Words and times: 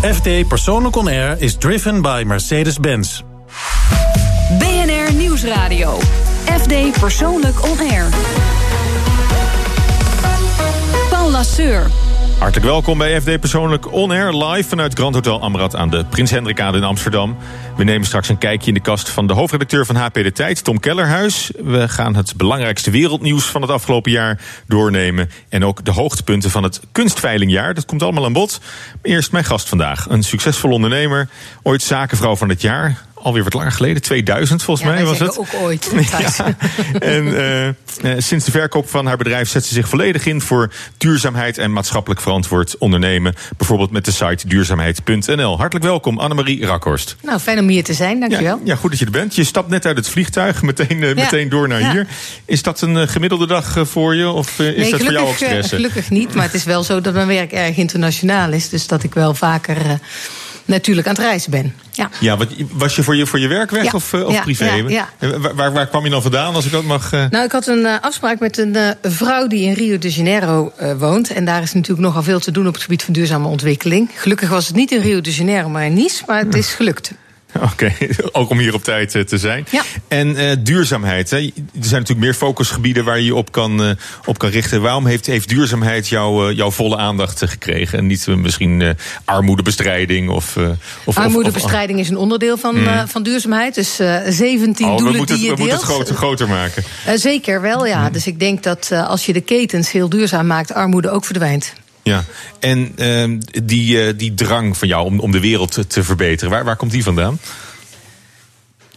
FD 0.00 0.48
Persoonlijk 0.48 0.96
On 0.96 1.08
Air 1.08 1.36
is 1.38 1.56
driven 1.56 2.02
by 2.02 2.22
Mercedes-Benz. 2.26 3.22
BNR 4.58 5.14
Nieuwsradio. 5.14 5.98
FD 6.44 7.00
Persoonlijk 7.00 7.64
On 7.64 7.78
Air. 7.78 8.08
Paul 11.10 11.30
Lasseur. 11.30 11.90
Hartelijk 12.40 12.66
welkom 12.66 12.98
bij 12.98 13.20
FD 13.20 13.40
Persoonlijk 13.40 13.92
On 13.92 14.10
Air 14.10 14.44
live 14.44 14.68
vanuit 14.68 14.94
Grand 14.94 15.14
Hotel 15.14 15.40
Amrad 15.40 15.76
aan 15.76 15.90
de 15.90 16.04
Prins 16.04 16.30
Hendrikade 16.30 16.76
in 16.76 16.84
Amsterdam. 16.84 17.36
We 17.76 17.84
nemen 17.84 18.06
straks 18.06 18.28
een 18.28 18.38
kijkje 18.38 18.68
in 18.68 18.74
de 18.74 18.80
kast 18.80 19.08
van 19.08 19.26
de 19.26 19.32
hoofdredacteur 19.32 19.86
van 19.86 19.96
HP 19.96 20.14
De 20.14 20.32
Tijd, 20.32 20.64
Tom 20.64 20.80
Kellerhuis. 20.80 21.50
We 21.62 21.88
gaan 21.88 22.16
het 22.16 22.36
belangrijkste 22.36 22.90
wereldnieuws 22.90 23.44
van 23.44 23.62
het 23.62 23.70
afgelopen 23.70 24.10
jaar 24.10 24.40
doornemen. 24.66 25.30
En 25.48 25.64
ook 25.64 25.84
de 25.84 25.92
hoogtepunten 25.92 26.50
van 26.50 26.62
het 26.62 26.80
kunstveiligjaar. 26.92 27.74
Dat 27.74 27.84
komt 27.86 28.02
allemaal 28.02 28.24
aan 28.24 28.32
bod. 28.32 28.60
Eerst 29.02 29.32
mijn 29.32 29.44
gast 29.44 29.68
vandaag, 29.68 30.06
een 30.08 30.22
succesvol 30.22 30.70
ondernemer, 30.70 31.28
ooit 31.62 31.82
zakenvrouw 31.82 32.36
van 32.36 32.48
het 32.48 32.60
jaar 32.60 33.08
alweer 33.22 33.44
wat 33.44 33.52
langer 33.52 33.72
geleden, 33.72 34.02
2000 34.02 34.62
volgens 34.62 34.86
ja, 34.86 34.92
mij 34.92 35.04
was 35.04 35.18
het. 35.18 35.38
ook 35.38 35.54
ooit. 35.54 35.90
Ja. 36.20 36.54
En 36.98 37.26
uh, 38.04 38.14
sinds 38.18 38.44
de 38.44 38.50
verkoop 38.50 38.88
van 38.88 39.06
haar 39.06 39.16
bedrijf 39.16 39.48
zet 39.48 39.64
ze 39.64 39.74
zich 39.74 39.88
volledig 39.88 40.26
in 40.26 40.40
voor 40.40 40.72
duurzaamheid 40.96 41.58
en 41.58 41.72
maatschappelijk 41.72 42.20
verantwoord 42.20 42.78
ondernemen. 42.78 43.34
Bijvoorbeeld 43.56 43.90
met 43.90 44.04
de 44.04 44.10
site 44.10 44.48
duurzaamheid.nl. 44.48 45.58
Hartelijk 45.58 45.84
welkom, 45.86 46.18
Annemarie 46.18 46.66
Rakhorst. 46.66 47.16
Nou, 47.22 47.38
fijn 47.38 47.58
om 47.58 47.68
hier 47.68 47.84
te 47.84 47.94
zijn, 47.94 48.20
dankjewel. 48.20 48.56
Ja, 48.56 48.62
ja, 48.64 48.76
goed 48.76 48.90
dat 48.90 48.98
je 48.98 49.04
er 49.04 49.10
bent. 49.10 49.34
Je 49.34 49.44
stapt 49.44 49.68
net 49.68 49.86
uit 49.86 49.96
het 49.96 50.08
vliegtuig, 50.08 50.62
meteen, 50.62 51.02
uh, 51.02 51.14
meteen 51.14 51.48
door 51.48 51.68
naar 51.68 51.90
hier. 51.90 52.06
Is 52.44 52.62
dat 52.62 52.80
een 52.80 53.08
gemiddelde 53.08 53.46
dag 53.46 53.76
voor 53.82 54.14
je? 54.14 54.28
Of 54.28 54.58
is 54.58 54.76
nee, 54.76 54.90
dat 54.90 55.02
voor 55.02 55.12
jou 55.12 55.28
ook 55.28 55.34
stress? 55.34 55.68
gelukkig 55.68 56.10
niet, 56.10 56.34
maar 56.34 56.44
het 56.44 56.54
is 56.54 56.64
wel 56.64 56.82
zo 56.82 57.00
dat 57.00 57.14
mijn 57.14 57.26
werk 57.26 57.52
erg 57.52 57.76
internationaal 57.76 58.52
is. 58.52 58.68
Dus 58.68 58.86
dat 58.86 59.02
ik 59.02 59.14
wel 59.14 59.34
vaker 59.34 60.00
natuurlijk 60.70 61.06
aan 61.06 61.14
het 61.14 61.22
reizen 61.22 61.50
ben. 61.50 61.74
Ja, 61.90 62.10
ja 62.20 62.36
wat, 62.36 62.48
was 62.72 62.96
je 62.96 63.02
voor 63.02 63.16
je, 63.16 63.26
voor 63.26 63.38
je 63.38 63.48
werk 63.48 63.70
weg 63.70 63.84
ja. 63.84 63.90
of, 63.92 64.14
of 64.14 64.32
ja, 64.32 64.40
privé? 64.40 64.84
Ja, 64.88 65.08
waar, 65.18 65.54
waar, 65.54 65.72
waar, 65.72 65.86
kwam 65.86 66.04
je 66.04 66.10
dan 66.10 66.22
vandaan, 66.22 66.54
als 66.54 66.64
ik 66.64 66.72
dat 66.72 66.84
mag... 66.84 67.12
Uh... 67.12 67.24
Nou, 67.30 67.44
ik 67.44 67.52
had 67.52 67.66
een 67.66 67.78
uh, 67.78 67.94
afspraak 68.00 68.38
met 68.38 68.58
een 68.58 68.76
uh, 68.76 68.90
vrouw 69.02 69.46
die 69.46 69.64
in 69.64 69.72
Rio 69.72 69.98
de 69.98 70.10
Janeiro 70.10 70.72
woont. 70.98 71.32
En 71.32 71.44
daar 71.44 71.62
is 71.62 71.72
natuurlijk 71.72 72.06
nogal 72.06 72.22
veel 72.22 72.40
te 72.40 72.50
doen 72.50 72.66
op 72.66 72.74
het 72.74 72.82
gebied 72.82 73.02
van 73.02 73.12
duurzame 73.12 73.48
ontwikkeling. 73.48 74.10
Gelukkig 74.14 74.48
was 74.48 74.66
het 74.66 74.76
niet 74.76 74.90
in 74.90 75.00
Rio 75.00 75.20
de 75.20 75.32
Janeiro, 75.32 75.68
maar 75.68 75.84
in 75.84 75.94
Nice. 75.94 76.22
Maar 76.26 76.38
het 76.38 76.54
is 76.54 76.72
gelukt. 76.72 77.12
Oké, 77.72 77.72
okay. 77.72 78.16
ook 78.32 78.50
om 78.50 78.58
hier 78.58 78.74
op 78.74 78.84
tijd 78.84 79.10
te 79.10 79.38
zijn. 79.38 79.66
Ja. 79.70 79.82
En 80.08 80.28
uh, 80.28 80.50
duurzaamheid. 80.58 81.30
Hè. 81.30 81.36
Er 81.36 81.52
zijn 81.72 82.00
natuurlijk 82.00 82.18
meer 82.20 82.34
focusgebieden 82.34 83.04
waar 83.04 83.18
je 83.18 83.24
je 83.24 83.34
op 83.34 83.52
kan, 83.52 83.82
uh, 83.82 83.90
op 84.24 84.38
kan 84.38 84.50
richten. 84.50 84.82
Waarom 84.82 85.06
heeft, 85.06 85.26
heeft 85.26 85.48
duurzaamheid 85.48 86.08
jou, 86.08 86.50
uh, 86.50 86.56
jouw 86.56 86.70
volle 86.70 86.96
aandacht 86.96 87.42
gekregen? 87.46 87.98
En 87.98 88.06
niet 88.06 88.26
misschien 88.26 88.96
armoedebestrijding 89.24 90.30
of. 90.30 90.56
of 91.04 91.16
armoedebestrijding 91.16 91.98
of, 91.98 92.04
of, 92.04 92.10
is 92.10 92.16
een 92.16 92.22
onderdeel 92.22 92.56
van, 92.56 92.80
mm. 92.80 93.08
van 93.08 93.22
duurzaamheid. 93.22 93.74
Dus 93.74 93.94
17 94.26 94.86
oh, 94.86 94.96
doelen 94.96 95.12
we 95.12 95.18
moeten, 95.18 95.36
die 95.36 95.44
je 95.44 95.50
we 95.50 95.58
moeten 95.58 95.76
het 95.76 95.86
groter, 95.86 96.14
groter 96.14 96.48
maken. 96.48 96.84
zeker 97.14 97.60
wel, 97.60 97.86
ja. 97.86 98.06
Mm. 98.06 98.12
Dus 98.12 98.26
ik 98.26 98.38
denk 98.38 98.62
dat 98.62 98.92
als 98.92 99.26
je 99.26 99.32
de 99.32 99.40
ketens 99.40 99.92
heel 99.92 100.08
duurzaam 100.08 100.46
maakt, 100.46 100.74
armoede 100.74 101.10
ook 101.10 101.24
verdwijnt. 101.24 101.72
Ja, 102.02 102.24
en 102.58 102.92
uh, 102.96 103.38
die, 103.62 104.06
uh, 104.06 104.12
die 104.16 104.34
drang 104.34 104.76
van 104.76 104.88
jou 104.88 105.04
om, 105.04 105.20
om 105.20 105.30
de 105.30 105.40
wereld 105.40 105.72
te, 105.72 105.86
te 105.86 106.04
verbeteren, 106.04 106.50
waar, 106.50 106.64
waar 106.64 106.76
komt 106.76 106.90
die 106.90 107.02
vandaan? 107.02 107.38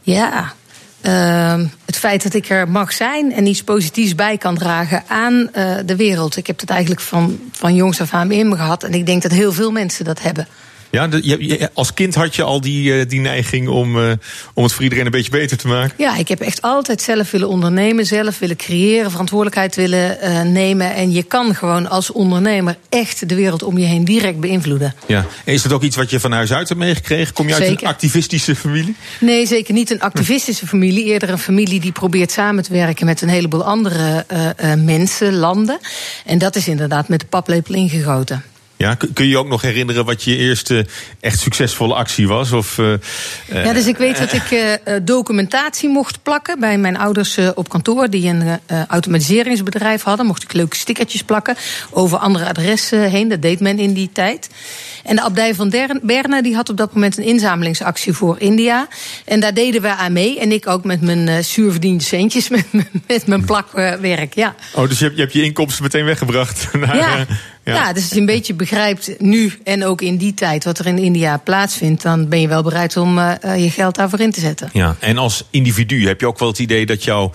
Ja, 0.01 0.53
uh, 1.01 1.65
het 1.85 1.97
feit 1.97 2.23
dat 2.23 2.33
ik 2.33 2.49
er 2.49 2.69
mag 2.69 2.93
zijn 2.93 3.33
en 3.33 3.45
iets 3.45 3.63
positiefs 3.63 4.15
bij 4.15 4.37
kan 4.37 4.57
dragen 4.57 5.03
aan 5.07 5.33
uh, 5.33 5.75
de 5.85 5.95
wereld. 5.95 6.37
Ik 6.37 6.47
heb 6.47 6.59
dat 6.59 6.69
eigenlijk 6.69 7.01
van, 7.01 7.39
van 7.51 7.75
jongs 7.75 8.01
af 8.01 8.13
aan 8.13 8.31
in 8.31 8.49
me 8.49 8.55
gehad. 8.55 8.83
En 8.83 8.93
ik 8.93 9.05
denk 9.05 9.21
dat 9.21 9.31
heel 9.31 9.53
veel 9.53 9.71
mensen 9.71 10.05
dat 10.05 10.21
hebben. 10.21 10.47
Ja, 10.93 11.07
de, 11.07 11.19
je, 11.23 11.69
als 11.73 11.93
kind 11.93 12.15
had 12.15 12.35
je 12.35 12.43
al 12.43 12.61
die, 12.61 12.99
uh, 12.99 13.05
die 13.07 13.19
neiging 13.19 13.67
om, 13.67 13.97
uh, 13.97 14.11
om 14.53 14.63
het 14.63 14.73
voor 14.73 14.83
iedereen 14.83 15.05
een 15.05 15.11
beetje 15.11 15.31
beter 15.31 15.57
te 15.57 15.67
maken? 15.67 15.95
Ja, 15.97 16.17
ik 16.17 16.27
heb 16.27 16.39
echt 16.39 16.61
altijd 16.61 17.01
zelf 17.01 17.31
willen 17.31 17.47
ondernemen, 17.47 18.05
zelf 18.05 18.39
willen 18.39 18.55
creëren, 18.55 19.11
verantwoordelijkheid 19.11 19.75
willen 19.75 20.17
uh, 20.23 20.41
nemen. 20.41 20.93
En 20.93 21.11
je 21.11 21.23
kan 21.23 21.55
gewoon 21.55 21.89
als 21.89 22.11
ondernemer 22.11 22.77
echt 22.89 23.29
de 23.29 23.35
wereld 23.35 23.63
om 23.63 23.77
je 23.77 23.85
heen 23.85 24.05
direct 24.05 24.39
beïnvloeden. 24.39 24.93
Ja, 25.05 25.25
en 25.45 25.53
is 25.53 25.61
dat 25.61 25.71
ook 25.71 25.81
iets 25.81 25.95
wat 25.95 26.09
je 26.09 26.19
van 26.19 26.31
huis 26.31 26.53
uit 26.53 26.67
hebt 26.67 26.79
meegekregen? 26.79 27.33
Kom 27.33 27.47
je 27.47 27.53
uit 27.53 27.63
zeker. 27.63 27.83
een 27.83 27.89
activistische 27.89 28.55
familie? 28.55 28.95
Nee, 29.19 29.45
zeker 29.45 29.73
niet 29.73 29.91
een 29.91 30.01
activistische 30.01 30.67
familie. 30.67 31.03
Eerder 31.03 31.29
een 31.29 31.39
familie 31.39 31.79
die 31.79 31.91
probeert 31.91 32.31
samen 32.31 32.63
te 32.63 32.73
werken 32.73 33.05
met 33.05 33.21
een 33.21 33.29
heleboel 33.29 33.63
andere 33.63 34.25
mensen, 34.77 35.35
landen. 35.35 35.79
En 36.25 36.37
dat 36.37 36.55
is 36.55 36.67
inderdaad 36.67 37.07
met 37.07 37.19
de 37.19 37.25
paplepel 37.25 37.75
ingegoten. 37.75 38.43
Ja, 38.83 38.95
kun 38.95 39.25
je 39.25 39.29
je 39.29 39.37
ook 39.37 39.47
nog 39.47 39.61
herinneren 39.61 40.05
wat 40.05 40.23
je 40.23 40.37
eerste 40.37 40.85
echt 41.19 41.39
succesvolle 41.39 41.93
actie 41.93 42.27
was? 42.27 42.51
Of, 42.51 42.77
uh, 42.77 42.93
ja, 43.47 43.73
dus 43.73 43.87
ik 43.87 43.97
weet 43.97 44.17
dat 44.17 44.33
ik 44.33 44.51
uh, 44.51 44.95
documentatie 45.01 45.89
mocht 45.89 46.23
plakken 46.23 46.59
bij 46.59 46.77
mijn 46.77 46.97
ouders 46.97 47.37
uh, 47.37 47.49
op 47.55 47.69
kantoor, 47.69 48.09
die 48.09 48.27
een 48.27 48.59
automatiseringsbedrijf 48.87 50.03
hadden. 50.03 50.25
Mocht 50.25 50.43
ik 50.43 50.53
leuke 50.53 50.75
stickertjes 50.75 51.23
plakken 51.23 51.55
over 51.89 52.17
andere 52.17 52.45
adressen 52.45 53.09
heen. 53.09 53.27
Dat 53.27 53.41
deed 53.41 53.59
men 53.59 53.79
in 53.79 53.93
die 53.93 54.09
tijd. 54.13 54.49
En 55.03 55.15
de 55.15 55.21
abdij 55.21 55.55
van 55.55 55.69
Berne 56.01 56.41
die 56.41 56.55
had 56.55 56.69
op 56.69 56.77
dat 56.77 56.93
moment 56.93 57.17
een 57.17 57.23
inzamelingsactie 57.23 58.13
voor 58.13 58.35
India. 58.39 58.87
En 59.25 59.39
daar 59.39 59.53
deden 59.53 59.81
we 59.81 59.95
aan 59.95 60.13
mee. 60.13 60.39
En 60.39 60.51
ik 60.51 60.67
ook 60.67 60.83
met 60.83 61.01
mijn 61.01 61.43
zuurverdiende 61.43 62.03
centjes, 62.03 62.49
met, 62.55 62.65
met 63.07 63.27
mijn 63.27 63.45
plakwerk. 63.45 64.33
Ja. 64.33 64.55
Oh, 64.73 64.87
dus 64.89 64.99
je 64.99 65.03
hebt, 65.03 65.15
je 65.15 65.21
hebt 65.21 65.33
je 65.33 65.43
inkomsten 65.43 65.83
meteen 65.83 66.05
weggebracht 66.05 66.67
naar. 66.85 66.95
Ja. 66.95 67.25
Ja. 67.63 67.73
ja, 67.73 67.93
dus 67.93 68.03
als 68.03 68.11
je 68.11 68.19
een 68.19 68.25
beetje 68.25 68.53
begrijpt 68.53 69.19
nu 69.19 69.53
en 69.63 69.85
ook 69.85 70.01
in 70.01 70.17
die 70.17 70.33
tijd 70.33 70.63
wat 70.63 70.79
er 70.79 70.85
in 70.85 70.97
India 70.97 71.37
plaatsvindt, 71.37 72.01
dan 72.01 72.29
ben 72.29 72.41
je 72.41 72.47
wel 72.47 72.63
bereid 72.63 72.97
om 72.97 73.17
uh, 73.17 73.33
je 73.41 73.69
geld 73.69 73.95
daarvoor 73.95 74.19
in 74.19 74.31
te 74.31 74.39
zetten. 74.39 74.69
Ja, 74.73 74.95
en 74.99 75.17
als 75.17 75.43
individu 75.49 76.07
heb 76.07 76.19
je 76.19 76.27
ook 76.27 76.39
wel 76.39 76.47
het 76.47 76.59
idee 76.59 76.85
dat 76.85 77.03
jouw 77.03 77.31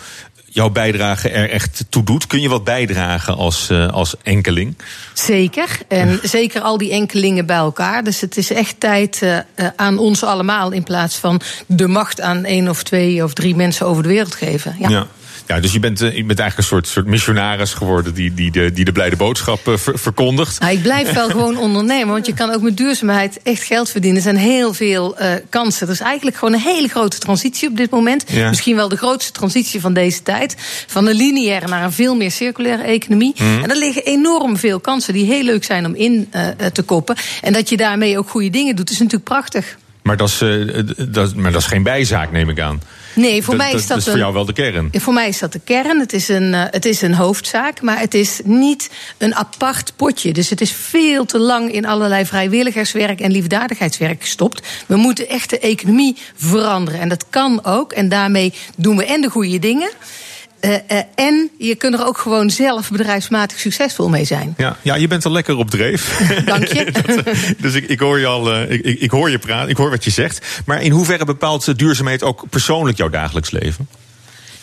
jouw 0.50 0.70
bijdrage 0.70 1.28
er 1.28 1.50
echt 1.50 1.84
toe 1.88 2.04
doet? 2.04 2.26
Kun 2.26 2.40
je 2.40 2.48
wat 2.48 2.64
bijdragen 2.64 3.36
als, 3.36 3.68
uh, 3.70 3.88
als 3.88 4.14
enkeling? 4.22 4.76
Zeker. 5.12 5.78
En 5.88 6.20
zeker 6.38 6.60
al 6.60 6.78
die 6.78 6.90
enkelingen 6.90 7.46
bij 7.46 7.56
elkaar. 7.56 8.04
Dus 8.04 8.20
het 8.20 8.36
is 8.36 8.52
echt 8.52 8.80
tijd 8.80 9.20
uh, 9.22 9.38
aan 9.76 9.98
ons 9.98 10.24
allemaal 10.24 10.70
in 10.70 10.82
plaats 10.82 11.16
van 11.16 11.40
de 11.66 11.88
macht 11.88 12.20
aan 12.20 12.44
één 12.44 12.68
of 12.68 12.82
twee 12.82 13.24
of 13.24 13.32
drie 13.32 13.56
mensen 13.56 13.86
over 13.86 14.02
de 14.02 14.08
wereld 14.08 14.34
geven. 14.34 14.76
Ja. 14.78 14.88
ja. 14.88 15.06
Ja, 15.48 15.60
dus 15.60 15.72
je 15.72 15.80
bent, 15.80 15.98
je 15.98 16.24
bent 16.24 16.38
eigenlijk 16.38 16.56
een 16.56 16.64
soort, 16.64 16.86
soort 16.86 17.06
missionaris 17.06 17.72
geworden 17.72 18.14
die, 18.14 18.34
die, 18.34 18.50
de, 18.50 18.72
die 18.72 18.84
de 18.84 18.92
blijde 18.92 19.16
boodschap 19.16 19.60
ver, 19.64 19.98
verkondigt. 19.98 20.60
Nou, 20.60 20.72
ik 20.72 20.82
blijf 20.82 21.12
wel 21.12 21.28
gewoon 21.28 21.58
ondernemen, 21.66 22.12
want 22.12 22.26
je 22.26 22.34
kan 22.34 22.54
ook 22.54 22.62
met 22.62 22.76
duurzaamheid 22.76 23.40
echt 23.42 23.62
geld 23.62 23.90
verdienen. 23.90 24.16
Er 24.16 24.22
zijn 24.22 24.36
heel 24.36 24.74
veel 24.74 25.20
uh, 25.20 25.32
kansen. 25.48 25.86
Er 25.86 25.92
is 25.92 26.00
eigenlijk 26.00 26.36
gewoon 26.36 26.54
een 26.54 26.60
hele 26.60 26.88
grote 26.88 27.18
transitie 27.18 27.68
op 27.68 27.76
dit 27.76 27.90
moment. 27.90 28.24
Ja. 28.26 28.48
Misschien 28.48 28.76
wel 28.76 28.88
de 28.88 28.96
grootste 28.96 29.32
transitie 29.32 29.80
van 29.80 29.92
deze 29.92 30.22
tijd. 30.22 30.56
Van 30.86 31.06
een 31.06 31.16
lineaire 31.16 31.66
naar 31.66 31.84
een 31.84 31.92
veel 31.92 32.16
meer 32.16 32.30
circulaire 32.30 32.82
economie. 32.82 33.34
Mm. 33.38 33.62
En 33.62 33.70
er 33.70 33.78
liggen 33.78 34.04
enorm 34.04 34.56
veel 34.56 34.80
kansen 34.80 35.12
die 35.12 35.24
heel 35.24 35.42
leuk 35.42 35.64
zijn 35.64 35.86
om 35.86 35.94
in 35.94 36.30
uh, 36.34 36.66
te 36.72 36.82
koppen. 36.82 37.16
En 37.42 37.52
dat 37.52 37.68
je 37.68 37.76
daarmee 37.76 38.18
ook 38.18 38.28
goede 38.28 38.50
dingen 38.50 38.76
doet, 38.76 38.90
is 38.90 38.98
natuurlijk 38.98 39.24
prachtig. 39.24 39.76
Maar 40.02 40.16
dat 40.16 40.28
is, 40.28 40.42
uh, 40.42 40.82
dat, 41.08 41.34
maar 41.34 41.52
dat 41.52 41.60
is 41.60 41.66
geen 41.66 41.82
bijzaak, 41.82 42.32
neem 42.32 42.48
ik 42.48 42.60
aan. 42.60 42.80
Nee, 43.18 43.42
voor 43.42 43.56
mij 43.56 43.72
is 43.72 43.86
dat, 43.86 43.88
dat 43.88 43.98
is 43.98 44.04
voor 44.04 44.18
jou 44.18 44.32
wel 44.32 44.44
de 44.44 44.52
kern. 44.52 44.90
Voor 44.92 45.12
mij 45.12 45.28
is 45.28 45.38
dat 45.38 45.52
de 45.52 45.60
kern. 45.64 46.00
Het 46.00 46.12
is, 46.12 46.28
een, 46.28 46.52
uh, 46.52 46.62
het 46.70 46.84
is 46.84 47.02
een 47.02 47.14
hoofdzaak, 47.14 47.82
maar 47.82 48.00
het 48.00 48.14
is 48.14 48.40
niet 48.44 48.90
een 49.18 49.34
apart 49.34 49.92
potje. 49.96 50.32
Dus 50.32 50.50
het 50.50 50.60
is 50.60 50.72
veel 50.72 51.24
te 51.24 51.38
lang 51.38 51.72
in 51.72 51.86
allerlei 51.86 52.26
vrijwilligerswerk 52.26 53.20
en 53.20 53.30
liefdadigheidswerk 53.30 54.20
gestopt. 54.20 54.66
We 54.86 54.96
moeten 54.96 55.28
echt 55.28 55.50
de 55.50 55.58
economie 55.58 56.16
veranderen. 56.36 57.00
En 57.00 57.08
dat 57.08 57.24
kan 57.30 57.64
ook. 57.64 57.92
En 57.92 58.08
daarmee 58.08 58.52
doen 58.76 58.96
we 58.96 59.04
en 59.04 59.20
de 59.20 59.30
goede 59.30 59.58
dingen. 59.58 59.90
Uh, 60.60 60.70
uh, 60.70 61.00
en 61.14 61.50
je 61.58 61.74
kunt 61.74 61.94
er 61.94 62.06
ook 62.06 62.18
gewoon 62.18 62.50
zelf 62.50 62.90
bedrijfsmatig 62.90 63.58
succesvol 63.58 64.08
mee 64.08 64.24
zijn. 64.24 64.54
Ja, 64.56 64.76
ja 64.82 64.94
je 64.94 65.08
bent 65.08 65.24
al 65.24 65.32
lekker 65.32 65.56
op 65.56 65.70
dreef. 65.70 66.18
Dank 66.44 66.66
je. 66.66 66.86
Dat, 67.14 67.34
dus 67.58 67.74
ik, 67.74 67.88
ik, 67.88 68.00
hoor 68.00 68.18
je 68.18 68.26
al, 68.26 68.54
uh, 68.54 68.70
ik, 68.70 68.84
ik, 69.00 69.10
hoor 69.10 69.30
je 69.30 69.38
praten, 69.38 69.68
ik 69.68 69.76
hoor 69.76 69.90
wat 69.90 70.04
je 70.04 70.10
zegt. 70.10 70.46
Maar 70.66 70.82
in 70.82 70.90
hoeverre 70.90 71.24
bepaalt 71.24 71.78
duurzaamheid 71.78 72.22
ook 72.22 72.44
persoonlijk 72.50 72.96
jouw 72.96 73.08
dagelijks 73.08 73.50
leven? 73.50 73.88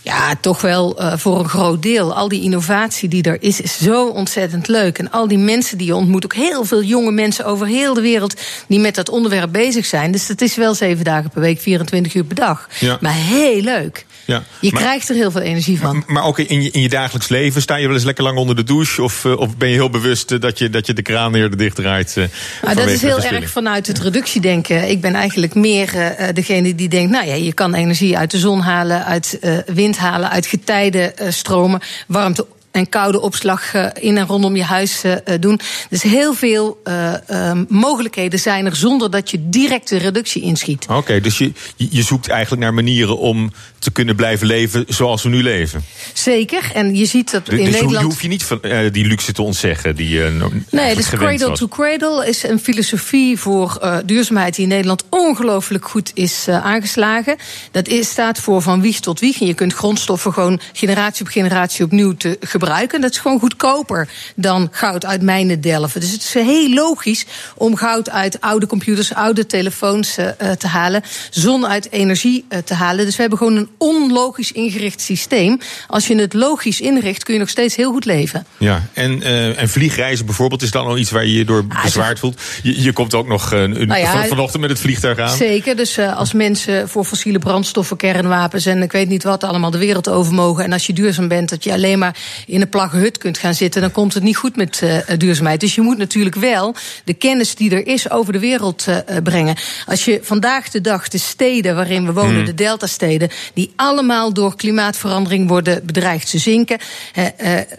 Ja, 0.06 0.36
toch 0.42 0.62
wel 0.62 1.02
uh, 1.02 1.14
voor 1.18 1.40
een 1.40 1.50
groot 1.50 1.82
deel. 1.82 2.14
Al 2.14 2.28
die 2.28 2.42
innovatie 2.42 3.10
die 3.10 3.24
er 3.24 3.38
is, 3.42 3.62
is 3.62 3.78
zo 3.78 4.08
ontzettend 4.08 4.68
leuk. 4.68 4.98
En 4.98 5.12
al 5.12 5.28
die 5.28 5.38
mensen 5.38 5.78
die 5.78 5.88
je 5.88 5.96
ontmoet, 5.96 6.24
ook 6.24 6.36
heel 6.36 6.66
veel 6.66 6.84
jonge 6.84 7.12
mensen 7.12 7.46
over 7.46 7.68
heel 7.68 7.94
de 7.94 8.02
wereld 8.02 8.42
die 8.68 8.80
met 8.80 8.96
dat 8.96 9.10
onderwerp 9.10 9.52
bezig 9.52 9.86
zijn. 9.86 10.12
Dus 10.12 10.28
het 10.28 10.42
is 10.42 10.56
wel 10.56 10.74
zeven 10.74 11.04
dagen 11.04 11.30
per 11.30 11.42
week, 11.42 11.62
24 11.62 12.14
uur 12.14 12.24
per 12.24 12.36
dag. 12.36 12.70
Ja. 12.80 12.98
Maar 13.02 13.14
heel 13.14 13.62
leuk. 13.62 14.06
Ja, 14.26 14.44
je 14.60 14.72
maar, 14.72 14.82
krijgt 14.82 15.10
er 15.10 15.16
heel 15.16 15.32
veel 15.32 15.42
energie 15.42 15.80
van. 15.80 16.04
Maar 16.08 16.24
ook 16.24 16.40
in 16.40 16.62
je, 16.62 16.72
in 16.72 16.82
je 16.82 16.90
dagelijks 16.90 17.28
leven, 17.28 17.62
sta 17.62 17.76
je 17.76 17.86
wel 17.86 17.96
eens 17.96 18.06
lekker 18.06 18.24
lang 18.24 18.38
onder 18.38 18.56
de 18.56 18.64
douche? 18.64 19.04
Of, 19.04 19.24
uh, 19.24 19.38
of 19.38 19.58
ben 19.58 19.70
je 19.70 19.74
heel 19.74 19.90
bewust 19.90 20.32
uh, 20.32 20.40
dat, 20.40 20.60
je, 20.60 20.70
dat 20.70 20.86
je 20.86 20.94
de 20.94 21.02
kraan 21.02 21.36
eerder 21.36 21.58
dicht 21.58 21.76
draait? 21.76 22.16
Nou, 22.16 22.76
dat 22.76 22.90
is 22.90 23.02
heel 23.02 23.22
erg 23.22 23.50
vanuit 23.50 23.88
het 23.88 24.00
reductiedenken. 24.00 24.90
Ik 24.90 25.02
ben 25.02 25.16
eigenlijk 25.16 25.56
meer 25.56 26.16
degene 26.34 26.76
die 26.76 26.90
denkt: 26.90 27.12
nou 27.12 27.28
ja, 27.28 27.34
je 27.34 27.54
kan 27.54 27.74
energie 27.74 28.18
uit 28.18 28.32
de 28.32 28.38
zon 28.38 28.60
halen, 28.60 29.06
uit 29.06 29.40
wind 29.66 29.98
halen, 29.98 30.30
uit 30.30 30.46
getijden 30.46 31.14
stromen, 31.34 31.82
warmte 32.08 32.46
en 32.76 32.90
koude 32.90 33.22
opslag 33.22 33.74
in 34.00 34.18
en 34.18 34.26
rondom 34.26 34.56
je 34.56 34.64
huis 34.64 35.02
doen. 35.40 35.60
Dus 35.90 36.02
heel 36.02 36.34
veel 36.34 36.80
ehm, 36.84 37.64
mogelijkheden 37.70 38.40
zijn 38.40 38.66
er 38.66 38.76
zonder 38.76 39.12
dat 39.12 39.32
je 39.32 39.50
direct 39.50 39.90
de 39.90 39.98
reductie 39.98 40.42
inschiet. 40.42 40.86
Oké, 40.90 41.22
dus 41.22 41.38
je, 41.38 41.52
je 41.76 42.04
zoekt 42.04 42.28
eigenlijk 42.28 42.62
naar 42.62 42.74
manieren 42.74 43.18
om 43.18 43.52
te 43.80 43.92
kunnen 43.92 44.16
blijven 44.16 44.48
leven 44.48 44.86
zoals 44.88 45.24
we 45.24 45.30
nu 45.30 45.44
leven. 45.44 45.84
Zeker. 46.14 46.72
En 46.74 46.96
je 46.96 47.06
ziet 47.06 47.32
dat 47.32 47.46
dus, 47.46 47.60
in 47.60 47.66
dus 47.66 47.74
Nederland. 47.74 48.00
Je 48.00 48.06
hoef 48.06 48.22
je 48.22 48.28
niet 48.28 48.44
van, 48.44 48.60
die 48.92 49.06
luxe 49.06 49.34
te 49.34 49.42
ontzeggen 49.42 49.96
die 49.96 50.10
je. 50.10 50.50
nee, 50.72 50.96
dus 50.96 51.10
cradle 51.10 51.52
to 51.52 51.68
cradle 51.68 52.28
is 52.28 52.44
een 52.44 52.60
filosofie 52.60 53.40
voor 53.40 53.80
uh, 53.84 53.98
duurzaamheid 54.06 54.56
die 54.56 54.64
in 54.64 54.70
Nederland 54.70 55.04
ongelooflijk 55.10 55.88
goed 55.88 56.12
is 56.14 56.48
aangeslagen. 56.48 57.36
Dat 57.72 57.88
is, 57.88 58.10
staat 58.10 58.40
voor 58.40 58.62
van 58.62 58.82
wieg 58.82 59.00
tot 59.00 59.20
wieg. 59.20 59.40
En 59.42 59.48
je 59.48 59.54
kunt 59.54 59.74
grondstoffen 59.74 60.34
gewoon 60.34 60.60
generatie 60.74 61.26
op 61.26 61.32
generatie 61.32 61.86
opnieuw 61.86 62.14
te 62.14 62.38
gebruiken. 62.40 62.65
Dat 62.66 63.12
is 63.12 63.18
gewoon 63.18 63.40
goedkoper 63.40 64.08
dan 64.36 64.68
goud 64.72 65.06
uit 65.06 65.22
mijnen 65.22 65.62
delven. 65.62 66.00
Dus 66.00 66.12
het 66.12 66.22
is 66.22 66.34
heel 66.34 66.70
logisch 66.70 67.26
om 67.56 67.76
goud 67.76 68.10
uit 68.10 68.42
oude 68.42 68.68
computers, 68.68 69.14
oude 69.14 69.46
telefoons 69.46 70.18
uh, 70.18 70.52
te 70.52 70.68
halen, 70.68 71.04
zon 71.30 71.68
uit 71.68 71.92
energie 71.92 72.46
te 72.66 72.74
halen. 72.74 73.06
Dus 73.06 73.16
we 73.16 73.22
hebben 73.22 73.38
gewoon 73.40 73.56
een 73.56 73.70
onlogisch 73.78 74.52
ingericht 74.52 75.02
systeem. 75.02 75.60
Als 75.88 76.08
je 76.08 76.16
het 76.16 76.34
logisch 76.34 76.82
inricht, 76.82 77.24
kun 77.24 77.34
je 77.34 77.40
nog 77.40 77.50
steeds 77.50 77.76
heel 77.76 77.92
goed 77.92 78.06
leven. 78.06 78.46
Ja, 78.58 78.88
en, 78.94 79.24
en 79.58 79.70
vliegreizen 79.70 80.26
bijvoorbeeld 80.26 80.62
is 80.62 80.72
dan 80.72 80.86
al 80.86 80.98
iets 80.98 81.12
waar 81.12 81.26
je 81.26 81.34
je 81.34 81.46
door 81.46 81.66
bezwaard 81.84 82.20
voelt. 82.20 82.42
Je, 82.64 82.82
je 82.82 82.94
komt 82.94 83.14
ook 83.14 83.28
nog 83.28 83.54
uh, 83.54 83.64
nou 83.64 84.00
ja, 84.00 84.26
vanochtend 84.26 84.62
met 84.62 84.70
het 84.70 84.80
vliegtuig 84.80 85.20
aan. 85.20 85.36
Zeker, 85.36 85.76
dus 85.76 86.00
als 86.00 86.34
mensen 86.34 86.90
voor 86.90 87.06
fossiele 87.06 87.40
brandstoffen, 87.40 87.98
kernwapens 87.98 88.66
en 88.66 88.82
ik 88.82 88.92
weet 88.92 89.10
niet 89.10 89.24
wat 89.24 89.44
allemaal 89.44 89.72
de 89.72 89.78
wereld 89.78 90.10
over 90.10 90.34
mogen. 90.34 90.64
En 90.64 90.74
als 90.74 90.88
je 90.88 90.94
duurzaam 90.94 91.28
bent, 91.28 91.50
dat 91.50 91.64
je 91.64 91.74
alleen 91.74 92.00
maar 92.00 92.16
in 92.56 92.62
een 92.62 92.70
plagge 92.70 92.98
hut 92.98 93.18
kunt 93.18 93.38
gaan 93.38 93.54
zitten, 93.54 93.82
dan 93.82 93.92
komt 93.92 94.14
het 94.14 94.24
niet 94.24 94.38
goed 94.38 94.56
met 94.56 94.82
uh, 94.84 94.98
duurzaamheid. 95.18 95.60
Dus 95.60 95.76
je 95.76 95.82
moet 95.82 95.98
natuurlijk 95.98 96.36
wel 96.36 96.76
de 97.04 97.14
kennis 97.14 97.56
die 97.56 97.72
er 97.72 97.88
is 97.88 98.10
over 98.10 98.34
de 98.34 98.40
wereld 98.40 98.86
brengen. 99.24 99.56
Als 99.86 100.06
je 100.06 100.20
vandaag 100.22 100.70
de 100.70 100.82
dag 100.82 101.08
de 101.08 101.18
steden 101.18 101.76
waarin 101.76 102.06
we 102.06 102.14
wonen, 102.14 102.36
hmm. 102.36 102.46
de 102.46 102.54
deltasteden, 102.54 103.30
die 103.54 103.74
allemaal 103.76 104.34
door 104.34 104.56
klimaatverandering 104.56 105.48
worden 105.48 105.86
bedreigd. 105.86 106.30
Ze 106.30 106.38
zinken. 106.38 106.78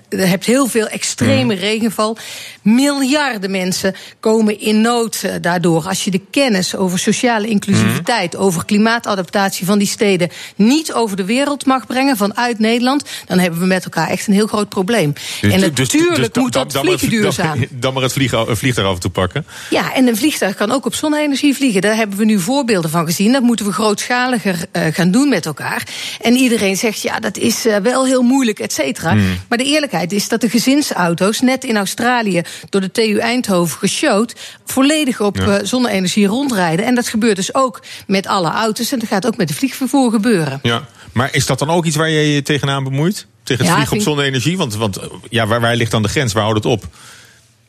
je 0.08 0.17
hebt 0.17 0.44
heel 0.44 0.67
veel 0.67 0.87
extreme 0.87 1.55
hmm. 1.55 1.62
regenval. 1.62 2.17
Miljarden 2.62 3.50
mensen 3.50 3.94
komen 4.20 4.61
in 4.61 4.81
nood 4.81 5.25
daardoor. 5.40 5.84
Als 5.88 6.05
je 6.05 6.11
de 6.11 6.20
kennis 6.31 6.76
over 6.76 6.99
sociale 6.99 7.49
inclusiviteit, 7.49 8.32
mm. 8.32 8.40
over 8.40 8.64
klimaatadaptatie 8.64 9.67
van 9.67 9.78
die 9.78 9.88
steden 9.88 10.31
niet 10.56 10.93
over 10.93 11.17
de 11.17 11.25
wereld 11.25 11.67
mag 11.67 11.87
brengen 11.87 12.17
vanuit 12.17 12.58
Nederland, 12.58 13.05
dan 13.26 13.38
hebben 13.38 13.61
we 13.61 13.67
met 13.67 13.84
elkaar 13.84 14.08
echt 14.08 14.26
een 14.26 14.34
heel 14.34 14.46
groot 14.46 14.66
probleem. 14.69 15.13
Dus, 15.13 15.53
en 15.53 15.61
natuurlijk 15.61 16.17
dus, 16.17 16.29
dus, 16.33 16.43
moet 16.43 16.53
dat 16.53 16.73
vliegen 16.73 17.09
duurzaam. 17.09 17.59
Dan, 17.59 17.69
dan 17.71 17.93
maar 17.93 18.03
het 18.03 18.13
vliegen, 18.13 18.57
vliegtuig 18.57 18.89
af 18.89 18.95
en 18.95 19.01
toe 19.01 19.11
pakken. 19.11 19.47
Ja, 19.71 19.95
en 19.95 20.07
een 20.09 20.17
vliegtuig 20.17 20.55
kan 20.55 20.73
ook 20.73 20.87
op 20.87 20.95
zonne-energie 20.95 21.55
vliegen. 21.55 21.81
Daar 21.81 21.97
hebben 21.97 22.19
we 22.19 22.25
nu 22.25 22.39
voorbeelden 22.39 22.91
van 22.91 23.07
gezien. 23.07 23.33
Dat 23.33 23.43
moeten 23.43 23.67
we 23.67 23.73
grootschaliger 23.73 24.65
uh, 24.73 24.83
gaan 24.91 25.11
doen 25.11 25.29
met 25.29 25.47
elkaar. 25.47 25.87
En 26.21 26.35
iedereen 26.35 26.77
zegt, 26.77 27.03
ja, 27.03 27.21
dat 27.21 27.37
is 27.37 27.67
uh, 27.67 27.77
wel 27.77 28.07
heel 28.07 28.23
moeilijk, 28.23 28.59
et 28.59 28.73
cetera. 28.73 29.15
Mm. 29.15 29.39
Maar 29.49 29.59
de 29.59 29.65
eerlijkheid 29.65 30.13
is 30.13 30.29
dat 30.29 30.41
de 30.41 30.51
gezinsauto's 30.51 31.41
net 31.41 31.65
in 31.65 31.77
Australië 31.77 32.43
door 32.69 32.81
de 32.81 32.91
TU 32.91 33.19
Eindhoven 33.19 33.79
geshowd 33.79 34.35
volledig 34.65 35.21
op 35.21 35.37
ja. 35.37 35.65
zonne-energie 35.65 36.27
rondrijden. 36.27 36.85
En 36.87 36.95
dat 36.95 37.09
gebeurt 37.09 37.37
dus 37.37 37.55
ook 37.55 37.83
met 38.07 38.27
alle 38.27 38.51
auto's. 38.51 38.93
En 38.93 38.99
dat 38.99 39.09
gaat 39.09 39.27
ook 39.27 39.37
met 39.37 39.49
de 39.49 39.55
vliegvervoer 39.55 40.11
gebeuren. 40.11 40.59
Ja, 40.62 40.87
maar 41.17 41.35
is 41.35 41.47
dat 41.47 41.59
dan 41.59 41.71
ook 41.71 41.85
iets 41.85 41.97
waar 41.97 42.11
je 42.11 42.35
je 42.35 42.43
tegenaan 42.43 42.85
bemoeit? 42.85 43.27
Tegen 43.43 43.63
het 43.65 43.73
ja, 43.73 43.75
vliegen 43.75 43.97
op 43.97 44.03
zonne-energie? 44.03 44.57
Want, 44.57 44.75
want 44.75 44.99
ja, 45.31 45.47
waar, 45.47 45.61
waar 45.61 45.77
ligt 45.77 45.91
dan 45.91 46.03
de 46.03 46.09
grens? 46.09 46.33
Waar 46.33 46.43
houdt 46.43 46.65
het 46.65 46.73
op? 46.73 46.89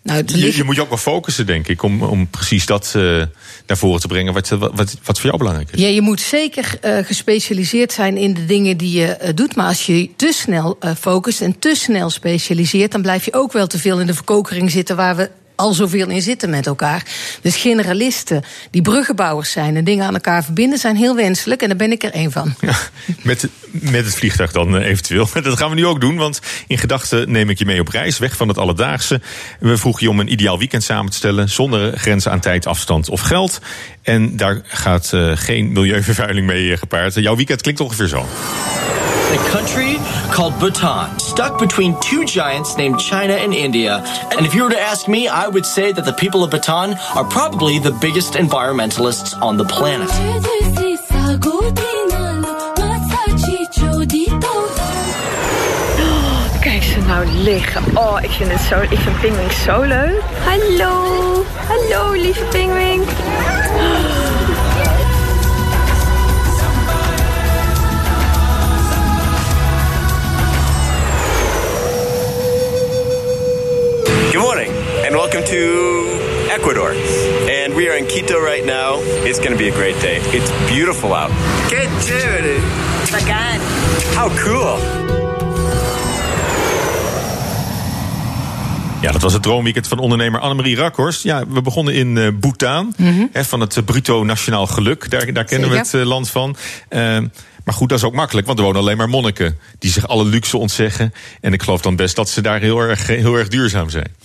Nou, 0.04 0.24
je, 0.26 0.56
je, 0.56 0.64
moet 0.64 0.76
je 0.76 0.82
ook 0.82 0.90
wel 0.90 0.98
focussen, 0.98 1.46
denk 1.46 1.68
ik, 1.68 1.84
om, 1.84 2.02
om 2.04 2.28
precies 2.28 2.66
dat 2.66 2.94
uh, 2.98 3.04
naar 3.68 3.78
voren 3.78 4.00
te 4.00 4.08
brengen. 4.08 4.34
Wat, 4.34 4.50
wat, 4.50 4.98
wat 5.04 5.20
voor 5.20 5.26
jou 5.26 5.38
belangrijk 5.38 5.72
is. 5.72 5.82
Ja, 5.82 5.88
je 5.88 6.02
moet 6.02 6.22
zeker 6.22 6.80
uh, 6.86 6.98
gespecialiseerd 7.06 7.92
zijn 7.92 8.18
in 8.18 8.34
de 8.34 8.46
dingen 8.46 8.78
die 8.78 9.00
je 9.00 9.18
uh, 9.22 9.30
doet. 9.36 9.56
Maar 9.56 9.68
als 9.68 9.86
je 9.86 10.10
te 10.16 10.32
snel 10.34 10.78
focust 11.00 11.42
en 11.42 11.60
te 11.60 11.76
snel 11.76 12.10
specialiseert, 12.10 12.92
dan 12.92 13.02
blijf 13.02 13.26
je 13.26 13.34
ook 13.34 13.52
wel 13.52 13.68
te 13.68 13.80
veel 13.80 14.00
in 14.00 14.08
de 14.08 14.14
verkokering 14.14 14.72
zitten 14.72 14.96
waar 14.96 15.16
we 15.16 15.30
al 15.58 15.74
zoveel 15.74 16.10
in 16.10 16.22
zitten 16.22 16.50
met 16.50 16.68
elkaar. 16.68 17.06
Dus 17.42 17.56
generalisten 17.56 18.44
die 18.72 18.82
bruggenbouwers 18.82 19.52
zijn 19.52 19.76
en 19.76 19.84
dingen 19.84 20.06
aan 20.06 20.14
elkaar 20.14 20.44
verbinden, 20.44 20.80
zijn 20.80 20.96
heel 20.96 21.16
wenselijk. 21.16 21.62
En 21.62 21.68
daar 21.68 21.78
ben 21.78 21.92
ik 21.92 22.04
er 22.04 22.12
één 22.12 22.32
van. 22.32 22.56
Met, 23.22 23.48
met 23.72 24.06
het 24.06 24.16
vliegtuig 24.16 24.52
dan 24.52 24.78
eh, 24.78 24.90
eventueel. 24.90 25.30
Dat 25.44 25.58
gaan 25.58 25.70
we 25.70 25.76
nu 25.76 25.86
ook 25.86 26.02
doen, 26.02 26.16
want 26.16 26.42
in 26.68 26.78
gedachten 26.78 27.32
neem 27.32 27.50
ik 27.50 27.58
je 27.58 27.66
mee 27.66 27.80
op 27.80 27.88
reis, 27.88 28.18
weg 28.18 28.36
van 28.36 28.48
het 28.48 28.58
alledaagse. 28.58 29.22
We 29.60 29.78
vroegen 29.78 30.04
je 30.04 30.10
om 30.10 30.20
een 30.20 30.32
ideaal 30.32 30.58
weekend 30.58 30.84
samen 30.84 31.12
te 31.12 31.18
stellen, 31.18 31.50
zonder 31.50 31.98
grenzen 31.98 32.32
aan 32.32 32.40
tijd, 32.40 32.66
afstand 32.66 33.10
of 33.10 33.22
geld. 33.22 33.60
En 34.02 34.38
daar 34.38 34.62
gaat 34.64 35.12
uh, 35.14 35.32
geen 35.36 35.72
milieuvervuiling 35.72 36.48
mee 36.48 36.72
eh, 36.72 36.78
gepaard. 36.78 37.14
Jouw 37.14 37.36
weekend 37.36 37.62
klinkt 37.62 37.82
ongeveer 37.82 38.08
zo. 38.08 38.26
A 39.34 39.38
country 39.50 39.96
called 40.32 40.58
Bhutan, 40.60 41.20
stuck 41.20 41.60
between 41.60 42.00
two 42.00 42.24
giants 42.24 42.78
named 42.78 42.98
China 43.00 43.34
and 43.34 43.54
India. 43.54 43.98
And 44.38 44.46
if 44.46 44.54
you 44.56 44.64
were 44.64 44.70
to 44.70 44.80
ask 44.80 45.08
me, 45.08 45.28
I 45.28 45.48
would 45.50 45.66
say 45.66 45.92
that 45.92 46.06
the 46.06 46.14
people 46.14 46.44
of 46.46 46.52
Bhutan 46.52 46.94
are 47.16 47.26
probably 47.26 47.78
the 47.80 47.92
biggest 47.92 48.34
environmentalists 48.36 49.34
on 49.42 49.58
the 49.58 49.66
planet. 49.66 50.10
Kijk 56.62 56.84
ze 56.84 57.00
nou 57.08 57.26
liggen. 57.26 57.84
Oh, 57.94 58.18
ik 58.22 58.32
vind 58.32 58.52
het 58.52 58.62
zo. 58.62 58.82
Ik 58.82 59.00
vind 59.00 59.20
Pingwing 59.20 59.52
zo 59.52 59.82
leuk. 59.82 60.22
Hallo. 60.46 61.44
Hallo, 61.68 62.12
lieve 62.12 62.44
Pingwing. 62.44 63.04
Good 74.38 74.46
morning, 74.46 74.72
and 75.06 75.16
welcome 75.16 75.44
to 75.46 76.52
Ecuador. 76.52 76.92
And 77.50 77.74
we 77.74 77.90
are 77.90 77.98
in 77.98 78.06
Quito 78.06 78.40
right 78.40 78.64
now. 78.64 79.00
It's 79.26 79.40
going 79.40 79.52
to 79.52 79.58
be 79.58 79.68
a 79.68 79.72
great 79.72 80.00
day. 80.00 80.18
It's 80.18 80.52
beautiful 80.70 81.16
out. 81.16 81.32
Qué 81.70 81.88
chévere. 82.06 82.60
Bacán. 83.12 83.60
How 84.16 84.30
cool. 84.44 84.78
Ja, 89.02 89.12
dat 89.12 89.22
was 89.22 89.34
het 89.34 89.44
droomweekend 89.44 89.88
van 89.88 90.00
ondernemer 90.00 90.40
Annemarie 90.40 90.76
Rakhorst. 90.76 91.24
Ja, 91.24 91.48
we 91.48 91.62
begonnen 91.62 91.94
in 91.94 92.16
uh, 92.16 92.28
Bhutan, 92.40 92.94
mm 92.98 93.14
-hmm. 93.14 93.30
hè, 93.32 93.46
van 93.46 93.60
het 93.60 93.86
bruto 93.86 94.24
nationaal 94.24 94.68
geluk. 94.68 95.10
Daar, 95.10 95.34
daar 95.34 95.46
kennen 95.46 95.70
Zeker. 95.70 95.84
we 95.84 95.98
het 95.98 96.02
uh, 96.02 96.08
land 96.08 96.30
van. 96.30 96.56
Uh, 96.90 97.18
maar 97.68 97.76
goed, 97.76 97.90
dat 97.90 97.98
is 97.98 98.04
ook 98.04 98.14
makkelijk, 98.14 98.48
want 98.48 98.60
er 98.60 98.66
wonen 98.66 98.82
alleen 98.82 98.98
maar 98.98 99.10
monniken 99.10 99.58
die 99.80 99.92
zich 99.92 100.08
alle 100.08 100.26
luxe 100.26 100.58
ontzeggen. 100.58 101.14
En 101.42 101.54
ik 101.54 101.64
geloof 101.64 101.82
dan 101.82 101.96
best 101.96 102.16
dat 102.16 102.30
ze 102.30 102.42
daar 102.42 102.60
heel 102.60 102.80
erg, 102.80 103.08
heel 103.08 103.36
erg 103.36 103.48
duurzaam 103.48 103.90
zijn. 103.90 104.16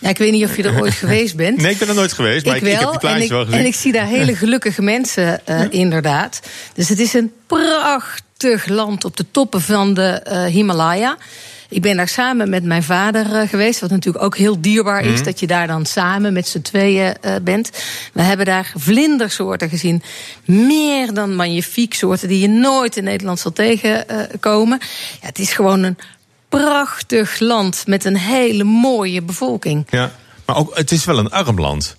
Ja, 0.00 0.08
ik 0.08 0.18
weet 0.18 0.32
niet 0.32 0.44
of 0.44 0.56
je 0.56 0.62
er 0.62 0.80
ooit 0.80 0.94
geweest 1.04 1.36
bent. 1.36 1.56
Nee, 1.56 1.72
ik 1.72 1.78
ben 1.78 1.88
er 1.88 1.94
nooit 1.94 2.12
geweest, 2.12 2.46
maar 2.46 2.56
ik, 2.56 2.62
ik, 2.62 2.68
ik 2.68 2.78
heb 2.78 2.90
die 2.90 2.98
plaatjes 2.98 3.28
wel 3.28 3.44
gezien. 3.44 3.60
En 3.60 3.66
ik 3.66 3.74
zie 3.74 3.92
daar 3.92 4.06
hele 4.18 4.36
gelukkige 4.36 4.82
mensen, 4.82 5.24
uh, 5.24 5.58
ja. 5.58 5.70
inderdaad. 5.70 6.40
Dus 6.74 6.88
het 6.88 6.98
is 6.98 7.14
een 7.14 7.32
prachtig 7.46 8.66
land 8.66 9.04
op 9.04 9.16
de 9.16 9.24
toppen 9.30 9.60
van 9.60 9.94
de 9.94 10.26
uh, 10.28 10.44
Himalaya. 10.44 11.16
Ik 11.70 11.82
ben 11.82 11.96
daar 11.96 12.08
samen 12.08 12.50
met 12.50 12.64
mijn 12.64 12.82
vader 12.82 13.26
uh, 13.26 13.48
geweest. 13.48 13.80
Wat 13.80 13.90
natuurlijk 13.90 14.24
ook 14.24 14.36
heel 14.36 14.60
dierbaar 14.60 15.04
is. 15.04 15.18
Mm. 15.18 15.24
Dat 15.24 15.40
je 15.40 15.46
daar 15.46 15.66
dan 15.66 15.86
samen 15.86 16.32
met 16.32 16.48
z'n 16.48 16.60
tweeën 16.60 17.14
uh, 17.24 17.34
bent. 17.42 17.70
We 18.12 18.22
hebben 18.22 18.46
daar 18.46 18.72
vlindersoorten 18.76 19.68
gezien. 19.68 20.02
Meer 20.44 21.14
dan 21.14 21.34
magnifiek 21.34 21.94
soorten 21.94 22.28
die 22.28 22.40
je 22.40 22.48
nooit 22.48 22.96
in 22.96 23.04
Nederland 23.04 23.38
zal 23.38 23.52
tegenkomen. 23.52 24.78
ja, 25.20 25.26
het 25.26 25.38
is 25.38 25.52
gewoon 25.52 25.82
een 25.82 25.96
prachtig 26.50 27.38
land 27.38 27.82
met 27.86 28.04
een 28.04 28.16
hele 28.16 28.64
mooie 28.64 29.22
bevolking. 29.22 29.86
Ja, 29.90 30.10
maar 30.46 30.56
ook, 30.56 30.76
het 30.76 30.90
is 30.90 31.04
wel 31.04 31.18
een 31.18 31.30
arm 31.30 31.60
land. 31.60 31.96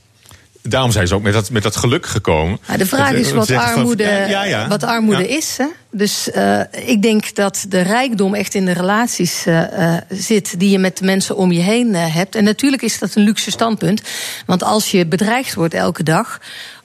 Daarom 0.63 0.91
zijn 0.91 1.07
ze 1.07 1.15
ook 1.15 1.21
met 1.21 1.33
dat, 1.33 1.49
met 1.49 1.63
dat 1.63 1.75
geluk 1.75 2.05
gekomen. 2.05 2.59
Ja, 2.67 2.77
de 2.77 2.85
vraag 2.85 3.11
is 3.11 3.31
wat 3.31 3.51
armoede, 3.51 4.03
van, 4.03 4.29
ja, 4.29 4.43
ja, 4.43 4.67
wat 4.67 4.83
armoede 4.83 5.27
is. 5.27 5.57
Hè? 5.57 5.65
Dus 5.91 6.29
uh, 6.35 6.61
ik 6.71 7.01
denk 7.01 7.35
dat 7.35 7.65
de 7.69 7.81
rijkdom 7.81 8.35
echt 8.35 8.55
in 8.55 8.65
de 8.65 8.71
relaties 8.71 9.45
uh, 9.47 9.93
zit 10.09 10.59
die 10.59 10.69
je 10.69 10.79
met 10.79 10.97
de 10.97 11.05
mensen 11.05 11.35
om 11.35 11.51
je 11.51 11.59
heen 11.59 11.95
hebt. 11.95 12.35
En 12.35 12.43
natuurlijk 12.43 12.81
is 12.81 12.99
dat 12.99 13.15
een 13.15 13.23
luxe 13.23 13.51
standpunt. 13.51 14.01
Want 14.45 14.63
als 14.63 14.91
je 14.91 15.05
bedreigd 15.05 15.53
wordt 15.53 15.73
elke 15.73 16.03
dag 16.03 16.39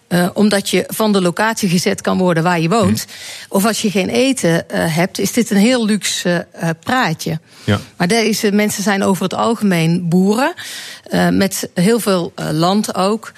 Uh, 0.08 0.28
omdat 0.32 0.70
je 0.70 0.84
van 0.86 1.12
de 1.12 1.20
locatie 1.20 1.68
gezet 1.68 2.00
kan 2.00 2.18
worden 2.18 2.42
waar 2.42 2.60
je 2.60 2.68
woont. 2.68 3.06
Of 3.48 3.64
als 3.64 3.82
je 3.82 3.90
geen 3.90 4.08
eten 4.08 4.50
uh, 4.50 4.96
hebt, 4.96 5.18
is 5.18 5.32
dit 5.32 5.50
een 5.50 5.56
heel 5.56 5.84
luxe 5.84 6.46
uh, 6.62 6.68
praatje. 6.80 7.38
Ja. 7.64 7.80
Maar 7.96 8.08
deze 8.08 8.52
mensen 8.52 8.82
zijn 8.82 9.02
over 9.02 9.22
het 9.22 9.34
algemeen 9.34 10.08
boeren. 10.08 10.54
met 11.30 11.68
heel 11.74 12.00
veel 12.00 12.32
land 12.52 12.94
ook. 12.94 13.32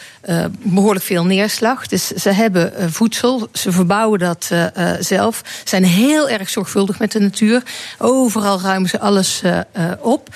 behoorlijk 0.62 1.04
veel 1.04 1.24
neerslag. 1.24 1.86
Dus 1.86 2.06
ze 2.06 2.30
hebben 2.30 2.92
voedsel. 2.92 3.48
Ze 3.52 3.72
verbouwen 3.72 4.18
dat 4.18 4.50
zelf. 5.00 5.42
Zijn 5.64 5.84
heel 5.84 6.28
erg 6.28 6.48
zorgvuldig 6.48 6.98
met 6.98 7.12
de 7.12 7.20
natuur. 7.20 7.62
Overal 7.98 8.60
ruimen 8.60 8.88
ze 8.88 9.00
alles 9.00 9.42
op. 10.00 10.28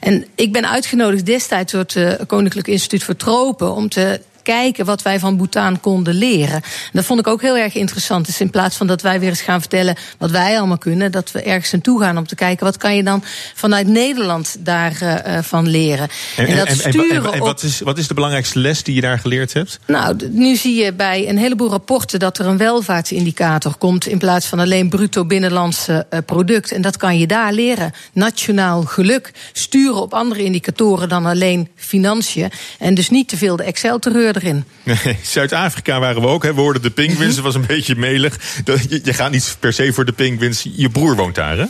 En 0.00 0.26
ik 0.34 0.52
ben 0.52 0.68
uitgenodigd 0.68 1.26
destijds 1.26 1.72
door 1.72 1.84
het 1.86 2.26
Koninklijk 2.26 2.66
Instituut 2.66 3.04
voor 3.04 3.16
Tropen 3.16 3.74
om 3.74 3.88
te 3.88 4.20
kijken 4.46 4.84
wat 4.84 5.02
wij 5.02 5.18
van 5.18 5.36
Bhutan 5.36 5.80
konden 5.80 6.14
leren. 6.14 6.54
En 6.54 6.92
dat 6.92 7.04
vond 7.04 7.20
ik 7.20 7.26
ook 7.26 7.42
heel 7.42 7.56
erg 7.56 7.74
interessant. 7.74 8.26
Dus 8.26 8.40
in 8.40 8.50
plaats 8.50 8.76
van 8.76 8.86
dat 8.86 9.02
wij 9.02 9.20
weer 9.20 9.28
eens 9.28 9.40
gaan 9.40 9.60
vertellen 9.60 9.96
wat 10.18 10.30
wij 10.30 10.58
allemaal 10.58 10.78
kunnen, 10.78 11.12
dat 11.12 11.32
we 11.32 11.42
ergens 11.42 11.72
naartoe 11.72 12.00
gaan 12.00 12.18
om 12.18 12.26
te 12.26 12.34
kijken 12.34 12.64
wat 12.64 12.76
kan 12.76 12.96
je 12.96 13.02
dan 13.02 13.22
vanuit 13.54 13.86
Nederland 13.86 14.56
daarvan 14.58 15.20
uh, 15.26 15.38
van 15.42 15.68
leren. 15.68 16.08
En, 16.36 16.46
en 16.46 16.56
dat 16.56 16.70
sturen 16.70 17.24
en, 17.24 17.32
en, 17.32 17.38
wat, 17.38 17.62
is, 17.62 17.80
wat 17.80 17.98
is 17.98 18.08
de 18.08 18.14
belangrijkste 18.14 18.58
les 18.58 18.82
die 18.82 18.94
je 18.94 19.00
daar 19.00 19.18
geleerd 19.18 19.52
hebt? 19.52 19.78
Nou, 19.86 20.16
nu 20.30 20.56
zie 20.56 20.84
je 20.84 20.92
bij 20.92 21.28
een 21.28 21.38
heleboel 21.38 21.70
rapporten 21.70 22.18
dat 22.18 22.38
er 22.38 22.46
een 22.46 22.56
welvaartsindicator 22.56 23.76
komt 23.76 24.06
in 24.06 24.18
plaats 24.18 24.46
van 24.46 24.58
alleen 24.58 24.88
bruto 24.88 25.24
binnenlandse 25.24 26.06
uh, 26.10 26.18
product. 26.26 26.72
En 26.72 26.82
dat 26.82 26.96
kan 26.96 27.18
je 27.18 27.26
daar 27.26 27.52
leren. 27.52 27.92
Nationaal 28.12 28.82
geluk 28.82 29.32
sturen 29.52 30.02
op 30.02 30.14
andere 30.14 30.44
indicatoren 30.44 31.08
dan 31.08 31.26
alleen 31.26 31.68
financiën. 31.74 32.50
En 32.78 32.94
dus 32.94 33.10
niet 33.10 33.28
te 33.28 33.36
veel 33.36 33.56
de 33.56 33.64
Excel-terreur 33.64 34.35
erin. 34.36 34.64
Nee, 34.82 35.18
Zuid-Afrika 35.22 36.00
waren 36.00 36.22
we 36.22 36.28
ook. 36.28 36.42
Hè. 36.42 36.54
We 36.54 36.60
hoorden 36.60 36.82
de 36.82 36.90
pinguïns, 36.90 37.34
dat 37.34 37.44
was 37.44 37.54
een 37.54 37.66
beetje 37.66 37.96
melig. 37.96 38.38
Je, 38.64 39.00
je 39.02 39.12
gaat 39.12 39.30
niet 39.30 39.56
per 39.60 39.72
se 39.72 39.92
voor 39.92 40.04
de 40.04 40.12
pinguïns. 40.12 40.66
Je 40.76 40.88
broer 40.88 41.16
woont 41.16 41.34
daar, 41.34 41.58
hè? 41.58 41.64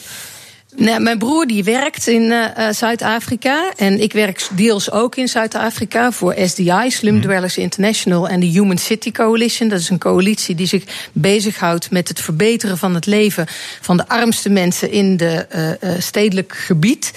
Nee, 0.77 1.01
mijn 1.01 1.19
broer 1.19 1.47
die 1.47 1.65
werkt 1.65 2.07
in 2.07 2.23
uh, 2.23 2.47
Zuid-Afrika. 2.71 3.73
En 3.77 4.01
ik 4.01 4.13
werk 4.13 4.49
deels 4.53 4.91
ook 4.91 5.17
in 5.17 5.29
Zuid-Afrika 5.29 6.13
voor 6.13 6.35
SDI, 6.45 6.91
Slum 6.91 7.15
mhm. 7.15 7.23
Dwellers 7.23 7.57
International 7.57 8.29
en 8.29 8.41
de 8.41 8.47
Human 8.47 8.79
City 8.79 9.13
Coalition. 9.13 9.69
Dat 9.69 9.81
is 9.81 9.89
een 9.89 9.99
coalitie 9.99 10.55
die 10.55 10.67
zich 10.67 10.85
bezighoudt 11.13 11.91
met 11.91 12.09
het 12.09 12.21
verbeteren 12.21 12.79
van 12.79 12.95
het 12.95 13.07
leven 13.07 13.47
van 13.81 13.97
de 13.97 14.09
armste 14.09 14.49
mensen 14.49 14.91
in 14.91 15.17
de 15.17 15.47
uh, 15.81 15.91
stedelijk 15.99 16.53
gebied. 16.57 17.13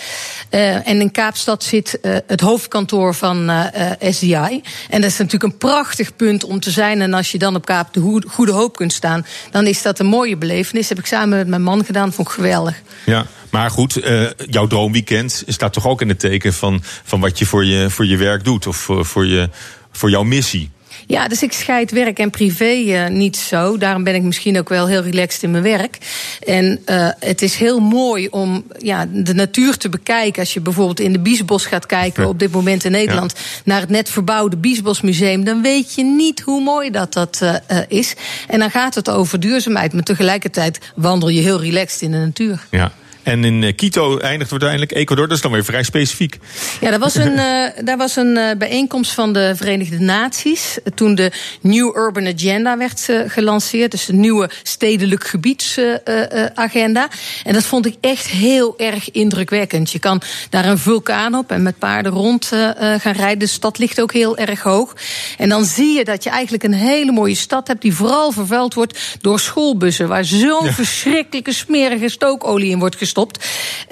en 0.50 1.02
in 1.02 1.12
Kaapstad 1.12 1.64
zit 1.64 2.00
het 2.28 2.42
hoofdkantoor 2.42 3.16
van 3.16 3.52
SDI. 4.00 4.62
En 4.90 5.02
dat 5.02 5.10
is 5.10 5.18
natuurlijk 5.18 5.44
een 5.44 5.58
prachtig 5.58 6.16
punt 6.16 6.44
om 6.44 6.60
te 6.60 6.72
zijn. 6.72 7.02
En 7.02 7.14
als 7.14 7.32
je 7.32 7.38
dan 7.38 7.56
op 7.56 7.66
Kaap 7.66 7.94
de 7.94 8.22
Goede 8.28 8.52
Hoop 8.52 8.76
kunt 8.76 8.94
staan, 8.94 9.26
dan 9.52 9.66
is 9.66 9.82
dat 9.82 10.00
een 10.00 10.06
mooie 10.06 10.38
belevenis. 10.38 10.88
Dat 10.88 10.98
heb 10.98 11.06
ik 11.06 11.06
samen 11.06 11.38
met 11.38 11.48
mijn 11.48 11.64
man 11.64 11.86
gedaan, 11.86 12.14
vond 12.14 12.28
ik 12.28 12.34
geweldig. 12.34 12.82
Ja. 13.06 13.26
Maar 13.50 13.70
goed, 13.70 14.06
uh, 14.06 14.30
jouw 14.50 14.68
droomweekend 14.68 15.44
staat 15.48 15.74
toch 15.74 15.88
ook 15.88 16.02
in 16.02 16.10
het 16.10 16.20
teken 16.20 16.54
van, 16.54 16.82
van 17.04 17.20
wat 17.20 17.40
je 17.40 17.46
voor, 17.46 17.66
je 17.66 17.90
voor 17.90 18.06
je 18.06 18.18
werk 18.18 18.44
doet 18.44 18.68
of 18.68 18.78
voor, 18.78 19.06
voor, 19.06 19.26
je, 19.26 19.50
voor 19.92 20.10
jouw 20.10 20.24
missie. 20.24 20.70
Ja, 21.08 21.28
dus 21.28 21.44
ik 21.44 21.52
scheid 21.52 21.92
werk 21.92 22.20
en 22.20 22.30
privé 22.30 22.74
uh, 22.74 23.08
niet 23.08 23.38
zo. 23.38 23.78
Daarom 23.78 24.04
ben 24.04 24.16
ik 24.16 24.22
misschien 24.22 24.58
ook 24.60 24.70
wel 24.70 24.88
heel 24.88 25.02
relaxed 25.02 25.44
in 25.44 25.52
mijn 25.52 25.64
werk. 25.64 25.98
En 26.46 26.80
uh, 26.86 27.10
het 27.20 27.42
is 27.42 27.56
heel 27.56 27.80
mooi 27.80 28.28
om 28.28 28.64
ja, 28.78 29.08
de 29.12 29.34
natuur 29.34 29.78
te 29.78 29.90
bekijken. 29.90 30.40
Als 30.40 30.54
je 30.54 30.60
bijvoorbeeld 30.60 31.00
in 31.00 31.12
de 31.12 31.20
Biesbos 31.20 31.66
gaat 31.66 31.86
kijken, 31.86 32.28
op 32.28 32.40
dit 32.40 32.52
moment 32.52 32.84
in 32.84 32.92
Nederland, 32.92 33.34
ja. 33.36 33.44
naar 33.66 33.82
het 33.82 33.90
net 33.90 34.10
verbouwde 34.10 34.58
Biesbosmuseum, 34.58 35.44
dan 35.44 35.62
weet 35.62 35.94
je 35.96 36.04
niet 36.04 36.40
hoe 36.40 36.64
mooi 36.64 36.92
dat 36.92 37.14
dat 37.14 37.40
uh, 37.44 37.56
is. 37.88 38.14
En 38.48 38.60
dan 38.60 38.72
gaat 38.72 38.96
het 38.96 39.10
over 39.10 39.40
duurzaamheid, 39.40 39.94
maar 39.94 40.04
tegelijkertijd 40.04 40.80
wandel 40.96 41.30
je 41.30 41.42
heel 41.42 41.62
relaxed 41.62 42.02
in 42.02 42.12
de 42.12 42.18
natuur. 42.18 42.66
Ja. 42.72 42.92
En 43.24 43.44
in 43.44 43.64
eh, 43.64 43.76
Quito 43.76 44.18
eindigt 44.18 44.52
uiteindelijk 44.52 44.92
Ecuador. 44.92 45.28
Dat 45.28 45.36
is 45.36 45.44
dan 45.44 45.52
weer 45.52 45.64
vrij 45.64 45.84
specifiek. 45.84 46.38
Ja, 46.82 46.92
dat 46.92 47.00
was 47.00 47.16
een, 47.16 47.32
uh, 47.32 47.66
daar 47.88 47.98
was 47.98 48.16
een 48.16 48.38
uh, 48.38 48.52
bijeenkomst 48.58 49.12
van 49.12 49.34
de 49.34 49.54
Verenigde 49.56 50.00
Naties. 50.00 50.78
Toen 50.96 51.16
de 51.16 51.32
New 51.62 51.96
Urban 51.98 52.28
Agenda 52.28 52.78
werd 52.78 53.08
uh, 53.10 53.20
gelanceerd. 53.28 53.92
Dus 53.92 54.06
de 54.06 54.14
nieuwe 54.14 54.50
stedelijk 54.64 55.24
gebiedsagenda. 55.24 57.08
en 57.44 57.54
dat 57.54 57.64
vond 57.64 57.86
ik 57.86 57.96
echt 58.02 58.28
heel 58.28 58.74
erg 58.78 59.12
indrukwekkend. 59.12 59.92
Je 59.92 60.00
kan 60.00 60.22
daar 60.50 60.66
een 60.66 60.78
vulkaan 60.78 61.36
op 61.36 61.52
en 61.52 61.64
met 61.64 61.80
paarden 61.80 62.12
rond 62.12 62.52
gaan 62.98 63.14
rijden. 63.14 63.40
De 63.40 63.48
stad 63.48 63.78
ligt 63.78 64.02
ook 64.02 64.14
heel 64.14 64.38
erg 64.38 64.62
hoog. 64.62 64.96
En 65.38 65.50
dan 65.50 65.66
zie 65.66 65.98
je 65.98 66.04
dat 66.04 66.24
je 66.24 66.30
eigenlijk 66.30 66.64
een 66.64 66.74
hele 66.74 67.12
mooie 67.12 67.36
stad 67.36 67.68
hebt. 67.68 67.82
die 67.82 67.94
vooral 67.94 68.32
vervuild 68.32 68.74
wordt 68.74 69.00
door 69.22 69.40
schoolbussen. 69.40 70.08
Waar 70.08 70.26
zo'n 70.26 70.66
ja. 70.66 70.74
verschrikkelijke 70.74 71.54
smerige 71.54 72.10
stookolie 72.10 72.72
in 72.72 72.80
wordt 72.80 72.96
gestopt 72.96 73.09
gestopt. 73.10 73.46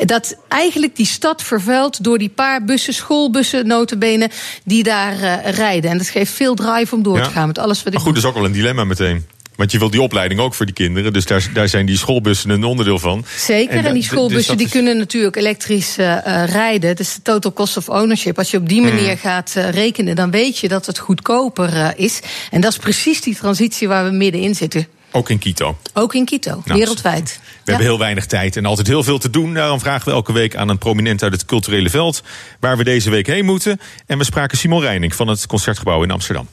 Dat 0.05 0.37
eigenlijk 0.47 0.95
die 0.95 1.05
stad 1.05 1.43
vervuilt 1.43 2.03
door 2.03 2.17
die 2.17 2.29
paar 2.29 2.63
bussen, 2.63 2.93
schoolbussen, 2.93 3.67
notenbenen, 3.67 4.29
die 4.63 4.83
daar 4.83 5.19
uh, 5.19 5.49
rijden. 5.49 5.91
En 5.91 5.97
dat 5.97 6.09
geeft 6.09 6.31
veel 6.31 6.55
drive 6.55 6.95
om 6.95 7.03
door 7.03 7.17
ja. 7.17 7.23
te 7.23 7.29
gaan 7.29 7.47
met 7.47 7.57
alles 7.57 7.77
wat 7.77 7.87
ik. 7.87 7.93
Maar 7.93 8.01
goed, 8.01 8.13
dat 8.13 8.23
is 8.23 8.29
ook 8.29 8.35
wel 8.35 8.45
een 8.45 8.51
dilemma 8.51 8.83
meteen. 8.83 9.25
Want 9.55 9.71
je 9.71 9.79
wilt 9.79 9.91
die 9.91 10.01
opleiding 10.01 10.39
ook 10.39 10.53
voor 10.53 10.65
die 10.65 10.75
kinderen. 10.75 11.13
Dus 11.13 11.25
daar, 11.25 11.49
daar 11.53 11.67
zijn 11.67 11.85
die 11.85 11.97
schoolbussen 11.97 12.49
een 12.49 12.63
onderdeel 12.63 12.99
van. 12.99 13.25
Zeker, 13.37 13.77
en, 13.77 13.85
en 13.85 13.93
die 13.93 14.03
schoolbussen 14.03 14.57
dus 14.57 14.57
die 14.57 14.65
is... 14.65 14.71
kunnen 14.71 14.97
natuurlijk 14.97 15.35
elektrisch 15.35 15.97
uh, 15.97 16.17
rijden. 16.45 16.95
Dus 16.95 17.15
de 17.15 17.21
total 17.21 17.53
cost 17.53 17.77
of 17.77 17.89
ownership. 17.89 18.37
Als 18.37 18.51
je 18.51 18.57
op 18.57 18.69
die 18.69 18.81
manier 18.81 19.07
hmm. 19.07 19.17
gaat 19.17 19.53
uh, 19.57 19.69
rekenen, 19.69 20.15
dan 20.15 20.31
weet 20.31 20.57
je 20.57 20.67
dat 20.67 20.85
het 20.85 20.97
goedkoper 20.99 21.73
uh, 21.73 21.89
is. 21.95 22.19
En 22.51 22.61
dat 22.61 22.71
is 22.71 22.77
precies 22.77 23.21
die 23.21 23.35
transitie 23.35 23.87
waar 23.87 24.05
we 24.05 24.11
middenin 24.11 24.55
zitten. 24.55 24.87
Ook 25.17 25.29
in 25.29 25.39
Quito. 25.39 25.77
Ook 25.93 26.13
in 26.13 26.25
Quito, 26.25 26.61
nou, 26.65 26.79
wereldwijd. 26.79 27.39
We 27.41 27.49
ja. 27.49 27.59
hebben 27.63 27.85
heel 27.85 27.99
weinig 27.99 28.25
tijd 28.25 28.55
en 28.55 28.65
altijd 28.65 28.87
heel 28.87 29.03
veel 29.03 29.17
te 29.17 29.29
doen. 29.29 29.53
Daarom 29.53 29.79
vragen 29.79 30.05
we 30.05 30.11
elke 30.11 30.33
week 30.33 30.55
aan 30.55 30.69
een 30.69 30.77
prominent 30.77 31.23
uit 31.23 31.31
het 31.31 31.45
culturele 31.45 31.89
veld... 31.89 32.23
waar 32.59 32.77
we 32.77 32.83
deze 32.83 33.09
week 33.09 33.27
heen 33.27 33.45
moeten. 33.45 33.79
En 34.05 34.17
we 34.17 34.23
spraken 34.23 34.57
Simon 34.57 34.81
Reining 34.81 35.15
van 35.15 35.27
het 35.27 35.47
Concertgebouw 35.47 36.03
in 36.03 36.11
Amsterdam. 36.11 36.47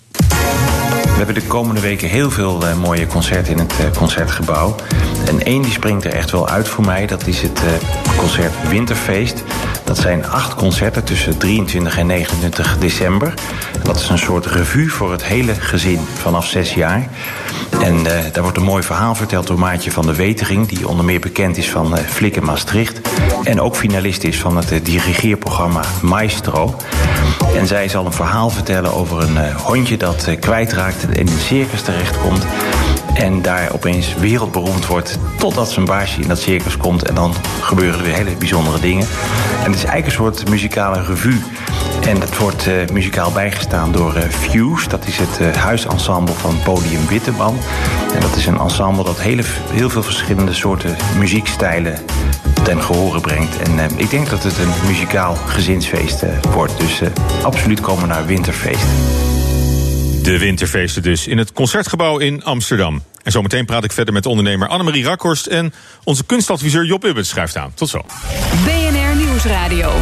We 1.15 1.21
hebben 1.21 1.43
de 1.43 1.49
komende 1.49 1.81
weken 1.81 2.09
heel 2.09 2.31
veel 2.31 2.67
uh, 2.67 2.77
mooie 2.77 3.07
concerten 3.07 3.53
in 3.53 3.59
het 3.59 3.75
uh, 3.81 3.97
Concertgebouw. 3.97 4.75
En 5.27 5.45
één 5.45 5.63
die 5.63 5.73
springt 5.73 6.05
er 6.05 6.13
echt 6.13 6.31
wel 6.31 6.49
uit 6.49 6.69
voor 6.69 6.85
mij. 6.85 7.07
Dat 7.07 7.27
is 7.27 7.43
het 7.43 7.61
uh, 7.65 8.17
concert 8.17 8.53
Winterfeest. 8.69 9.43
Dat 9.85 9.99
zijn 9.99 10.27
acht 10.27 10.55
concerten 10.55 11.05
tussen 11.05 11.39
23 11.39 11.99
en 11.99 12.07
29 12.07 12.79
december. 12.79 13.35
Dat 13.83 13.97
is 13.97 14.09
een 14.09 14.19
soort 14.19 14.47
revue 14.47 14.91
voor 14.91 15.13
het 15.13 15.25
hele 15.25 15.55
gezin 15.55 16.01
vanaf 16.15 16.47
zes 16.47 16.75
jaar. 16.75 17.09
En 17.81 18.03
daar 18.03 18.43
wordt 18.43 18.57
een 18.57 18.65
mooi 18.65 18.83
verhaal 18.83 19.15
verteld 19.15 19.47
door 19.47 19.59
Maatje 19.59 19.91
van 19.91 20.07
der 20.07 20.15
Wetering... 20.15 20.69
die 20.69 20.89
onder 20.89 21.05
meer 21.05 21.21
bekend 21.21 21.57
is 21.57 21.71
van 21.71 21.99
Flik 21.99 22.37
in 22.37 22.45
Maastricht... 22.45 23.01
en 23.43 23.61
ook 23.61 23.77
finalist 23.77 24.25
is 24.25 24.41
van 24.41 24.57
het 24.57 24.85
dirigeerprogramma 24.85 25.85
Maestro. 26.01 26.77
En 27.57 27.67
zij 27.67 27.89
zal 27.89 28.07
een 28.07 28.13
verhaal 28.13 28.51
vertellen 28.51 28.95
over 28.95 29.23
een 29.23 29.53
hondje 29.53 29.97
dat 29.97 30.29
kwijtraakt... 30.41 31.03
en 31.03 31.13
in 31.13 31.27
een 31.27 31.39
circus 31.39 31.83
terechtkomt... 31.83 32.47
En 33.15 33.43
daar 33.43 33.73
opeens 33.73 34.15
wereldberoemd 34.15 34.87
wordt 34.87 35.19
totdat 35.39 35.71
zijn 35.71 35.85
baasje 35.85 36.21
in 36.21 36.29
dat 36.29 36.39
circus 36.39 36.77
komt. 36.77 37.03
En 37.03 37.15
dan 37.15 37.35
gebeuren 37.61 37.99
er 37.99 38.05
weer 38.05 38.15
hele 38.15 38.37
bijzondere 38.37 38.81
dingen. 38.81 39.07
En 39.65 39.71
het 39.71 39.75
is 39.75 39.85
eigenlijk 39.85 40.07
een 40.07 40.13
soort 40.13 40.49
muzikale 40.49 41.03
revue. 41.03 41.43
En 42.07 42.21
dat 42.21 42.37
wordt 42.37 42.67
uh, 42.67 42.75
muzikaal 42.93 43.33
bijgestaan 43.33 43.93
door 43.93 44.13
Fuse. 44.13 44.89
Dat 44.89 45.07
is 45.07 45.19
het 45.19 45.57
huisensemble 45.57 46.35
van 46.35 46.57
Podium 46.65 47.07
Witteman. 47.07 47.59
En 48.15 48.21
dat 48.21 48.37
is 48.37 48.47
een 48.47 48.59
ensemble 48.59 49.05
dat 49.05 49.21
hele, 49.21 49.43
heel 49.71 49.91
veel 49.91 50.03
verschillende 50.03 50.53
soorten 50.53 50.97
muziekstijlen 51.19 51.99
ten 52.65 52.83
gehore 52.83 53.21
brengt. 53.21 53.59
En 53.59 53.99
ik 53.99 54.11
denk 54.11 54.31
dat 54.31 54.43
het 54.43 54.59
een 54.59 54.87
muzikaal 54.87 55.35
gezinsfeest 55.35 56.23
wordt. 56.51 56.79
Dus 56.79 57.01
absoluut 57.43 57.81
komen 57.81 58.09
naar 58.09 58.27
Winterfeest. 58.27 58.85
De 60.23 60.39
winterfeesten 60.39 61.03
dus 61.03 61.27
in 61.27 61.39
het 61.39 61.53
Concertgebouw 61.53 62.19
in 62.19 62.45
Amsterdam. 62.45 63.03
En 63.23 63.33
zometeen 63.33 63.65
praat 63.65 63.85
ik 63.85 63.93
verder 63.93 64.15
met 64.15 64.27
ondernemer 64.27 64.69
Annemarie 64.69 65.05
Rakhorst... 65.05 65.47
en 65.47 65.73
onze 66.05 66.25
kunstadviseur 66.25 66.85
Job 66.85 67.05
Ubbets 67.05 67.29
schrijft 67.29 67.57
aan. 67.57 67.75
Tot 67.75 67.89
zo. 67.89 68.05
BNR 68.65 69.17
Nieuwsradio. 69.17 69.93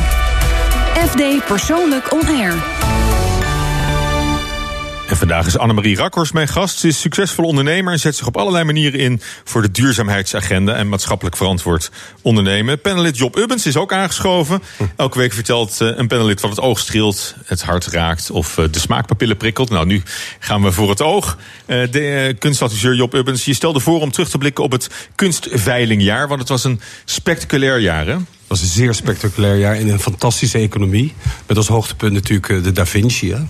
FD 1.09 1.45
Persoonlijk 1.47 2.13
On 2.13 2.27
Air. 2.27 2.55
En 5.13 5.19
vandaag 5.19 5.47
is 5.47 5.59
Annemarie 5.59 5.97
Rakhorst 5.97 6.33
mijn 6.33 6.49
gast. 6.49 6.79
Ze 6.79 6.89
is 6.89 7.01
succesvol 7.01 7.45
ondernemer 7.45 7.93
en 7.93 7.99
zet 7.99 8.17
zich 8.17 8.27
op 8.27 8.37
allerlei 8.37 8.65
manieren 8.65 9.01
in 9.01 9.21
voor 9.45 9.63
de 9.63 9.71
duurzaamheidsagenda 9.71 10.75
en 10.75 10.89
maatschappelijk 10.89 11.37
verantwoord 11.37 11.91
ondernemen. 12.23 12.81
Panelid 12.81 13.17
Job 13.17 13.37
Ubbens 13.37 13.67
is 13.67 13.77
ook 13.77 13.93
aangeschoven. 13.93 14.63
Elke 14.97 15.19
week 15.19 15.33
vertelt 15.33 15.81
eh, 15.81 15.89
een 15.95 16.07
panelid 16.07 16.41
wat 16.41 16.51
het 16.51 16.61
oog 16.61 16.79
streelt, 16.79 17.35
het 17.45 17.63
hart 17.63 17.87
raakt 17.87 18.31
of 18.31 18.59
eh, 18.59 18.65
de 18.71 18.79
smaakpapillen 18.79 19.37
prikkelt. 19.37 19.71
Nou, 19.71 19.87
nu 19.87 20.03
gaan 20.39 20.63
we 20.63 20.73
voor 20.73 20.91
het 20.91 21.03
oog. 21.03 21.39
Eh, 21.67 21.91
de 21.91 22.37
kunstadviseur 22.39 22.95
Job 22.95 23.15
Ubbens, 23.15 23.45
je 23.45 23.55
stelde 23.55 23.81
voor 23.81 24.01
om 24.01 24.11
terug 24.11 24.29
te 24.29 24.39
blikken 24.39 24.65
op 24.65 24.73
het 24.73 24.89
kunstveilingjaar, 25.15 26.29
want 26.29 26.41
het 26.41 26.49
was 26.49 26.65
een 26.65 26.81
spectaculair 27.05 27.79
jaar, 27.79 28.07
hè? 28.07 28.17
was 28.47 28.61
een 28.61 28.67
zeer 28.67 28.95
spectaculair 28.95 29.59
jaar 29.59 29.77
in 29.77 29.89
een 29.89 30.01
fantastische 30.01 30.59
economie. 30.59 31.15
Met 31.47 31.57
als 31.57 31.69
hoogtepunt 31.69 32.13
natuurlijk 32.13 32.65
de 32.65 32.73
Da 32.73 32.87
Vinci. 32.87 33.33
Hè? 33.33 33.41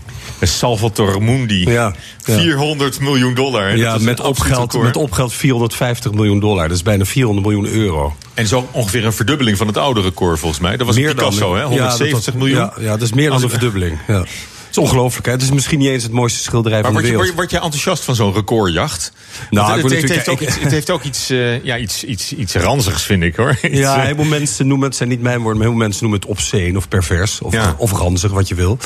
Salvatore 0.49 1.21
Mundi. 1.21 1.71
Ja, 1.71 1.95
ja. 2.25 2.39
400 2.39 3.01
miljoen 3.01 3.35
dollar. 3.35 3.69
hè? 3.69 3.75
Ja, 3.75 3.99
met 4.01 4.21
opgeld, 4.21 4.83
met 4.83 4.97
opgeld 4.97 5.33
450 5.33 6.13
miljoen 6.13 6.41
dollar. 6.41 6.69
Dat 6.69 6.77
is 6.77 6.83
bijna 6.83 7.05
400 7.05 7.47
miljoen 7.47 7.67
euro. 7.67 8.17
En 8.35 8.47
zo 8.47 8.69
ongeveer 8.71 9.05
een 9.05 9.13
verdubbeling 9.13 9.57
van 9.57 9.67
het 9.67 9.77
oude 9.77 10.01
record 10.01 10.39
volgens 10.39 10.61
mij. 10.61 10.77
Dat 10.77 10.87
was 10.87 10.97
Picasso, 10.97 11.55
hè? 11.55 11.61
ja, 11.61 11.67
170 11.69 12.15
dat 12.15 12.25
was- 12.25 12.35
miljoen. 12.35 12.59
Ja, 12.59 12.73
ja, 12.81 12.91
dat 12.91 13.03
is 13.03 13.13
meer 13.13 13.31
dan 13.31 13.43
een 13.43 13.51
verdubbeling. 13.51 13.99
Ja. 14.09 14.25
Het 14.73 14.81
is 14.83 14.89
ongelooflijk, 14.89 15.27
hè? 15.27 15.33
Het 15.33 15.43
is 15.43 15.51
misschien 15.51 15.79
niet 15.79 15.89
eens 15.89 16.03
het 16.03 16.13
mooiste 16.13 16.43
schilderij 16.43 16.83
Maar 16.83 16.93
van 16.93 17.03
de 17.03 17.09
word 17.09 17.13
je, 17.13 17.19
wereld. 17.19 17.37
word, 17.37 17.51
je, 17.51 17.57
word 17.59 17.73
je 17.73 17.77
enthousiast 17.79 18.05
van 18.05 18.15
zo'n 18.15 18.35
recordjacht? 18.35 19.13
Nou, 19.51 19.73
het, 19.73 19.81
word 19.81 20.01
het, 20.01 20.11
heeft 20.11 20.29
ook, 20.29 20.41
iets- 20.41 20.59
het 20.61 20.71
heeft 20.71 20.91
ook 20.91 21.03
iets, 21.03 21.31
eh, 21.31 21.65
ja, 21.65 21.79
iets, 21.79 22.05
iets, 22.05 22.33
iets 22.35 22.55
ranzigs, 22.55 23.03
vind 23.03 23.23
ik 23.23 23.37
hoor. 23.37 23.59
Ja, 23.63 23.97
eh, 23.97 24.05
heel 24.05 24.15
veel 24.15 24.25
mensen 24.25 24.67
noemen 24.67 24.89
het, 24.89 24.97
zijn 24.97 25.09
niet 25.09 25.21
mijn 25.23 25.37
woorden, 25.41 25.57
maar 25.57 25.67
heel 25.67 25.77
veel 25.77 25.85
mensen 25.87 26.03
noemen 26.03 26.21
het 26.21 26.29
obscene 26.31 26.77
of 26.79 26.89
pervers. 26.89 27.41
Of, 27.41 27.53
Ja. 27.53 27.75
of 27.79 27.93
ranzig, 27.93 28.31
wat 28.31 28.49
je 28.49 28.55
wil. 28.55 28.79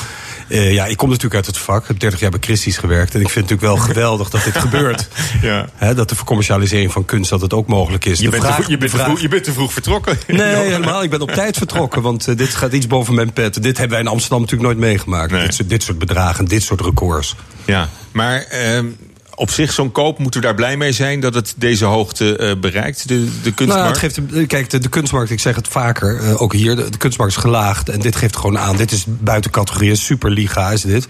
Eh, 0.47 0.73
ja, 0.73 0.85
ik 0.85 0.97
kom 0.97 1.07
natuurlijk 1.07 1.35
uit 1.35 1.45
het 1.45 1.57
vak. 1.57 1.81
Ik 1.81 1.87
heb 1.87 1.99
30 1.99 2.19
jaar 2.19 2.29
bij 2.31 2.39
Christie's 2.43 2.77
gewerkt. 2.77 3.13
En 3.15 3.21
ik 3.21 3.29
vind 3.29 3.49
het 3.49 3.59
natuurlijk 3.59 3.85
wel 3.85 3.93
geweldig 3.93 4.29
dat 4.29 4.43
dit 4.43 4.57
gebeurt. 4.67 5.07
Ja. 5.41 5.93
Dat 5.93 6.09
de 6.09 6.15
vercommercialisering 6.15 6.91
van 6.91 7.05
kunst 7.05 7.29
dat 7.29 7.41
het 7.41 7.53
ook 7.53 7.67
mogelijk 7.67 8.05
is. 8.05 8.17
je, 8.19 8.23
De 8.25 8.29
bent 8.29 8.43
vraag- 8.43 8.55
te, 8.55 8.61
vroeg- 8.61 8.71
je, 8.73 8.77
bent 8.77 8.91
de 8.91 8.97
te 8.97 9.03
vraag- 9.03 9.05
vroeg, 9.13 9.21
je 9.21 9.27
bent 9.27 9.43
te 9.43 9.53
vroeg 9.53 9.73
vertrokken. 9.73 10.17
Nee, 10.27 10.55
helemaal. 10.65 11.03
Ik 11.03 11.09
ben 11.09 11.21
op 11.21 11.31
tijd 11.31 11.57
vertrokken. 11.57 12.01
Want 12.01 12.37
dit 12.37 12.55
gaat 12.55 12.73
iets 12.73 12.87
boven 12.87 13.13
mijn 13.15 13.33
pet. 13.33 13.53
Dit 13.63 13.77
hebben 13.77 13.97
wij 13.97 14.05
in 14.05 14.11
Amsterdam 14.11 14.39
natuurlijk 14.41 14.69
nooit 14.69 14.79
meegemaakt. 14.89 15.31
Nee. 15.31 15.41
Dit, 15.45 15.53
soort, 15.55 15.69
dit 15.77 15.85
soort 15.85 15.99
bedragen, 15.99 16.45
dit 16.45 16.63
soort 16.63 16.81
records. 16.81 17.35
Ja, 17.65 17.89
maar 18.11 18.41
ehm, 18.41 18.85
op 19.35 19.49
zich 19.49 19.71
zo'n 19.71 19.91
koop 19.91 20.19
moeten 20.19 20.39
we 20.41 20.45
daar 20.45 20.55
blij 20.55 20.77
mee 20.77 20.91
zijn 20.91 21.19
dat 21.19 21.33
het 21.33 21.53
deze 21.57 21.85
hoogte 21.85 22.37
eh, 22.37 22.59
bereikt, 22.59 23.07
de, 23.07 23.23
de 23.23 23.29
Nou, 23.41 23.53
kunstmarkt. 23.53 24.01
het 24.01 24.13
geeft, 24.13 24.47
kijk, 24.47 24.69
de, 24.69 24.79
de 24.79 24.89
kunstmarkt, 24.89 25.31
ik 25.31 25.39
zeg 25.39 25.55
het 25.55 25.67
vaker, 25.67 26.19
eh, 26.19 26.41
ook 26.41 26.53
hier, 26.53 26.75
de, 26.75 26.89
de 26.89 26.97
kunstmarkt 26.97 27.33
is 27.35 27.41
gelaagd. 27.41 27.89
En 27.89 27.99
dit 27.99 28.15
geeft 28.15 28.35
gewoon 28.35 28.57
aan, 28.57 28.77
dit 28.77 28.91
is 28.91 29.05
buiten 29.07 29.51
categorie, 29.51 29.95
superliga 29.95 30.71
is 30.71 30.81
dit. 30.81 31.07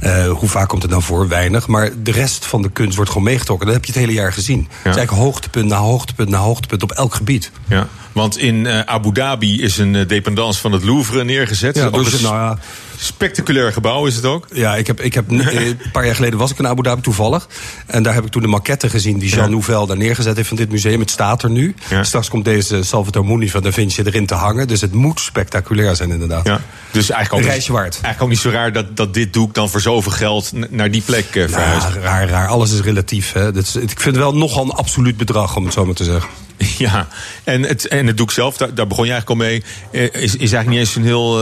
Eh, 0.00 0.28
hoe 0.30 0.48
vaak 0.48 0.68
komt 0.68 0.82
het 0.82 0.90
nou 0.90 1.02
voor? 1.02 1.28
Weinig. 1.28 1.66
Maar 1.66 1.90
de 2.02 2.10
rest 2.10 2.46
van 2.46 2.62
de 2.62 2.70
kunst 2.70 2.96
wordt 2.96 3.10
gewoon 3.10 3.26
meegetrokken. 3.26 3.66
Dat 3.66 3.74
heb 3.74 3.84
je 3.84 3.92
het 3.92 4.00
hele 4.00 4.12
jaar 4.12 4.32
gezien. 4.32 4.58
Het 4.58 4.92
is 4.92 4.96
eigenlijk 4.96 5.24
hoogtepunt 5.24 5.68
na 5.68 5.76
hoogtepunt 5.76 6.28
na 6.28 6.38
hoogtepunt 6.38 6.82
op 6.82 6.92
elk 6.92 7.14
gebied. 7.14 7.50
Ja, 7.68 7.88
want 8.12 8.38
in 8.38 8.68
Abu 8.68 9.12
Dhabi 9.12 9.62
is 9.62 9.78
een 9.78 9.92
dependance 10.06 10.60
van 10.60 10.72
het 10.72 10.84
Louvre 10.84 11.24
neergezet. 11.24 11.76
Ja, 11.76 11.90
dus, 11.90 12.20
nou 12.20 12.34
ja, 12.34 12.58
spectaculair 13.04 13.72
gebouw 13.72 14.06
is 14.06 14.16
het 14.16 14.24
ook. 14.24 14.46
Ja, 14.52 14.76
ik 14.76 14.86
heb, 14.86 15.00
ik 15.00 15.14
heb 15.14 15.30
eh, 15.32 15.38
een 15.68 15.80
paar 15.92 16.04
jaar 16.04 16.14
geleden 16.14 16.38
was 16.38 16.50
ik 16.50 16.58
in 16.58 16.66
Abu 16.66 16.82
Dhabi 16.82 17.00
toevallig. 17.00 17.48
En 17.86 18.02
daar 18.02 18.14
heb 18.14 18.24
ik 18.24 18.30
toen 18.30 18.42
de 18.42 18.48
maquette 18.48 18.88
gezien 18.88 19.18
die 19.18 19.28
Jean 19.28 19.44
Ja. 19.44 19.50
Nouvel 19.50 19.86
daar 19.86 19.96
neergezet 19.96 20.36
heeft 20.36 20.48
van 20.48 20.56
dit 20.56 20.70
museum. 20.70 21.00
Het 21.00 21.10
staat 21.10 21.42
er 21.42 21.50
nu. 21.50 21.74
Ja. 21.88 22.02
Straks 22.04 22.28
komt 22.28 22.44
deze 22.44 22.82
Salvatore 22.82 23.26
Mundi 23.26 23.50
van 23.50 23.62
Da 23.62 23.72
Vinci 23.72 24.02
erin 24.02 24.26
te 24.26 24.34
hangen. 24.34 24.68
Dus 24.68 24.80
het 24.80 24.92
moet 24.92 25.20
spectaculair 25.20 25.96
zijn 25.96 26.10
inderdaad. 26.10 26.46
Ja. 26.46 26.60
Dus 26.90 27.10
eigenlijk 27.10 27.32
ook, 27.32 27.38
Een 27.38 27.44
niet- 27.44 27.52
reisje 27.54 27.72
waard. 27.72 27.92
eigenlijk 27.92 28.22
ook 28.22 28.28
niet 28.28 28.38
zo 28.38 28.50
raar 28.50 28.72
dat, 28.72 28.96
dat 28.96 29.14
dit 29.14 29.32
doek 29.32 29.54
dan 29.54 29.68
voor 29.70 29.80
zoveel 29.80 30.12
geld 30.12 30.52
naar 30.70 30.90
die 30.90 31.02
plek 31.02 31.34
eh, 31.34 31.44
verhuist. 31.48 31.86
Ja, 31.94 32.00
raar, 32.00 32.28
raar. 32.28 32.48
Alles 32.48 32.72
is 32.72 32.80
relatief. 32.80 33.32
Hè. 33.32 33.52
Dat 33.52 33.62
is, 33.62 33.76
ik 33.76 33.88
vind 34.00 34.04
het 34.04 34.24
wel 34.24 34.34
nogal 34.34 34.64
een 34.64 34.70
absoluut 34.70 35.16
bedrag, 35.16 35.56
om 35.56 35.64
het 35.64 35.72
zo 35.74 35.84
maar 35.84 35.94
te 35.94 36.04
zeggen. 36.04 36.30
Ja, 36.78 37.08
en 37.44 37.62
het, 37.62 37.88
en 37.88 38.06
het 38.06 38.16
doek 38.16 38.30
zelf, 38.32 38.56
daar, 38.56 38.74
daar 38.74 38.86
begon 38.86 39.06
je 39.06 39.10
eigenlijk 39.12 39.40
al 39.40 39.46
mee, 39.46 39.62
eh, 39.90 40.22
is, 40.22 40.32
is 40.36 40.38
eigenlijk 40.52 40.68
niet 40.68 40.78
eens 40.78 40.96
een 40.96 41.04
heel, 41.04 41.40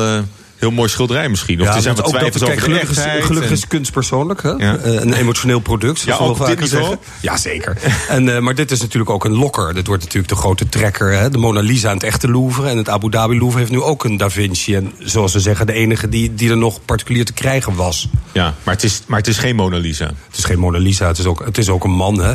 heel 0.60 0.70
mooi 0.70 0.88
schilderij 0.88 1.28
misschien. 1.28 1.60
Of 1.60 1.66
er 1.74 1.82
zijn 1.82 2.02
ook 2.02 2.12
dat- 2.20 2.38
kijk, 2.44 2.60
gelukkig, 2.60 2.90
is, 2.90 3.24
gelukkig 3.24 3.50
is 3.50 3.66
kunst 3.66 3.92
persoonlijk. 3.92 4.42
Hè? 4.42 4.48
Ja. 4.48 4.76
Eh, 4.76 4.94
Een 4.94 5.12
emotioneel 5.12 5.60
product, 5.60 6.00
Ja, 6.00 6.16
ook 6.16 6.46
dit 6.46 6.68
zeggen. 6.68 6.98
Ja, 7.20 7.36
zeker. 7.36 7.76
en, 8.08 8.34
eh, 8.34 8.40
maar 8.40 8.54
dit 8.54 8.70
is 8.70 8.80
natuurlijk 8.80 9.10
ook 9.10 9.24
een 9.24 9.36
lokker. 9.36 9.74
Dit 9.74 9.86
wordt 9.86 10.02
natuurlijk 10.02 10.32
de 10.32 10.38
grote 10.38 10.68
trekker. 10.68 11.12
Hè? 11.18 11.30
De 11.30 11.38
Mona 11.38 11.60
Lisa 11.60 11.88
aan 11.88 11.94
het 11.94 12.02
echte 12.02 12.30
Louvre. 12.30 12.68
En 12.68 12.76
het 12.76 12.88
Abu 12.88 13.10
Dhabi 13.10 13.38
Louvre 13.38 13.58
heeft 13.58 13.70
nu 13.70 13.80
ook 13.82 14.04
een 14.04 14.16
Da 14.16 14.30
Vinci. 14.30 14.74
En 14.74 14.92
zoals 14.98 15.32
ze 15.32 15.40
zeggen, 15.40 15.66
de 15.66 15.72
enige 15.72 16.08
die, 16.08 16.34
die 16.34 16.50
er 16.50 16.56
nog 16.56 16.84
particulier 16.84 17.24
te 17.24 17.32
krijgen 17.32 17.74
was. 17.74 18.08
Ja, 18.32 18.54
maar 18.62 18.74
het, 18.74 18.84
is, 18.84 19.02
maar 19.06 19.18
het 19.18 19.28
is 19.28 19.38
geen 19.38 19.56
Mona 19.56 19.76
Lisa. 19.76 20.06
Het 20.06 20.38
is 20.38 20.44
geen 20.44 20.58
Mona 20.58 20.78
Lisa, 20.78 21.06
het 21.06 21.18
is 21.18 21.24
ook, 21.26 21.44
het 21.44 21.58
is 21.58 21.68
ook 21.68 21.84
een 21.84 21.90
man. 21.90 22.20
Hè? 22.20 22.32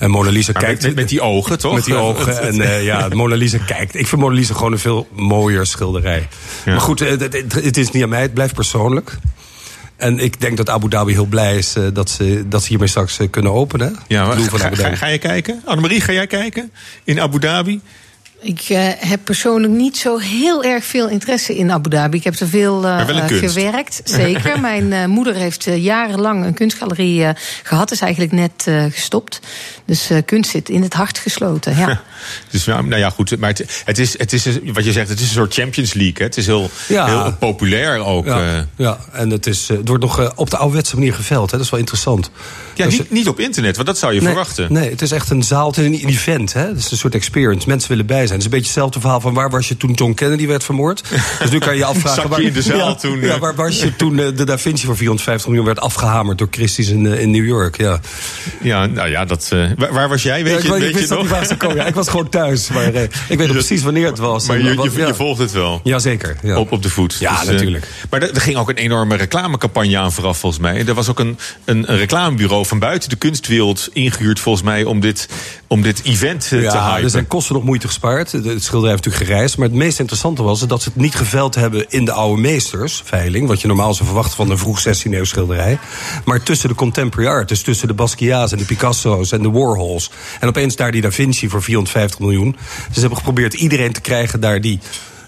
En 0.00 0.10
Mona 0.10 0.30
Lisa 0.30 0.52
Maar 0.52 0.62
kijkt... 0.62 0.82
met, 0.82 0.94
met 0.94 1.08
die 1.08 1.20
ogen, 1.20 1.58
toch? 1.58 1.74
Met 1.74 1.84
die 1.84 1.94
ogen. 1.94 2.40
En 2.42 2.60
eh, 2.60 2.84
ja, 2.84 3.08
Mona 3.14 3.34
Lisa 3.34 3.58
kijkt. 3.58 3.94
Ik 3.94 4.06
vind 4.06 4.20
Mona 4.20 4.34
Lisa 4.34 4.54
gewoon 4.54 4.72
een 4.72 4.78
veel 4.78 5.08
mooier 5.12 5.66
schilderij. 5.66 6.28
Ja. 6.64 6.72
Maar 6.72 6.80
goed, 6.80 7.00
eh, 7.00 7.08
het, 7.10 7.32
het- 7.32 7.54
het 7.64 7.76
is 7.76 7.90
niet 7.90 8.02
aan 8.02 8.08
mij, 8.08 8.22
het 8.22 8.34
blijft 8.34 8.54
persoonlijk. 8.54 9.16
En 9.96 10.18
ik 10.18 10.40
denk 10.40 10.56
dat 10.56 10.68
Abu 10.70 10.88
Dhabi 10.88 11.12
heel 11.12 11.24
blij 11.24 11.56
is 11.56 11.76
eh, 11.76 11.84
dat, 11.92 12.10
ze, 12.10 12.44
dat 12.48 12.62
ze 12.62 12.68
hiermee 12.68 12.88
straks 12.88 13.18
kunnen 13.30 13.52
openen. 13.52 13.96
Ja, 14.08 14.24
maar 14.26 14.36
ga, 14.36 14.70
ga, 14.74 14.94
ga 14.94 15.06
je 15.06 15.18
kijken? 15.18 15.62
Annemarie, 15.64 16.00
ga 16.00 16.12
jij 16.12 16.26
kijken? 16.26 16.72
In 17.04 17.20
Abu 17.20 17.38
Dhabi? 17.38 17.80
Ik 18.42 18.60
eh, 18.68 18.88
heb 18.98 19.20
persoonlijk 19.24 19.72
niet 19.72 19.96
zo 19.96 20.18
heel 20.18 20.64
erg 20.64 20.84
veel 20.84 21.08
interesse 21.08 21.56
in 21.56 21.70
Abu 21.72 21.90
Dhabi. 21.90 22.16
Ik 22.16 22.24
heb 22.24 22.34
er 22.34 22.48
veel 22.48 22.80
kunst. 23.06 23.34
gewerkt, 23.34 24.00
zeker. 24.20 24.60
Mijn 24.60 24.92
eh, 24.92 25.04
moeder 25.04 25.34
heeft 25.34 25.64
jarenlang 25.74 26.44
een 26.44 26.54
kunstgalerie 26.54 27.24
eh, 27.24 27.34
gehad. 27.62 27.90
Is 27.90 28.00
eigenlijk 28.00 28.32
net 28.32 28.64
eh, 28.66 28.84
gestopt. 28.90 29.40
Dus 29.84 30.10
eh, 30.10 30.18
kunst 30.26 30.50
zit 30.50 30.68
in 30.68 30.82
het 30.82 30.94
hart 30.94 31.18
gesloten, 31.18 31.76
ja. 31.76 32.00
Dus 32.50 32.64
nou, 32.64 32.86
nou 32.86 33.00
ja, 33.00 33.10
goed. 33.10 33.38
Maar 33.38 33.48
het, 33.48 33.82
het, 33.84 33.98
is, 33.98 34.18
het 34.18 34.32
is, 34.32 34.46
wat 34.64 34.84
je 34.84 34.92
zegt, 34.92 35.08
het 35.08 35.18
is 35.20 35.24
een 35.26 35.32
soort 35.34 35.54
Champions 35.54 35.92
League. 35.94 36.14
Hè? 36.18 36.24
Het 36.24 36.36
is 36.36 36.46
heel, 36.46 36.70
Ja. 36.88 37.06
heel 37.06 37.32
populair 37.38 37.98
ook. 38.04 38.26
Ja, 38.26 38.40
eh. 38.56 38.62
ja, 38.76 38.98
en 39.12 39.30
het, 39.30 39.46
is, 39.46 39.68
het 39.68 39.88
wordt 39.88 40.02
nog 40.02 40.36
op 40.36 40.50
de 40.50 40.56
ouderwetse 40.56 40.94
manier 40.94 41.14
geveld. 41.14 41.50
Hè? 41.50 41.56
Dat 41.56 41.64
is 41.66 41.70
wel 41.72 41.80
interessant. 41.80 42.30
ja, 42.74 42.84
Dus, 42.84 42.98
niet, 42.98 43.10
niet 43.10 43.28
op 43.28 43.40
internet, 43.40 43.74
want 43.74 43.86
dat 43.88 43.98
zou 43.98 44.12
je 44.14 44.18
Nee, 44.20 44.28
verwachten. 44.28 44.72
Nee, 44.72 44.90
het 44.90 45.02
is 45.02 45.10
echt 45.10 45.30
een 45.30 45.42
zaal, 45.42 45.66
het 45.66 45.78
is 45.78 45.84
een 45.84 46.08
event. 46.08 46.52
Hè? 46.52 46.66
Het 46.66 46.76
is 46.78 46.90
een 46.90 46.96
soort 46.96 47.14
experience. 47.14 47.68
Mensen 47.68 47.88
willen 47.88 48.06
bij 48.06 48.26
zijn. 48.30 48.38
Het 48.38 48.38
is 48.38 48.44
een 48.44 48.50
beetje 48.50 48.66
hetzelfde 48.80 49.00
verhaal 49.00 49.20
van 49.20 49.34
waar 49.34 49.50
was 49.50 49.68
je 49.68 49.76
toen 49.76 49.92
John 49.92 50.12
Kennedy 50.14 50.46
werd 50.46 50.64
vermoord. 50.64 51.02
Dus 51.40 51.50
nu 51.50 51.58
kan 51.58 51.72
je 51.72 51.78
je 51.78 51.84
afvragen... 51.84 52.28
Waar, 52.28 52.40
in 52.40 52.52
de 52.52 52.62
zaal 52.62 52.76
ja, 52.88 52.94
toen, 52.94 53.20
Ja, 53.20 53.34
eh? 53.34 53.40
waar 53.40 53.54
was 53.54 53.80
je 53.82 53.96
toen 53.96 54.18
eh, 54.18 54.26
de 54.36 54.44
Da 54.44 54.58
Vinci 54.58 54.86
voor 54.86 54.96
450 54.96 55.46
miljoen 55.48 55.66
werd 55.66 55.80
afgehamerd 55.80 56.38
door 56.38 56.48
Christie's 56.50 56.88
in, 56.88 57.06
eh, 57.06 57.20
in 57.20 57.30
New 57.30 57.46
York? 57.46 57.76
Ja. 57.76 58.00
Ja, 58.62 58.86
nou 58.86 59.08
ja, 59.10 59.24
dat, 59.24 59.48
waar, 59.76 59.92
waar 59.92 60.08
was 60.08 60.22
jij? 60.22 60.44
Weet 60.44 60.52
Ja, 60.52 60.58
je, 60.58 60.64
ik, 60.64 60.70
weet- 60.82 60.94
wist 60.94 61.08
je 61.08 61.14
nog? 61.14 61.56
komen. 61.56 61.76
Ja, 61.76 61.86
ik 61.86 61.94
was 61.94 62.08
gewoon 62.08 62.28
thuis. 62.28 62.68
Maar 62.68 62.84
ik 62.94 63.10
weet 63.28 63.38
nog 63.38 63.50
precies 63.50 63.82
wanneer 63.82 64.06
het 64.06 64.18
was. 64.18 64.46
Maar 64.46 64.56
En 64.56 64.64
je, 64.64 64.74
wat- 64.74 64.92
je, 64.92 64.98
ja. 65.00 65.06
je 65.06 65.14
volgt 65.14 65.40
het 65.40 65.52
wel. 65.52 65.80
Jazeker. 65.84 66.36
Ja. 66.42 66.58
Op, 66.58 66.72
op 66.72 66.82
de 66.82 66.90
voet. 66.90 67.16
Ja, 67.20 67.40
eh, 67.40 67.46
natuurlijk. 67.46 67.88
maar 68.10 68.22
er, 68.22 68.40
ging 68.40 68.56
ook 68.56 68.68
een 68.68 68.76
enorme 68.76 69.16
reclamecampagne 69.16 69.98
aan 69.98 70.12
vooraf, 70.12 70.38
volgens 70.38 70.62
mij. 70.62 70.84
Er 70.86 70.94
was 70.94 71.08
ook 71.08 71.18
een, 71.18 71.38
een, 71.64 71.90
een 71.92 71.98
reclamebureau 71.98 72.66
van 72.66 72.78
buiten 72.78 73.08
de 73.08 73.16
kunstwereld 73.16 73.88
ingehuurd, 73.92 74.40
volgens 74.40 74.64
mij, 74.64 74.84
om 74.84 75.00
dit, 75.00 75.28
om 75.66 75.82
dit 75.82 76.00
event 76.04 76.48
te 76.48 76.56
Ja, 76.56 76.86
hypen. 76.88 77.04
er 77.04 77.10
zijn 77.10 77.26
kosten 77.26 77.54
nog 77.54 77.64
moeite 77.64 77.86
gespaard. 77.86 78.19
Het 78.20 78.64
schilderij 78.64 78.90
heeft 78.92 79.04
natuurlijk 79.04 79.32
gereisd. 79.32 79.56
Maar 79.56 79.68
het 79.68 79.76
meest 79.76 79.98
interessante 79.98 80.42
was 80.42 80.66
dat 80.66 80.82
ze 80.82 80.88
het 80.88 80.98
niet 81.02 81.14
geveld 81.14 81.54
hebben 81.54 81.84
in 81.88 82.04
de 82.04 82.12
oude 82.12 82.40
meesters, 82.40 83.02
veiling. 83.04 83.48
Wat 83.48 83.60
je 83.60 83.66
normaal 83.66 83.94
zou 83.94 84.04
verwachten 84.06 84.36
van 84.36 84.50
een 84.50 84.58
vroeg 84.58 84.80
16e 84.82 85.10
eeuw 85.10 85.24
schilderij. 85.24 85.78
Maar 86.24 86.42
tussen 86.42 86.68
de 86.68 86.74
contemporary 86.74 87.30
art. 87.30 87.48
Dus 87.48 87.62
tussen 87.62 87.88
de 87.88 87.94
Basquiat's 87.94 88.52
en 88.52 88.58
de 88.58 88.64
Picasso's 88.64 89.32
en 89.32 89.42
de 89.42 89.50
Warhols. 89.50 90.10
En 90.40 90.48
opeens 90.48 90.76
daar 90.76 90.92
die 90.92 91.00
Da 91.00 91.10
Vinci 91.12 91.48
voor 91.48 91.62
450 91.62 92.20
miljoen. 92.20 92.50
Dus 92.86 92.94
ze 92.94 93.00
hebben 93.00 93.18
geprobeerd 93.18 93.54
iedereen 93.54 93.92
te 93.92 94.00
krijgen 94.00 94.40
daar 94.40 94.60
die 94.60 94.78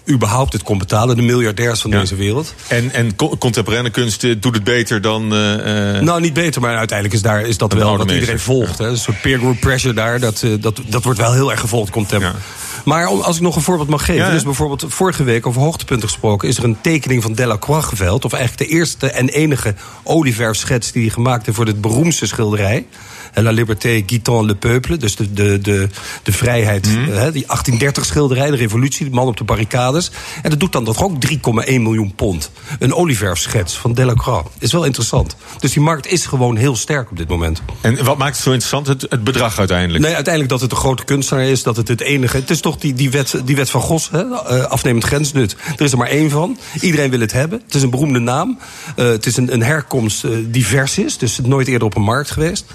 überhaupt 0.09 0.53
het 0.53 0.63
kon 0.63 0.77
betalen. 0.77 1.15
De 1.15 1.21
miljardairs 1.21 1.81
van 1.81 1.91
Ja. 1.91 1.99
deze 1.99 2.15
wereld. 2.15 2.53
En, 2.67 2.91
en 2.93 3.15
co- 3.15 3.37
contemporaine 3.37 3.89
kunst 3.89 4.23
eh, 4.23 4.35
doet 4.39 4.55
het 4.55 4.63
beter 4.63 5.01
dan. 5.01 5.33
eh, 5.33 5.95
eh, 5.97 6.01
Nou, 6.03 6.21
niet 6.21 6.33
beter, 6.33 6.61
maar 6.61 6.77
uiteindelijk 6.77 7.17
is, 7.17 7.23
daar, 7.23 7.41
is 7.41 7.57
dat 7.57 7.73
wel 7.73 7.97
wat 7.97 8.11
iedereen 8.11 8.39
volgt. 8.39 8.77
Hè. 8.77 8.87
Een 8.87 8.97
soort 8.97 9.21
peer 9.21 9.37
group 9.37 9.59
pressure 9.59 9.93
daar, 9.93 10.19
dat, 10.19 10.43
dat, 10.59 10.79
dat 10.87 11.03
wordt 11.03 11.19
wel 11.19 11.33
heel 11.33 11.51
erg 11.51 11.59
gevolgd, 11.59 11.91
contem. 11.91 12.21
Ja. 12.21 12.33
Maar 12.83 13.07
om, 13.07 13.19
als 13.19 13.35
ik 13.35 13.41
nog 13.41 13.55
een 13.55 13.61
voorbeeld 13.61 13.89
mag 13.89 14.05
geven, 14.05 14.25
Ja, 14.25 14.31
is 14.31 14.43
bijvoorbeeld 14.43 14.85
vorige 14.87 15.23
week 15.23 15.47
over 15.47 15.61
hoogtepunten 15.61 16.09
gesproken, 16.09 16.47
is 16.47 16.57
er 16.57 16.63
een 16.63 16.81
tekening 16.81 17.21
van 17.21 17.33
Delacroix 17.33 17.85
geveld, 17.85 18.25
of 18.25 18.33
eigenlijk 18.33 18.69
de 18.69 18.75
eerste 18.77 19.07
en 19.07 19.29
enige 19.29 19.75
olieverfschets 20.03 20.91
die 20.91 21.01
hij 21.01 21.11
gemaakt 21.11 21.45
heeft 21.45 21.57
voor 21.57 21.67
het 21.67 21.81
beroemdste 21.81 22.27
schilderij. 22.27 22.85
La 23.33 23.51
Liberté 23.51 24.03
Guitant 24.05 24.45
le 24.45 24.55
Peuple, 24.55 24.97
dus 24.97 25.15
de, 25.15 25.33
de, 25.33 25.59
de, 25.61 25.89
de 26.23 26.31
vrijheid, 26.31 26.85
Mhm. 26.87 26.99
hè, 26.99 27.31
die 27.31 27.45
1830 27.45 28.05
schilderij, 28.05 28.49
de 28.51 28.55
revolutie, 28.57 29.05
de 29.09 29.15
man 29.15 29.27
op 29.27 29.37
de 29.37 29.43
barricades. 29.43 30.11
En 30.41 30.49
dat 30.49 30.59
doet 30.59 30.71
dan 30.71 30.83
toch 30.83 31.03
ook 31.03 31.19
3,1 31.19 31.81
miljoen 31.81 32.15
pond. 32.15 32.51
Een 32.79 32.93
olieverfschets 32.93 33.77
van 33.77 33.93
Delacroix. 33.93 34.49
Is 34.59 34.71
wel 34.71 34.83
interessant. 34.83 35.35
Dus 35.59 35.71
die 35.73 35.81
markt 35.81 36.07
is 36.07 36.25
gewoon 36.25 36.55
heel 36.55 36.75
sterk 36.75 37.11
op 37.11 37.17
dit 37.17 37.27
moment. 37.27 37.61
En 37.81 38.03
wat 38.03 38.17
maakt 38.17 38.35
het 38.35 38.43
zo 38.43 38.51
interessant? 38.51 38.87
Het, 38.87 39.05
het 39.09 39.23
bedrag 39.23 39.59
uiteindelijk. 39.59 40.03
Nee, 40.03 40.13
uiteindelijk 40.13 40.53
dat 40.53 40.61
het 40.61 40.71
een 40.71 40.77
grote 40.77 41.03
kunstenaar 41.03 41.45
is, 41.45 41.63
dat 41.63 41.77
het 41.77 41.87
het 41.87 42.01
enige... 42.01 42.37
Het 42.37 42.49
is 42.49 42.59
toch 42.61 42.77
die, 42.77 42.93
die, 42.93 43.09
wet, 43.11 43.41
die 43.45 43.55
wet 43.55 43.69
van 43.69 43.81
Gos, 43.81 44.09
hè? 44.11 44.21
eh, 44.21 44.63
afnemend 44.63 45.03
grensnut. 45.03 45.55
Er 45.77 45.85
is 45.85 45.91
er 45.91 45.97
maar 45.97 46.07
één 46.07 46.29
van. 46.29 46.57
Iedereen 46.81 47.09
wil 47.09 47.19
het 47.19 47.31
hebben. 47.31 47.61
Het 47.65 47.75
is 47.75 47.81
een 47.81 47.89
beroemde 47.89 48.19
naam. 48.19 48.57
Eh, 48.95 49.05
het 49.05 49.25
is 49.25 49.37
een, 49.37 49.53
een 49.53 49.63
herkomst 49.63 50.23
eh, 50.23 50.31
die 50.45 50.65
vers 50.65 50.97
is, 50.97 51.17
dus 51.17 51.39
nooit 51.43 51.67
eerder 51.67 51.87
op 51.87 51.95
een 51.95 52.01
markt 52.01 52.31
geweest. 52.31 52.65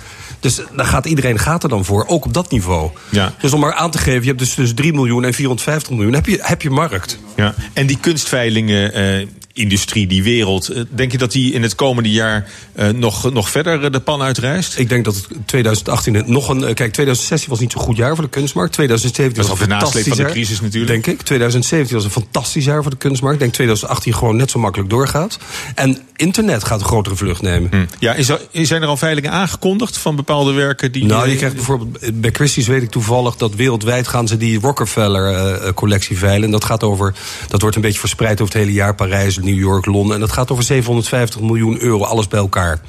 Dus 0.40 0.61
daar 0.77 0.87
gaat 0.87 1.07
iedereen 1.07 1.38
gaat 1.38 1.62
er 1.62 1.68
dan 1.68 1.85
voor, 1.85 2.05
ook 2.07 2.24
op 2.24 2.35
dat 2.35 2.51
niveau. 2.51 2.90
Ja. 3.09 3.35
Dus 3.40 3.53
om 3.53 3.61
maar 3.61 3.74
aan 3.74 3.90
te 3.90 3.98
geven, 3.98 4.20
je 4.20 4.27
hebt 4.27 4.38
dus, 4.38 4.55
dus 4.55 4.74
3 4.74 4.92
miljoen 4.92 5.24
en 5.24 5.35
450 5.35 5.92
miljoen, 5.92 6.14
heb 6.14 6.27
je, 6.27 6.38
heb 6.40 6.62
je 6.62 6.70
markt. 6.70 7.18
Ja. 7.37 7.55
En 7.72 7.87
die 7.87 7.98
kunstveilingen, 8.01 8.92
eh, 8.92 9.27
industrie, 9.58 10.06
die 10.06 10.22
wereld. 10.22 10.68
Eh, 10.68 10.82
Denk 10.90 11.12
je 11.12 11.18
dat 11.18 11.32
die 11.32 11.52
in 11.52 11.62
het 11.62 11.74
komende 11.74 12.10
jaar 12.10 12.50
eh, 12.72 12.88
nog, 12.88 13.32
nog 13.32 13.50
verder 13.50 13.84
eh, 13.84 13.90
de 13.90 14.00
pan 14.00 14.22
uitreist? 14.22 14.78
Ik 14.78 14.88
denk 14.88 15.04
dat 15.04 15.14
het 15.14 15.26
2018 15.46 16.14
het 16.14 16.26
nog 16.26 16.48
een. 16.48 16.60
Kijk, 16.60 16.92
2016 16.92 17.50
was 17.50 17.60
niet 17.60 17.72
zo'n 17.72 17.80
goed 17.80 17.96
jaar 17.96 18.14
voor 18.14 18.24
de 18.24 18.30
kunstmarkt. 18.30 18.72
2017 18.72 19.34
Dat 19.36 19.44
is 19.44 19.50
was 19.50 19.60
al 19.60 19.64
een 19.66 19.70
fantastisch 19.70 20.08
van 20.08 20.16
de 20.16 20.22
jaar. 20.22 20.32
crisis 20.32 20.60
natuurlijk. 20.60 20.92
Denk 20.92 21.06
ik. 21.06 21.22
2017 21.22 21.96
was 21.96 22.04
een 22.04 22.10
fantastisch 22.10 22.64
jaar 22.64 22.82
voor 22.82 22.90
de 22.90 22.96
kunstmarkt. 22.96 23.34
Ik 23.34 23.40
denk 23.40 23.52
2018 23.52 24.14
gewoon 24.14 24.36
net 24.36 24.50
zo 24.50 24.58
makkelijk 24.58 24.90
doorgaat. 24.90 25.38
En 25.74 25.98
internet 26.16 26.64
gaat 26.64 26.80
een 26.80 26.86
grotere 26.86 27.16
vlucht 27.16 27.42
nemen. 27.42 27.70
Hm. 27.70 27.84
Ja, 27.98 28.14
is 28.14 28.28
er, 28.28 28.40
zijn 28.52 28.82
er 28.82 28.88
al 28.88 28.96
veilingen 28.96 29.30
aangekondigd 29.30 29.96
van 29.98 30.16
bepaalde 30.16 30.52
werken 30.52 30.92
die. 30.92 31.04
Nou, 31.04 31.28
je 31.28 31.36
krijgt 31.36 31.54
bijvoorbeeld 31.54 32.20
bij 32.20 32.30
Christie's 32.30 32.66
weet 32.66 32.82
ik 32.82 32.90
toevallig 32.90 33.36
dat 33.36 33.54
wereldwijd 33.54 34.08
gaan 34.08 34.28
ze 34.28 34.36
die 34.36 34.60
Rockefeller-collectie 34.60 36.18
veilen. 36.18 36.44
En 36.44 36.50
dat 36.50 36.64
gaat 36.64 36.82
over, 36.82 37.14
dat 37.48 37.60
wordt 37.60 37.76
een 37.76 37.82
beetje 37.82 37.98
verspreid 37.98 38.40
over 38.40 38.54
het 38.54 38.62
hele 38.62 38.76
jaar: 38.76 38.94
Parijs, 38.94 39.36
New 39.50 39.58
York, 39.58 39.87
Londen. 39.87 40.14
En 40.14 40.20
dat 40.20 40.32
gaat 40.32 40.50
over 40.50 40.64
750 40.64 41.40
miljoen 41.40 41.80
euro, 41.82 42.04
alles 42.04 42.28
bij 42.28 42.40
elkaar. 42.40 42.80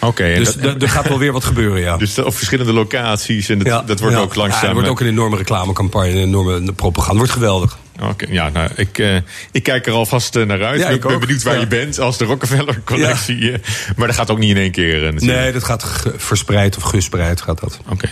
Oké, 0.00 0.34
Dus 0.34 0.54
dat- 0.56 0.82
er 0.82 0.88
gaat 0.88 1.08
wel 1.08 1.18
weer 1.18 1.32
wat 1.32 1.44
gebeuren, 1.44 1.80
ja. 1.80 1.96
Dus 2.04 2.18
op 2.18 2.34
verschillende 2.34 2.72
locaties 2.72 3.48
en 3.48 3.58
dat, 3.58 3.86
dat 3.86 4.00
wordt 4.00 4.14
Ja. 4.16 4.20
ook 4.22 4.34
langzaam. 4.34 4.60
Ja, 4.62 4.68
er 4.68 4.74
wordt 4.74 4.88
ook 4.88 5.00
een 5.00 5.06
enorme 5.06 5.36
reclamecampagne, 5.36 6.10
een 6.10 6.16
enorme 6.22 6.72
propaganda. 6.72 7.16
Wordt 7.16 7.32
geweldig. 7.32 7.78
Oké, 8.02 8.26
ja, 8.30 8.48
nou, 8.48 8.70
ik, 8.76 8.98
eh, 8.98 9.16
ik 9.52 9.62
kijk 9.62 9.86
er 9.86 9.92
alvast 9.92 10.36
eh, 10.36 10.46
naar 10.46 10.64
uit. 10.64 10.80
Ja, 10.80 10.88
Ik 10.88 11.00
ben 11.00 11.20
benieuwd 11.20 11.42
waar 11.42 11.60
je 11.60 11.66
bent 11.66 11.98
als 12.00 12.18
de 12.18 12.24
Rockefeller-collectie. 12.24 13.52
eh, 13.52 13.58
maar 13.96 14.06
dat 14.06 14.16
gaat 14.16 14.30
ook 14.30 14.38
niet 14.38 14.50
in 14.50 14.56
één 14.56 14.70
keer. 14.70 15.14
Nee, 15.14 15.52
dat 15.52 15.64
gaat 15.64 16.02
verspreid 16.16 16.76
of 16.76 16.82
gespreid 16.82 17.40
gaat 17.40 17.60
dat. 17.60 17.78
Oké. 17.88 18.08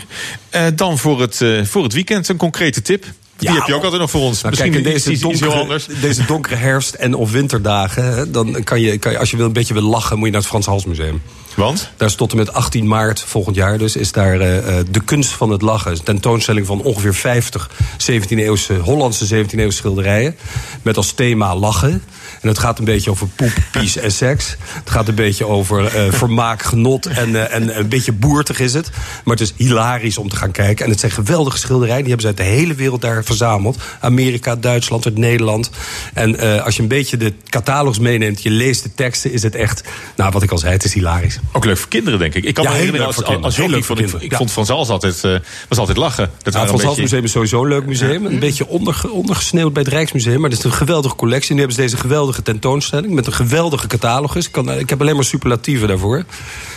Dan 0.74 0.98
voor 0.98 1.20
het, 1.20 1.44
voor 1.64 1.82
het 1.82 1.92
weekend 1.92 2.28
een 2.28 2.36
concrete 2.36 2.82
tip. 2.82 3.04
Die 3.36 3.48
Ja, 3.48 3.54
heb 3.54 3.66
je 3.66 3.74
ook 3.74 3.82
altijd 3.82 4.00
nog 4.00 4.10
voor 4.10 4.20
ons. 4.20 4.42
Nou, 4.42 4.48
Misschien 4.48 4.72
kijk, 4.72 4.84
in 4.84 4.92
deze 4.92 5.18
donkere, 5.20 5.50
anders. 5.50 5.86
deze 6.00 6.24
donkere 6.24 6.54
herfst- 6.54 6.94
en 6.94 7.14
of 7.14 7.30
winterdagen... 7.30 8.32
Dan 8.32 8.64
kan 8.64 8.80
je, 8.80 8.98
kan 8.98 9.12
je, 9.12 9.18
als 9.18 9.30
je 9.30 9.36
wil, 9.36 9.46
een 9.46 9.52
beetje 9.52 9.74
wil 9.74 9.82
lachen, 9.82 10.16
moet 10.16 10.26
je 10.26 10.32
naar 10.32 10.40
het 10.40 10.50
Frans 10.50 10.66
Hals 10.66 10.84
Museum. 10.84 11.22
Want? 11.54 11.90
Daar 11.96 12.08
is 12.08 12.14
tot 12.14 12.30
en 12.30 12.36
met 12.36 12.52
18 12.52 12.86
maart 12.86 13.20
volgend 13.20 13.56
jaar 13.56 13.78
dus... 13.78 13.96
is 13.96 14.12
daar 14.12 14.40
eh, 14.40 14.78
eh, 14.78 14.86
de 14.90 15.00
kunst 15.00 15.30
van 15.30 15.50
het 15.50 15.62
lachen. 15.62 15.90
Een 15.90 16.02
tentoonstelling 16.02 16.66
van 16.66 16.82
ongeveer 16.82 17.14
50 17.14 17.70
17e-eeuwse, 17.98 18.78
Hollandse 18.82 19.44
17e-eeuwse 19.44 19.76
schilderijen. 19.76 20.36
Met 20.82 20.96
als 20.96 21.12
thema 21.12 21.56
lachen. 21.56 22.02
En 22.42 22.48
het 22.48 22.58
gaat 22.58 22.78
een 22.78 22.84
beetje 22.84 23.10
over 23.10 23.26
poep, 23.36 23.52
pies 23.72 23.96
en 23.96 24.12
seks. 24.12 24.56
Het 24.74 24.90
gaat 24.90 25.08
een 25.08 25.14
beetje 25.14 25.46
over 25.46 25.86
eh, 25.86 26.12
vermaak, 26.12 26.62
genot 26.62 27.06
en, 27.06 27.36
eh, 27.48 27.54
en 27.56 27.78
een 27.78 27.88
beetje 27.88 28.12
boertig 28.12 28.60
is 28.60 28.74
het. 28.74 28.90
Maar 29.24 29.36
het 29.36 29.40
is 29.40 29.52
hilarisch 29.56 30.18
om 30.18 30.28
te 30.28 30.36
gaan 30.36 30.50
kijken. 30.50 30.84
En 30.84 30.90
het 30.90 31.00
zijn 31.00 31.12
geweldige 31.12 31.58
schilderijen. 31.58 32.04
Die 32.04 32.12
hebben 32.14 32.30
ze 32.32 32.36
uit 32.38 32.48
de 32.48 32.54
hele 32.56 32.74
wereld 32.74 33.00
daar 33.00 33.24
verzameld. 33.24 33.76
Amerika, 34.00 34.56
Duitsland, 34.56 35.04
uit 35.04 35.18
Nederland. 35.18 35.70
En 36.14 36.38
eh, 36.38 36.64
als 36.64 36.76
je 36.76 36.82
een 36.82 36.88
beetje 36.88 37.16
de 37.16 37.32
catalogus 37.48 37.98
meeneemt, 37.98 38.42
je 38.42 38.50
leest 38.50 38.82
de 38.82 38.94
teksten, 38.94 39.32
is 39.32 39.42
het 39.42 39.54
echt... 39.54 39.82
Nou, 40.16 40.30
wat 40.32 40.42
ik 40.42 40.50
al 40.50 40.58
zei, 40.58 40.72
het 40.72 40.84
is 40.84 40.92
hilarisch. 40.94 41.38
Ook 41.52 41.64
leuk 41.64 41.78
voor 41.78 41.88
kinderen, 41.88 42.18
denk 42.18 42.34
ik. 42.34 42.44
Ik 42.44 42.54
kan 42.54 42.64
Ja, 42.64 42.70
me 42.70 42.76
herinneren 42.76 43.06
leuk 43.06 43.16
als, 43.16 43.26
voor 43.26 43.34
als, 43.34 43.34
kinderen. 43.34 43.56
als 43.56 43.56
Heel 43.56 43.80
jonkie 43.80 43.96
leuk 43.96 44.10
voor 44.10 44.20
vond 44.20 44.32
ik, 44.32 44.36
vond 44.38 44.50
Frans 44.50 44.68
Hals 44.68 44.88
altijd, 44.88 45.20
was 45.68 45.78
altijd 45.78 45.96
lachen. 45.96 46.30
Dat 46.42 46.52
Ja, 46.52 46.60
het 46.60 46.68
Frans 46.68 46.84
beetje- 46.84 47.02
Museum 47.02 47.24
is 47.24 47.30
sowieso 47.30 47.62
een 47.62 47.68
leuk 47.68 47.86
museum. 47.86 48.26
Een 48.26 48.38
beetje 48.38 48.66
onderge, 48.68 49.10
ondergesneeuwd 49.10 49.72
bij 49.72 49.82
het 49.82 49.92
Rijksmuseum. 49.92 50.40
Maar 50.40 50.50
het 50.50 50.58
is 50.58 50.64
een 50.64 50.72
geweldige 50.72 51.14
collectie. 51.16 51.48
En 51.48 51.54
nu 51.54 51.60
hebben 51.60 51.76
ze 51.76 51.82
deze 51.82 51.96
geweldige 51.96 52.31
tentoonstelling. 52.40 53.12
Met 53.12 53.26
een 53.26 53.32
geweldige 53.32 53.86
catalogus. 53.86 54.46
Ik, 54.46 54.52
kan, 54.52 54.70
ik 54.70 54.90
heb 54.90 55.00
alleen 55.00 55.14
maar 55.14 55.24
superlatieven 55.24 55.88
daarvoor. 55.88 56.24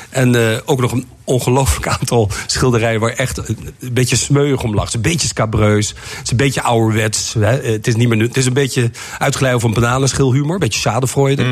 En 0.10 0.36
eh, 0.36 0.58
ook 0.66 0.82
nog 0.82 0.92
een 0.92 1.06
ongelooflijk 1.26 1.88
aantal 1.88 2.30
schilderijen 2.46 3.00
waar 3.00 3.12
echt 3.12 3.38
een, 3.38 3.58
beetje 3.92 4.16
smeuig 4.16 4.64
om 4.64 4.74
lag. 4.74 4.84
Het 4.84 4.90
is 4.90 4.96
een 4.96 5.12
beetje 5.12 5.28
scabreus. 5.28 5.88
Het 5.90 6.24
is 6.24 6.32
een 6.32 6.38
beetje 6.38 6.62
ouderwets. 6.62 7.34
Hè. 7.34 7.62
Het, 7.62 7.88
is 7.88 7.96
niet 7.96 8.08
meer, 8.08 8.20
het 8.22 8.38
is 8.38 8.46
een 8.46 8.54
beetje 8.54 8.92
uitgeleid 9.18 9.64
een 9.64 9.74
bananenschilhumor. 9.74 10.54
Een 10.54 10.60
beetje 10.60 10.80
schadenfreude. 10.80 11.46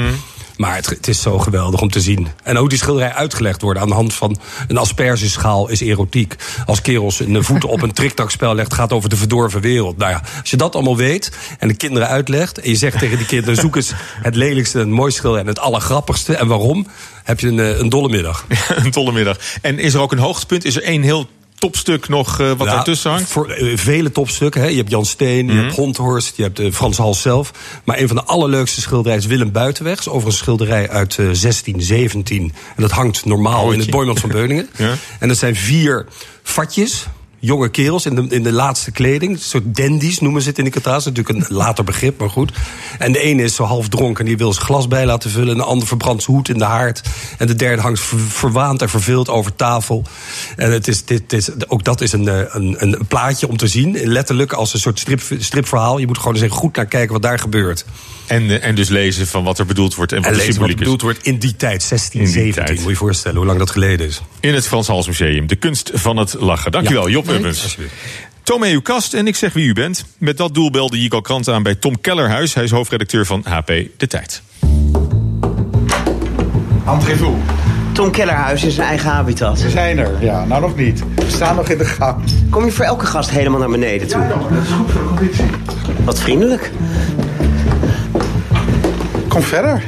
Maar 0.57 0.75
het, 0.75 0.89
het 0.89 1.07
is 1.07 1.21
zo 1.21 1.39
geweldig 1.39 1.81
om 1.81 1.89
te 1.89 2.01
zien. 2.01 2.27
En 2.43 2.55
hoe 2.55 2.69
die 2.69 2.77
schilderijen 2.77 3.15
uitgelegd 3.15 3.61
worden 3.61 3.83
aan 3.83 3.87
de 3.89 3.93
hand 3.93 4.13
van 4.13 4.39
een 4.67 4.77
aspergeschaal 4.77 5.69
is 5.69 5.81
erotiek. 5.81 6.35
Als 6.65 6.81
kerels 6.81 7.19
een 7.19 7.43
voet 7.43 7.63
op 7.63 7.81
een 7.81 7.93
triktakspel 8.01 8.55
legt, 8.55 8.73
gaat 8.73 8.93
over 8.93 9.09
de 9.09 9.15
verdorven 9.15 9.61
wereld. 9.61 9.97
Nou 9.97 10.11
ja, 10.11 10.21
als 10.41 10.49
je 10.49 10.57
dat 10.57 10.75
allemaal 10.75 10.97
weet 10.97 11.31
en 11.59 11.67
de 11.67 11.73
kinderen 11.73 12.07
uitlegt... 12.07 12.59
en 12.59 12.69
je 12.69 12.75
zegt 12.75 12.99
tegen 12.99 13.17
die 13.17 13.25
kinderen, 13.25 13.55
zoek 13.55 13.75
eens 13.75 13.93
het 14.21 14.35
lelijkste, 14.35 14.79
het 14.79 14.87
mooiste 14.87 15.19
schilderij... 15.19 15.45
en 15.45 15.53
het 15.53 15.59
allergrappigste 15.59 16.35
en 16.35 16.47
waarom, 16.47 16.87
heb 17.23 17.39
je 17.39 17.47
een, 17.47 17.59
eh, 17.59 17.79
een 17.79 17.89
dolle 17.89 18.09
middag. 18.09 18.45
een 18.83 18.91
tolle 18.91 19.11
middag. 19.11 19.37
En 19.63 19.79
is 19.79 19.93
er 19.93 19.99
ook 20.01 20.11
een 20.11 20.17
hoogtepunt? 20.17 20.65
Is 20.65 20.75
er 20.75 20.83
één 20.83 21.01
heel 21.01 21.27
topstuk 21.59 22.07
nog 22.07 22.39
eh, 22.39 22.47
wat 22.47 22.57
Nou, 22.57 22.69
daartussen 22.69 23.11
hangt? 23.11 23.29
Voor 23.29 23.49
eh, 23.49 23.77
vele 23.77 24.11
topstukken. 24.11 24.61
Hè. 24.61 24.67
Je 24.67 24.77
hebt 24.77 24.89
Jan 24.89 25.05
Steen, 25.05 25.47
je 25.47 25.53
hebt 25.53 25.75
Hondhorst, 25.75 26.37
je 26.37 26.43
hebt 26.43 26.59
eh, 26.59 26.71
Frans 26.71 26.97
Hals 26.97 27.21
zelf. 27.21 27.51
Maar 27.83 27.99
een 27.99 28.07
van 28.07 28.15
de 28.15 28.23
allerleukste 28.23 28.81
schilderijen 28.81 29.23
is 29.23 29.27
Willem 29.27 29.51
Buitenweg. 29.51 29.95
Dat 29.95 30.05
is 30.05 30.11
overigens 30.11 30.35
een 30.35 30.43
schilderij 30.43 30.89
uit 30.89 31.11
eh, 31.11 31.17
1617. 31.17 32.53
En 32.75 32.81
dat 32.81 32.91
hangt 32.91 33.25
normaal 33.25 33.71
in 33.71 33.79
het 33.79 33.89
Boymans 33.89 34.19
van 34.19 34.29
Beuningen. 34.29 34.69
Ja. 34.77 34.93
En 35.19 35.27
dat 35.27 35.37
zijn 35.37 35.55
vier 35.55 36.05
vatjes. 36.43 37.05
Jonge 37.45 37.69
kerels 37.69 38.05
in 38.05 38.15
de, 38.15 38.25
in 38.29 38.43
de 38.43 38.51
laatste 38.51 38.91
kleding. 38.91 39.31
Een 39.33 39.39
soort 39.39 39.75
dandies 39.75 40.19
noemen 40.19 40.41
ze 40.41 40.49
het 40.49 40.57
in 40.57 40.63
de 40.63 40.69
catalogus. 40.69 41.05
Natuurlijk 41.05 41.49
een 41.49 41.55
later 41.55 41.83
begrip, 41.83 42.19
maar 42.19 42.29
goed. 42.29 42.51
En 42.99 43.11
de 43.11 43.19
ene 43.19 43.43
is 43.43 43.55
zo 43.55 43.63
half 43.63 43.87
dronken 43.87 44.19
en 44.19 44.25
die 44.25 44.37
wil 44.37 44.53
zijn 44.53 44.65
glas 44.65 44.87
bij 44.87 45.05
laten 45.05 45.29
vullen. 45.29 45.49
En 45.49 45.57
de 45.57 45.63
ander 45.63 45.87
verbrandt 45.87 46.23
zijn 46.23 46.35
hoed 46.37 46.49
in 46.49 46.57
de 46.57 46.63
haard. 46.63 47.01
En 47.37 47.47
de 47.47 47.55
derde 47.55 47.81
hangt 47.81 47.99
ver- 47.99 48.19
verwaand 48.19 48.81
en 48.81 48.89
verveeld 48.89 49.29
over 49.29 49.55
tafel. 49.55 50.03
En 50.55 50.71
het 50.71 50.87
is, 50.87 51.05
dit, 51.05 51.33
is, 51.33 51.49
ook 51.67 51.83
dat 51.83 52.01
is 52.01 52.11
een, 52.11 52.27
eh, 52.27 52.39
een, 52.47 52.75
een 52.79 53.07
plaatje 53.07 53.47
om 53.47 53.57
te 53.57 53.67
zien. 53.67 53.97
Letterlijk 54.03 54.53
als 54.53 54.73
een 54.73 54.79
soort 54.79 54.99
strip, 54.99 55.21
stripverhaal. 55.39 55.97
Je 55.97 56.07
moet 56.07 56.17
gewoon 56.17 56.33
eens 56.33 56.43
even 56.43 56.55
goed 56.57 56.75
naar 56.75 56.85
kijken 56.85 57.13
wat 57.13 57.21
daar 57.21 57.39
gebeurt. 57.39 57.85
En, 58.27 58.49
eh, 58.49 58.65
en 58.67 58.75
dus 58.75 58.89
lezen 58.89 59.27
van 59.27 59.43
wat 59.43 59.59
er 59.59 59.65
bedoeld 59.65 59.95
wordt 59.95 60.11
en 60.11 60.21
wat 60.21 60.31
En 60.31 60.37
lezen 60.37 60.59
wat 60.59 60.69
is. 60.69 60.75
bedoeld 60.75 61.01
wordt 61.01 61.23
in 61.25 61.37
die 61.37 61.55
tijd, 61.55 61.81
In 61.81 61.87
16, 61.87 62.19
die 62.23 62.29
17. 62.33 62.53
tijd. 62.65 62.69
Moet 62.77 62.83
je 62.83 62.89
je 62.89 62.95
voorstellen 62.95 63.37
hoe 63.37 63.45
lang 63.45 63.59
dat 63.59 63.71
geleden 63.71 64.07
is. 64.07 64.21
In 64.43 64.53
het 64.53 64.67
Frans 64.67 64.87
Hals 64.87 65.07
Museum. 65.07 65.47
De 65.47 65.55
kunst 65.55 65.91
van 65.93 66.17
het 66.17 66.35
lachen. 66.39 66.71
Dankjewel, 66.71 67.09
Job 67.09 67.29
Ubbens. 67.29 67.77
mee 68.59 68.73
uw 68.73 68.81
kast 68.81 69.13
en 69.13 69.27
ik 69.27 69.35
zeg 69.35 69.53
wie 69.53 69.67
u 69.67 69.73
bent. 69.73 70.05
Met 70.17 70.37
dat 70.37 70.53
doel 70.53 70.71
belde 70.71 71.01
Jico 71.01 71.21
Krant 71.21 71.49
aan 71.49 71.63
bij 71.63 71.75
Tom 71.75 72.01
Kellerhuis. 72.01 72.53
Hij 72.53 72.63
is 72.63 72.71
hoofdredacteur 72.71 73.25
van 73.25 73.43
HP 73.47 73.67
De 73.97 74.07
Tijd. 74.07 74.41
Entrez-vous. 76.87 77.35
Tom 77.91 78.11
Kellerhuis 78.11 78.63
is 78.63 78.75
zijn 78.75 78.87
eigen 78.87 79.09
habitat. 79.09 79.61
We 79.61 79.69
zijn 79.69 79.97
er, 79.97 80.23
ja. 80.23 80.45
Nou 80.45 80.61
nog 80.61 80.75
niet. 80.75 81.03
We 81.15 81.29
staan 81.29 81.55
nog 81.55 81.69
in 81.69 81.77
de 81.77 81.85
gang. 81.85 82.23
Kom 82.49 82.65
je 82.65 82.71
voor 82.71 82.85
elke 82.85 83.05
gast 83.05 83.29
helemaal 83.29 83.59
naar 83.59 83.69
beneden 83.69 84.07
toe? 84.07 84.21
Ja, 84.21 84.27
dat 84.27 84.63
is 84.63 84.71
goed 84.71 84.91
voor 84.91 85.01
de 85.01 85.07
conditie. 85.07 85.45
Wat 86.05 86.19
vriendelijk. 86.19 86.71
Kom 89.27 89.41
verder. 89.41 89.83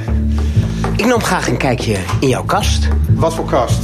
Ik 0.96 1.06
nam 1.06 1.24
graag 1.24 1.48
een 1.48 1.58
kijkje 1.58 1.98
in 2.20 2.28
jouw 2.28 2.44
kast. 2.44 2.88
Wat 3.14 3.34
voor 3.34 3.46
kast? 3.46 3.80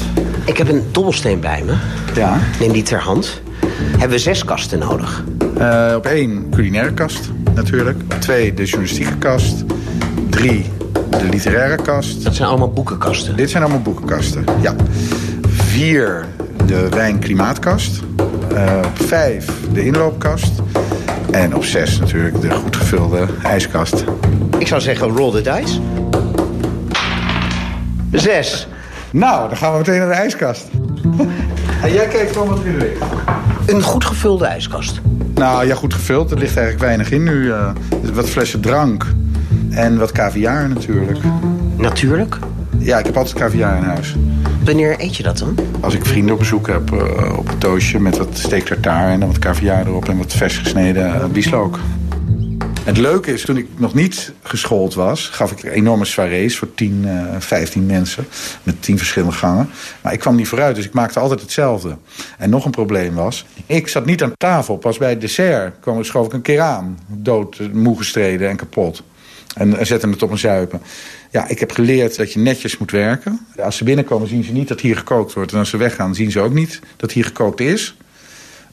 Ik 0.52 0.58
heb 0.58 0.70
een 0.70 0.84
dobbelsteen 0.92 1.40
bij 1.40 1.64
me. 1.66 1.74
Ja. 2.16 2.40
Neem 2.60 2.72
die 2.72 2.84
ter 2.84 3.00
hand. 3.00 3.42
Hebben 3.76 4.10
we 4.10 4.18
zes 4.18 4.46
kasten 4.46 4.80
nodig. 4.80 5.24
Eh, 5.58 5.94
op 5.96 6.06
één 6.06 6.50
culinaire 6.50 6.94
kast, 6.94 7.30
natuurlijk. 7.54 7.98
Twee 8.20 8.54
de 8.54 8.64
journalistieke 8.64 9.18
kast. 9.18 9.64
Drie 10.30 10.66
de 11.10 11.30
literaire 11.30 11.76
kast. 11.82 12.24
Dat 12.24 12.36
zijn 12.36 12.48
allemaal 12.48 12.72
boekenkasten. 12.72 13.36
Dit 13.36 13.50
zijn 13.50 13.64
allemaal 13.64 13.82
boekenkasten, 13.82 14.46
ja. 14.62 14.76
Vier 15.48 16.26
de 16.66 16.90
wijn-klimaatkast. 16.90 18.02
Eh, 18.56 18.80
op 18.86 19.06
vijf 19.06 19.46
de 19.74 19.86
inloopkast. 19.86 20.52
En 21.32 21.56
op 21.56 21.64
zes 21.64 22.00
natuurlijk 22.00 22.42
de 22.42 22.52
goed 22.52 22.76
gevulde 22.76 23.28
ijskast. 23.44 24.04
Ik 24.58 24.68
zou 24.68 24.82
zeggen, 24.82 25.08
roll 25.08 25.32
the 25.32 25.42
dice. 25.42 25.80
Zes. 28.12 28.68
Nou, 29.12 29.48
dan 29.48 29.58
gaan 29.58 29.72
we 29.72 29.78
meteen 29.78 29.98
naar 29.98 30.08
de 30.08 30.14
ijskast. 30.14 30.68
en 31.84 31.94
jij 31.94 32.08
kijkt 32.08 32.32
gewoon 32.32 32.48
wat 32.48 32.60
erin 32.60 32.78
ligt. 32.78 33.04
Een 33.66 33.82
goed 33.82 34.06
gevulde 34.06 34.46
ijskast. 34.46 35.02
Nou 35.34 35.66
ja, 35.68 35.76
goed 35.76 35.94
gevuld. 35.94 36.32
Er 36.32 36.38
ligt 36.38 36.58
eigenlijk 36.58 36.86
weinig 36.86 37.12
in 37.12 37.24
nu. 37.24 37.52
eh, 37.52 37.72
wat 38.14 38.30
flessen 38.30 38.62
drank. 38.62 39.06
En 39.70 39.98
wat 39.98 40.12
caviar 40.12 40.70
natuurlijk. 40.70 41.20
Natuurlijk. 41.76 42.38
Ja, 42.78 42.98
ik 43.00 43.06
heb 43.06 43.18
altijd 43.18 43.36
caviar 43.36 43.78
in 43.78 43.84
huis. 43.84 44.16
Wanneer 44.66 44.96
eet 44.98 45.16
je 45.16 45.24
dat 45.24 45.38
dan? 45.38 45.58
Als 45.80 45.94
ik 45.94 46.06
vrienden 46.06 46.34
op 46.34 46.40
bezoek 46.40 46.68
heb 46.68 46.92
eh, 46.92 47.38
op 47.38 47.50
een 47.50 47.58
toastje 47.58 48.00
met 48.00 48.18
wat 48.18 48.28
steak 48.32 48.64
tartare 48.64 49.12
en 49.12 49.20
dan 49.20 49.30
wat 49.30 49.40
caviar 49.40 49.88
erop 49.88 50.10
en 50.10 50.18
wat 50.18 50.34
vers 50.34 50.58
gesneden 50.58 51.06
uh, 51.16 51.26
bieslook. 51.26 51.80
Het 52.84 52.98
leuke 52.98 53.34
is, 53.34 53.42
toen 53.42 53.58
ik 53.58 53.68
nog 53.78 53.94
niet 53.94 54.34
geschoold 54.44 54.94
was, 54.94 55.28
gaf 55.28 55.52
ik 55.52 55.64
enorme 55.64 56.06
soirées 56.06 56.58
voor 56.58 56.74
10, 56.76 57.04
uh, 57.06 57.36
15 57.40 57.86
mensen. 57.86 58.28
Met 58.64 58.82
10 58.82 58.98
verschillende 58.98 59.36
gangen. 59.36 59.70
Maar 60.02 60.14
ik 60.14 60.20
kwam 60.20 60.36
niet 60.36 60.48
vooruit, 60.48 60.76
dus 60.76 60.86
ik 60.86 60.94
maakte 60.94 61.20
altijd 61.20 61.42
hetzelfde. 61.42 61.98
En 62.38 62.50
nog 62.50 62.66
een 62.66 62.72
probleem 62.72 63.14
was, 63.14 63.46
ik 63.66 63.88
zat 63.88 64.06
niet 64.06 64.24
aan 64.24 64.34
tafel. 64.38 64.78
Pas 64.78 64.98
bij 64.98 65.10
het 65.10 65.22
dessert 65.22 65.76
kwam, 65.80 66.04
schoof 66.04 66.26
ik 66.26 66.34
een 66.34 66.42
keer 66.42 66.60
aan. 66.60 67.00
Dood, 67.08 67.60
moe 67.74 67.98
gestreden 67.98 68.50
en 68.50 68.56
kapot. 68.56 69.04
En, 69.56 69.78
en 69.78 69.86
zette 69.86 70.10
het 70.10 70.24
op 70.24 70.32
een 70.32 70.38
zuipen. 70.38 70.82
Ja, 71.32 71.48
ik 71.48 71.60
heb 71.60 71.72
geleerd 71.72 72.18
dat 72.18 72.34
je 72.34 72.40
netjes 72.40 72.78
moet 72.78 72.92
werken. 72.92 73.48
Als 73.58 73.78
ze 73.78 73.84
binnenkomen 73.84 74.28
zien 74.28 74.44
ze 74.44 74.52
niet 74.52 74.68
dat 74.68 74.82
hier 74.82 74.98
gekookt 74.98 75.34
wordt. 75.34 75.52
En 75.52 75.60
als 75.60 75.70
ze 75.70 75.78
weggaan 75.78 76.16
zien 76.16 76.32
ze 76.32 76.40
ook 76.40 76.54
niet 76.54 76.80
dat 76.98 77.12
hier 77.12 77.26
gekookt 77.26 77.60
is. 77.60 77.98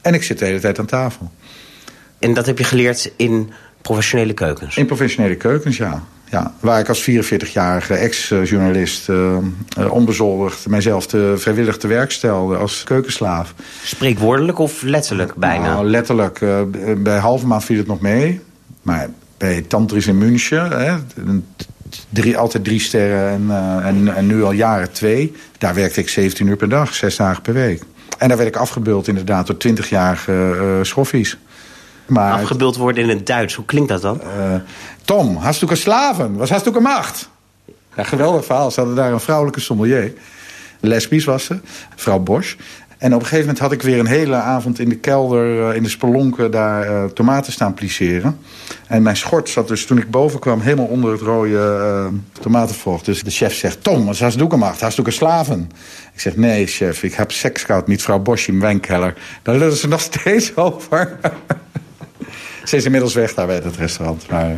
En 0.01 0.13
ik 0.13 0.23
zit 0.23 0.39
de 0.39 0.45
hele 0.45 0.59
tijd 0.59 0.79
aan 0.79 0.85
tafel. 0.85 1.31
En 2.19 2.33
dat 2.33 2.45
heb 2.45 2.57
je 2.57 2.63
geleerd 2.63 3.11
in 3.15 3.51
professionele 3.81 4.33
keukens? 4.33 4.77
In 4.77 4.85
professionele 4.85 5.35
keukens, 5.35 5.77
ja. 5.77 6.03
Ja, 6.31 6.53
waar 6.59 6.79
ik 6.79 6.87
als 6.87 7.09
44-jarige 7.09 7.93
ex-journalist 7.93 9.09
uh, 9.09 9.37
onbezoldigd 9.89 10.67
mijzelf 10.67 11.07
te, 11.07 11.33
vrijwillig 11.37 11.77
te 11.77 11.87
werk 11.87 12.11
stelde 12.11 12.57
als 12.57 12.83
keukenslaaf. 12.83 13.53
Spreekwoordelijk 13.83 14.59
of 14.59 14.81
letterlijk 14.81 15.35
bijna? 15.35 15.73
Nou, 15.73 15.85
letterlijk. 15.85 16.41
Uh, 16.41 16.61
bij 16.97 17.17
halve 17.17 17.47
maand 17.47 17.63
viel 17.63 17.77
het 17.77 17.87
nog 17.87 17.99
mee. 17.99 18.41
Maar 18.81 19.09
bij 19.37 19.61
Tantris 19.61 20.07
in 20.07 20.17
München, 20.17 20.71
hè, 20.71 20.95
drie, 22.09 22.37
altijd 22.37 22.63
drie 22.63 22.79
sterren 22.79 23.29
en, 23.29 23.43
uh, 23.47 23.85
en, 23.85 24.15
en, 24.15 24.27
nu 24.27 24.43
al 24.43 24.51
jaren 24.51 24.91
twee. 24.91 25.35
Daar 25.57 25.73
werkte 25.73 25.99
ik 25.99 26.09
17 26.09 26.47
uur 26.47 26.55
per 26.55 26.69
dag, 26.69 26.93
zes 26.93 27.15
dagen 27.15 27.41
per 27.41 27.53
week. 27.53 27.83
En 28.17 28.27
daar 28.27 28.37
werd 28.37 28.49
ik 28.49 28.55
afgebeeld 28.55 29.07
inderdaad 29.07 29.47
door 29.47 29.55
20-jarige 29.67 30.31
uh, 30.31 30.83
schoffies. 30.83 31.37
Maar 32.09 32.33
afgebeeld 32.33 32.75
worden 32.75 33.03
in 33.03 33.09
het 33.09 33.25
Duits, 33.25 33.53
hoe 33.53 33.65
klinkt 33.65 33.89
dat 33.89 34.01
dan? 34.01 34.21
Uh, 34.23 34.55
Tom, 35.05 35.39
du 35.59 35.75
slaven? 35.75 36.35
Was 36.35 36.63
du 36.63 36.79
macht? 36.79 37.29
Ja, 37.95 38.03
geweldig 38.03 38.45
verhaal. 38.45 38.71
Ze 38.71 38.79
hadden 38.79 38.97
daar 38.97 39.11
een 39.11 39.19
vrouwelijke 39.19 39.59
sommelier. 39.59 40.13
Lesbisch 40.79 41.25
was 41.25 41.43
ze, 41.43 41.59
vrouw 41.95 42.19
Bosch. 42.19 42.55
En 42.99 43.13
op 43.13 43.19
een 43.19 43.25
gegeven 43.25 43.45
moment 43.45 43.59
had 43.59 43.71
ik 43.71 43.81
weer 43.81 43.99
een 43.99 44.07
hele 44.07 44.35
avond 44.35 44.79
in 44.79 44.89
de 44.89 44.95
kelder... 44.95 45.75
in 45.75 45.83
de 45.83 45.89
spelonken 45.89 46.51
daar 46.51 46.89
uh, 46.89 47.03
tomaten 47.03 47.51
staan 47.51 47.73
plisseren. 47.73 48.39
En 48.87 49.01
mijn 49.01 49.17
schort 49.17 49.49
zat 49.49 49.67
dus 49.67 49.85
toen 49.85 49.97
ik 49.97 50.11
boven 50.11 50.39
kwam... 50.39 50.61
helemaal 50.61 50.85
onder 50.85 51.11
het 51.11 51.21
rode 51.21 51.49
uh, 51.49 52.19
tomatenvocht. 52.41 53.05
Dus 53.05 53.23
de 53.23 53.31
chef 53.31 53.53
zegt... 53.53 53.83
Tom, 53.83 54.05
was 54.05 54.35
du 54.35 54.49
gemacht? 54.49 54.81
Hast 54.81 55.03
du 55.03 55.11
slaven? 55.11 55.71
Ik 56.13 56.19
zeg, 56.19 56.35
nee 56.35 56.65
chef, 56.65 57.03
ik 57.03 57.13
heb 57.13 57.31
seks 57.31 57.63
gehad 57.63 57.87
met 57.87 58.01
vrouw 58.01 58.19
Bosch 58.19 58.47
in 58.47 58.59
wijnkeller. 58.59 59.13
Daar 59.41 59.55
lullen 59.55 59.77
ze 59.77 59.87
nog 59.87 60.01
steeds 60.11 60.55
over. 60.55 61.19
Ze 62.63 62.75
is 62.75 62.85
inmiddels 62.85 63.13
weg 63.13 63.33
daar 63.33 63.45
bij 63.45 63.55
het 63.55 63.77
restaurant. 63.77 64.29
Maar, 64.29 64.57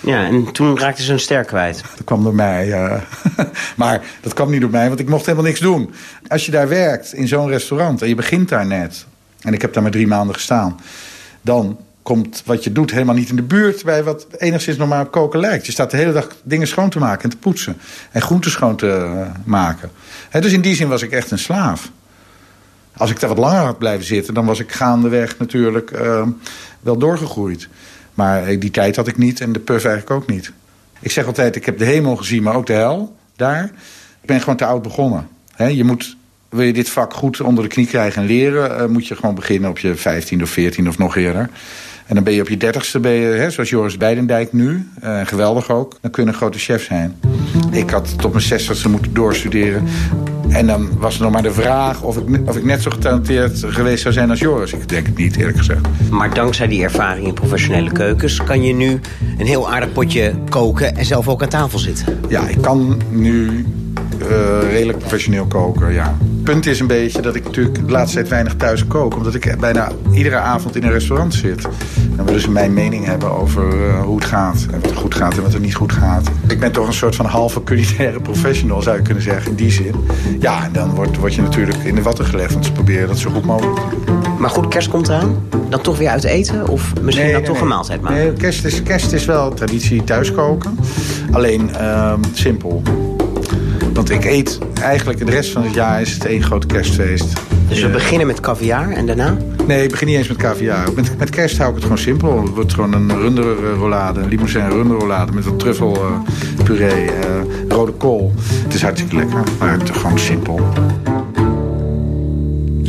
ja, 0.00 0.24
en 0.24 0.52
toen 0.52 0.78
raakte 0.78 1.02
ze 1.02 1.12
een 1.12 1.20
ster 1.20 1.44
kwijt. 1.44 1.82
Dat 1.96 2.04
kwam 2.04 2.22
door 2.22 2.34
mij. 2.34 2.68
Uh, 2.68 3.00
maar 3.76 4.02
dat 4.20 4.34
kwam 4.34 4.50
niet 4.50 4.60
door 4.60 4.70
mij, 4.70 4.88
want 4.88 5.00
ik 5.00 5.08
mocht 5.08 5.24
helemaal 5.26 5.46
niks 5.46 5.60
doen. 5.60 5.94
Als 6.28 6.46
je 6.46 6.50
daar 6.50 6.68
werkt, 6.68 7.12
in 7.12 7.28
zo'n 7.28 7.48
restaurant, 7.48 8.02
en 8.02 8.08
je 8.08 8.14
begint 8.14 8.48
daar 8.48 8.66
net... 8.66 9.06
en 9.40 9.52
ik 9.52 9.62
heb 9.62 9.72
daar 9.72 9.82
maar 9.82 9.92
drie 9.92 10.06
maanden 10.06 10.34
gestaan... 10.34 10.80
dan 11.40 11.78
komt 12.02 12.42
wat 12.46 12.64
je 12.64 12.72
doet 12.72 12.90
helemaal 12.90 13.14
niet 13.14 13.28
in 13.28 13.36
de 13.36 13.42
buurt... 13.42 13.84
bij 13.84 14.04
wat 14.04 14.26
enigszins 14.38 14.76
normaal 14.76 15.06
koken 15.06 15.40
lijkt. 15.40 15.66
Je 15.66 15.72
staat 15.72 15.90
de 15.90 15.96
hele 15.96 16.12
dag 16.12 16.28
dingen 16.42 16.66
schoon 16.66 16.90
te 16.90 16.98
maken 16.98 17.24
en 17.24 17.30
te 17.30 17.36
poetsen. 17.36 17.76
En 18.10 18.22
groenten 18.22 18.50
schoon 18.50 18.76
te 18.76 18.86
uh, 18.86 19.26
maken. 19.44 19.90
He, 20.28 20.40
dus 20.40 20.52
in 20.52 20.60
die 20.60 20.74
zin 20.74 20.88
was 20.88 21.02
ik 21.02 21.10
echt 21.10 21.30
een 21.30 21.38
slaaf. 21.38 21.90
Als 22.96 23.10
ik 23.10 23.20
daar 23.20 23.28
wat 23.28 23.38
langer 23.38 23.64
had 23.64 23.78
blijven 23.78 24.06
zitten... 24.06 24.34
dan 24.34 24.46
was 24.46 24.60
ik 24.60 24.72
gaandeweg 24.72 25.38
natuurlijk 25.38 25.90
uh, 25.90 26.26
wel 26.80 26.98
doorgegroeid. 26.98 27.68
Maar 28.14 28.58
die 28.58 28.70
tijd 28.70 28.96
had 28.96 29.08
ik 29.08 29.16
niet 29.16 29.40
en 29.40 29.52
de 29.52 29.58
puff 29.58 29.84
eigenlijk 29.84 30.22
ook 30.22 30.30
niet. 30.30 30.52
Ik 31.00 31.10
zeg 31.10 31.26
altijd, 31.26 31.56
ik 31.56 31.64
heb 31.64 31.78
de 31.78 31.84
hemel 31.84 32.16
gezien, 32.16 32.42
maar 32.42 32.54
ook 32.54 32.66
de 32.66 32.72
hel 32.72 33.16
daar. 33.36 33.64
Ik 34.20 34.26
ben 34.26 34.40
gewoon 34.40 34.56
te 34.56 34.64
oud 34.64 34.82
begonnen. 34.82 35.28
Je 35.56 35.84
moet, 35.84 36.16
wil 36.48 36.64
je 36.64 36.72
dit 36.72 36.88
vak 36.88 37.14
goed 37.14 37.40
onder 37.40 37.64
de 37.64 37.70
knie 37.70 37.86
krijgen 37.86 38.22
en 38.22 38.28
leren... 38.28 38.80
Uh, 38.80 38.86
moet 38.86 39.06
je 39.06 39.16
gewoon 39.16 39.34
beginnen 39.34 39.70
op 39.70 39.78
je 39.78 39.94
15 39.94 40.42
of 40.42 40.50
14 40.50 40.88
of 40.88 40.98
nog 40.98 41.16
eerder. 41.16 41.50
En 42.06 42.14
dan 42.14 42.24
ben 42.24 42.32
je 42.32 42.40
op 42.40 42.48
je 42.48 42.56
dertigste, 42.56 43.00
ben 43.00 43.12
je, 43.12 43.50
zoals 43.50 43.70
Joris 43.70 43.96
Beidendijk 43.96 44.52
nu, 44.52 44.88
uh, 45.04 45.20
geweldig 45.26 45.70
ook... 45.70 45.98
dan 46.00 46.10
kun 46.10 46.26
je 46.26 46.32
grote 46.32 46.58
chef 46.58 46.84
zijn. 46.84 47.20
Ik 47.70 47.90
had 47.90 48.18
tot 48.18 48.32
mijn 48.32 48.44
zestigste 48.44 48.88
moeten 48.88 49.14
doorstuderen. 49.14 49.88
En 50.52 50.66
dan 50.66 50.88
was 50.98 51.18
nog 51.18 51.32
maar 51.32 51.42
de 51.42 51.52
vraag 51.52 52.02
of 52.02 52.16
ik, 52.16 52.48
of 52.48 52.56
ik 52.56 52.64
net 52.64 52.82
zo 52.82 52.90
getalenteerd 52.90 53.64
geweest 53.66 54.02
zou 54.02 54.14
zijn 54.14 54.30
als 54.30 54.38
Joris. 54.38 54.72
Ik 54.72 54.88
denk 54.88 55.06
het 55.06 55.16
niet, 55.16 55.36
eerlijk 55.36 55.58
gezegd. 55.58 55.88
Maar 56.10 56.34
dankzij 56.34 56.66
die 56.66 56.82
ervaring 56.82 57.26
in 57.26 57.34
professionele 57.34 57.92
keukens... 57.92 58.42
kan 58.42 58.62
je 58.62 58.74
nu 58.74 59.00
een 59.38 59.46
heel 59.46 59.70
aardig 59.70 59.92
potje 59.92 60.34
koken 60.48 60.96
en 60.96 61.04
zelf 61.04 61.28
ook 61.28 61.42
aan 61.42 61.48
tafel 61.48 61.78
zitten. 61.78 62.20
Ja, 62.28 62.48
ik 62.48 62.60
kan 62.60 63.00
nu 63.10 63.64
uh, 64.22 64.70
redelijk 64.70 64.98
professioneel 64.98 65.46
koken, 65.46 65.92
ja. 65.92 66.16
Het 66.40 66.44
punt 66.44 66.66
is 66.66 66.80
een 66.80 66.86
beetje 66.86 67.22
dat 67.22 67.34
ik 67.34 67.44
natuurlijk 67.44 67.86
de 67.86 67.92
laatste 67.92 68.16
tijd 68.16 68.28
weinig 68.28 68.56
thuis 68.56 68.86
kook. 68.86 69.16
Omdat 69.16 69.34
ik 69.34 69.56
bijna 69.60 69.92
iedere 70.12 70.36
avond 70.36 70.76
in 70.76 70.82
een 70.82 70.90
restaurant 70.90 71.34
zit. 71.34 71.62
Dan 72.16 72.24
willen 72.24 72.40
ze 72.40 72.50
mijn 72.50 72.72
mening 72.72 73.04
hebben 73.04 73.30
over 73.30 73.74
uh, 73.74 74.02
hoe 74.02 74.16
het 74.16 74.24
gaat. 74.24 74.66
En 74.72 74.80
wat 74.80 74.90
er 74.90 74.96
goed 74.96 75.14
gaat 75.14 75.36
en 75.36 75.42
wat 75.42 75.54
er 75.54 75.60
niet 75.60 75.74
goed 75.74 75.92
gaat. 75.92 76.30
Ik 76.48 76.60
ben 76.60 76.72
toch 76.72 76.86
een 76.86 76.92
soort 76.92 77.16
van 77.16 77.26
halve 77.26 77.62
culinaire 77.62 78.20
professional, 78.30 78.82
zou 78.82 78.96
je 78.96 79.02
kunnen 79.02 79.22
zeggen, 79.22 79.50
in 79.50 79.56
die 79.56 79.70
zin. 79.70 79.94
Ja, 80.40 80.64
en 80.64 80.72
dan 80.72 80.94
wordt, 80.94 81.16
word 81.16 81.34
je 81.34 81.42
natuurlijk 81.42 81.78
in 81.78 81.94
de 81.94 82.02
watten 82.02 82.24
gelegd. 82.24 82.52
Want 82.52 82.64
ze 82.64 82.72
proberen 82.72 83.08
dat 83.08 83.18
zo 83.18 83.30
goed 83.30 83.44
mogelijk 83.44 83.76
te 83.76 83.96
doen. 84.04 84.20
Maar 84.38 84.50
goed, 84.50 84.68
kerst 84.68 84.88
komt 84.88 85.08
eraan. 85.08 85.48
Dan 85.68 85.80
toch 85.80 85.98
weer 85.98 86.08
uit 86.08 86.24
eten? 86.24 86.68
Of 86.68 86.92
misschien 87.02 87.24
nee, 87.24 87.32
dan 87.32 87.42
nee, 87.42 87.50
toch 87.50 87.52
nee. 87.52 87.62
een 87.62 87.68
maaltijd 87.68 88.00
maken? 88.00 88.18
Nee, 88.18 88.32
kerst 88.32 88.64
is, 88.64 88.82
kerst 88.82 89.12
is 89.12 89.24
wel 89.24 89.54
traditie 89.54 90.04
thuis 90.04 90.32
koken. 90.32 90.78
Alleen 91.30 91.70
uh, 91.80 92.12
simpel. 92.32 92.82
Want 93.92 94.10
ik 94.10 94.24
eet 94.24 94.58
eigenlijk 94.82 95.26
de 95.26 95.30
rest 95.30 95.52
van 95.52 95.62
het 95.62 95.74
jaar 95.74 96.00
is 96.00 96.12
het 96.12 96.24
één 96.24 96.42
groot 96.42 96.66
kerstfeest. 96.66 97.32
Dus 97.68 97.80
we 97.80 97.86
uh, 97.86 97.92
beginnen 97.92 98.26
met 98.26 98.40
caviar 98.40 98.90
en 98.90 99.06
daarna? 99.06 99.36
Nee, 99.66 99.82
ik 99.82 99.90
begin 99.90 100.06
niet 100.06 100.16
eens 100.16 100.28
met 100.28 100.36
caviar. 100.36 100.92
Met, 100.92 101.18
met 101.18 101.30
kerst 101.30 101.58
hou 101.58 101.68
ik 101.68 101.74
het 101.74 101.84
gewoon 101.84 101.98
simpel. 101.98 102.42
Het 102.42 102.54
wordt 102.54 102.74
gewoon 102.74 102.92
een 102.92 103.20
runderrollade, 103.20 104.20
een 104.20 104.28
limousin 104.28 104.68
runderrollade... 104.68 105.32
met 105.32 105.44
wat 105.44 105.58
truffelpuree, 105.58 107.04
uh, 107.04 107.12
rode 107.68 107.92
kool. 107.92 108.32
Het 108.64 108.74
is 108.74 108.82
hartstikke 108.82 109.16
lekker, 109.16 109.42
maar 109.58 109.78
het 109.78 109.90
is 109.90 109.96
gewoon 109.96 110.18
simpel. 110.18 110.60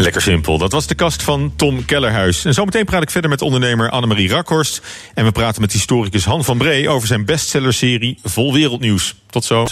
Lekker 0.01 0.21
simpel. 0.21 0.57
Dat 0.57 0.71
was 0.71 0.87
de 0.87 0.95
kast 0.95 1.23
van 1.23 1.53
Tom 1.55 1.85
Kellerhuis. 1.85 2.45
En 2.45 2.53
zometeen 2.53 2.85
praat 2.85 3.01
ik 3.01 3.09
verder 3.09 3.29
met 3.29 3.41
ondernemer 3.41 3.89
Annemarie 3.89 4.29
Rakhorst. 4.29 4.81
En 5.13 5.25
we 5.25 5.31
praten 5.31 5.61
met 5.61 5.71
historicus 5.71 6.25
Han 6.25 6.43
van 6.43 6.57
Bree 6.57 6.89
over 6.89 7.07
zijn 7.07 7.25
bestsellerserie 7.25 8.19
Vol 8.23 8.53
Wereldnieuws. 8.53 9.15
Tot 9.29 9.45
zo. 9.45 9.65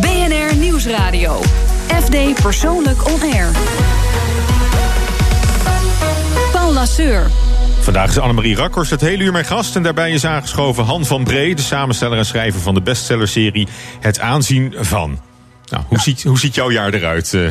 BNR 0.00 0.56
Nieuwsradio. 0.56 1.40
FD 2.04 2.42
Persoonlijk 2.42 3.06
On 3.06 3.32
Air. 3.32 3.50
Vandaag 7.80 8.08
is 8.08 8.18
Annemarie 8.18 8.56
Rakhorst 8.56 8.90
het 8.90 9.00
hele 9.00 9.24
uur 9.24 9.32
mijn 9.32 9.44
gast. 9.44 9.76
En 9.76 9.82
daarbij 9.82 10.10
is 10.10 10.24
aangeschoven 10.24 10.84
Han 10.84 11.06
van 11.06 11.24
Bree, 11.24 11.54
de 11.54 11.62
samensteller 11.62 12.18
en 12.18 12.26
schrijver 12.26 12.60
van 12.60 12.74
de 12.74 12.82
bestsellerserie 12.82 13.68
Het 14.00 14.20
Aanzien 14.20 14.74
van. 14.78 15.20
Nou, 15.68 15.82
hoe, 15.88 15.96
ja. 15.96 16.02
ziet, 16.02 16.22
hoe 16.22 16.38
ziet 16.38 16.54
jouw 16.54 16.70
jaar 16.70 16.94
eruit? 16.94 17.32
Uh, 17.32 17.50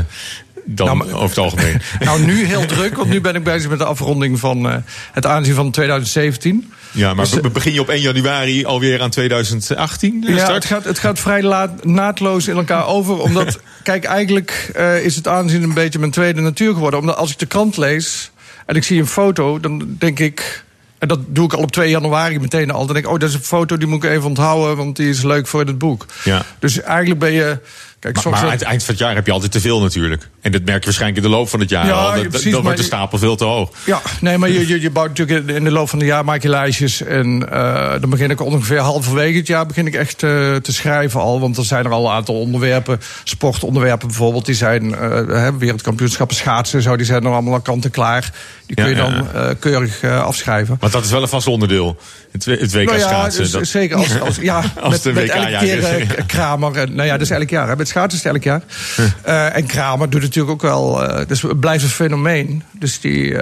dan 0.65 0.97
nou, 0.97 1.11
over 1.11 1.29
het 1.29 1.37
algemeen? 1.37 1.81
Nou, 1.99 2.25
nu 2.25 2.45
heel 2.45 2.65
druk, 2.65 2.95
want 2.95 3.09
nu 3.09 3.21
ben 3.21 3.35
ik 3.35 3.43
bezig 3.43 3.69
met 3.69 3.79
de 3.79 3.85
afronding 3.85 4.39
van 4.39 4.65
uh, 4.65 4.75
het 5.11 5.25
aanzien 5.25 5.55
van 5.55 5.71
2017. 5.71 6.71
Ja, 6.91 7.13
maar 7.13 7.29
dus, 7.29 7.51
begin 7.51 7.73
je 7.73 7.81
op 7.81 7.89
1 7.89 8.01
januari 8.01 8.65
alweer 8.65 9.01
aan 9.01 9.09
2018? 9.09 10.23
Ja, 10.27 10.37
start? 10.37 10.53
Het, 10.53 10.65
gaat, 10.65 10.83
het 10.83 10.99
gaat 10.99 11.19
vrij 11.19 11.43
laat, 11.43 11.85
naadloos 11.85 12.47
in 12.47 12.55
elkaar 12.55 12.87
over. 12.87 13.19
Omdat, 13.19 13.59
kijk, 13.83 14.03
eigenlijk 14.03 14.71
uh, 14.77 15.05
is 15.05 15.15
het 15.15 15.27
aanzien 15.27 15.63
een 15.63 15.73
beetje 15.73 15.99
mijn 15.99 16.11
tweede 16.11 16.41
natuur 16.41 16.73
geworden. 16.73 16.99
Omdat 16.99 17.15
als 17.15 17.31
ik 17.31 17.39
de 17.39 17.45
krant 17.45 17.77
lees 17.77 18.31
en 18.67 18.75
ik 18.75 18.83
zie 18.83 18.99
een 18.99 19.07
foto, 19.07 19.59
dan 19.59 19.95
denk 19.99 20.19
ik... 20.19 20.65
En 20.97 21.07
dat 21.07 21.19
doe 21.27 21.45
ik 21.45 21.53
al 21.53 21.61
op 21.61 21.71
2 21.71 21.89
januari 21.89 22.39
meteen 22.39 22.71
al. 22.71 22.85
Dan 22.85 22.93
denk 22.93 23.05
ik, 23.05 23.11
oh, 23.11 23.19
dat 23.19 23.29
is 23.29 23.35
een 23.35 23.41
foto, 23.41 23.77
die 23.77 23.87
moet 23.87 24.03
ik 24.03 24.09
even 24.09 24.27
onthouden... 24.27 24.77
want 24.77 24.95
die 24.95 25.09
is 25.09 25.23
leuk 25.23 25.47
voor 25.47 25.59
het 25.59 25.77
boek. 25.77 26.05
Ja. 26.23 26.45
Dus 26.59 26.81
eigenlijk 26.81 27.19
ben 27.19 27.31
je... 27.31 27.59
Kijk, 27.99 28.15
maar, 28.23 28.33
maar 28.33 28.43
aan 28.43 28.49
het 28.49 28.61
eind 28.61 28.83
van 28.83 28.93
het 28.93 29.03
jaar 29.03 29.15
heb 29.15 29.25
je 29.25 29.31
altijd 29.31 29.51
te 29.51 29.59
veel 29.59 29.81
natuurlijk. 29.81 30.29
En 30.41 30.51
dat 30.51 30.63
merk 30.63 30.79
je 30.79 30.85
waarschijnlijk 30.85 31.25
in 31.25 31.31
de 31.31 31.37
loop 31.37 31.49
van 31.49 31.59
het 31.59 31.69
jaar 31.69 31.85
ja, 31.85 31.91
al. 31.91 32.09
Ja, 32.09 32.21
Dan, 32.21 32.27
precies, 32.27 32.51
dan 32.51 32.61
wordt 32.61 32.77
de 32.77 32.83
stapel 32.83 33.17
veel 33.17 33.35
te 33.35 33.43
hoog. 33.43 33.69
Ja, 33.85 34.01
nee, 34.21 34.37
maar 34.37 34.49
je, 34.49 34.67
je, 34.67 34.81
je 34.81 34.89
bouwt 34.89 35.17
natuurlijk 35.17 35.49
in 35.49 35.63
de 35.63 35.71
loop 35.71 35.89
van 35.89 35.99
het 35.99 36.07
jaar 36.07 36.25
maak 36.25 36.41
je 36.41 36.49
lijstjes. 36.49 37.01
En 37.01 37.47
uh, 37.51 37.91
dan 37.99 38.09
begin 38.09 38.29
ik 38.31 38.41
ongeveer 38.41 38.79
halverwege 38.79 39.37
het 39.37 39.47
jaar 39.47 39.65
begin 39.65 39.87
ik 39.87 39.95
echt 39.95 40.23
uh, 40.23 40.55
te 40.55 40.73
schrijven 40.73 41.19
al. 41.19 41.39
Want 41.39 41.57
er 41.57 41.65
zijn 41.65 41.85
er 41.85 41.91
al 41.91 42.05
een 42.05 42.11
aantal 42.11 42.39
onderwerpen. 42.39 42.99
Sportonderwerpen 43.23 44.07
bijvoorbeeld. 44.07 44.45
Die 44.45 44.55
zijn 44.55 44.83
uh, 44.85 45.49
wereldkampioenschappen 45.57 46.35
schaatsen. 46.35 46.81
Zo, 46.81 46.95
die 46.95 47.05
zijn 47.05 47.23
er 47.23 47.31
allemaal 47.31 47.53
aan 47.53 47.61
kant 47.61 47.85
en 47.85 47.91
klaar. 47.91 48.31
Die 48.65 48.75
kun 48.75 48.89
je 48.89 48.95
ja, 48.95 49.09
dan 49.09 49.57
keurig 49.59 50.03
afschrijven. 50.03 50.77
Want 50.79 50.91
dat 50.91 51.05
is 51.05 51.11
wel 51.11 51.21
een 51.21 51.27
vast 51.27 51.47
onderdeel. 51.47 51.97
Het, 52.31 52.45
het 52.45 52.73
WK 52.73 52.85
nou 52.85 52.97
ja, 52.97 53.07
schaatsen. 53.07 53.41
Dus, 53.41 53.51
dat... 53.51 53.67
Zeker 53.67 53.97
als, 53.97 54.19
als, 54.19 54.35
ja, 54.35 54.57
als 54.79 54.93
met, 54.93 55.03
de 55.03 55.11
met 55.13 55.23
WK 55.23 55.33
elke 55.33 55.57
keer 55.57 56.23
Kramer. 56.25 56.75
En, 56.75 56.95
nou 56.95 57.07
ja, 57.07 57.13
dat 57.13 57.21
is 57.21 57.29
elk 57.29 57.49
jaar. 57.49 57.67
Hè. 57.67 57.75
Schaatsen 57.87 58.19
is 58.19 58.23
het 58.23 58.33
elk 58.33 58.43
jaar. 58.43 58.61
Uh, 59.27 59.55
en 59.55 59.65
Kramer 59.65 60.09
doet 60.09 60.21
natuurlijk 60.21 60.53
ook 60.53 60.61
wel. 60.61 61.03
Uh, 61.03 61.27
dus 61.27 61.41
het 61.41 61.59
blijft 61.59 61.83
een 61.83 61.89
fenomeen. 61.89 62.63
Dus 62.71 62.99
die. 62.99 63.23
Uh, 63.31 63.41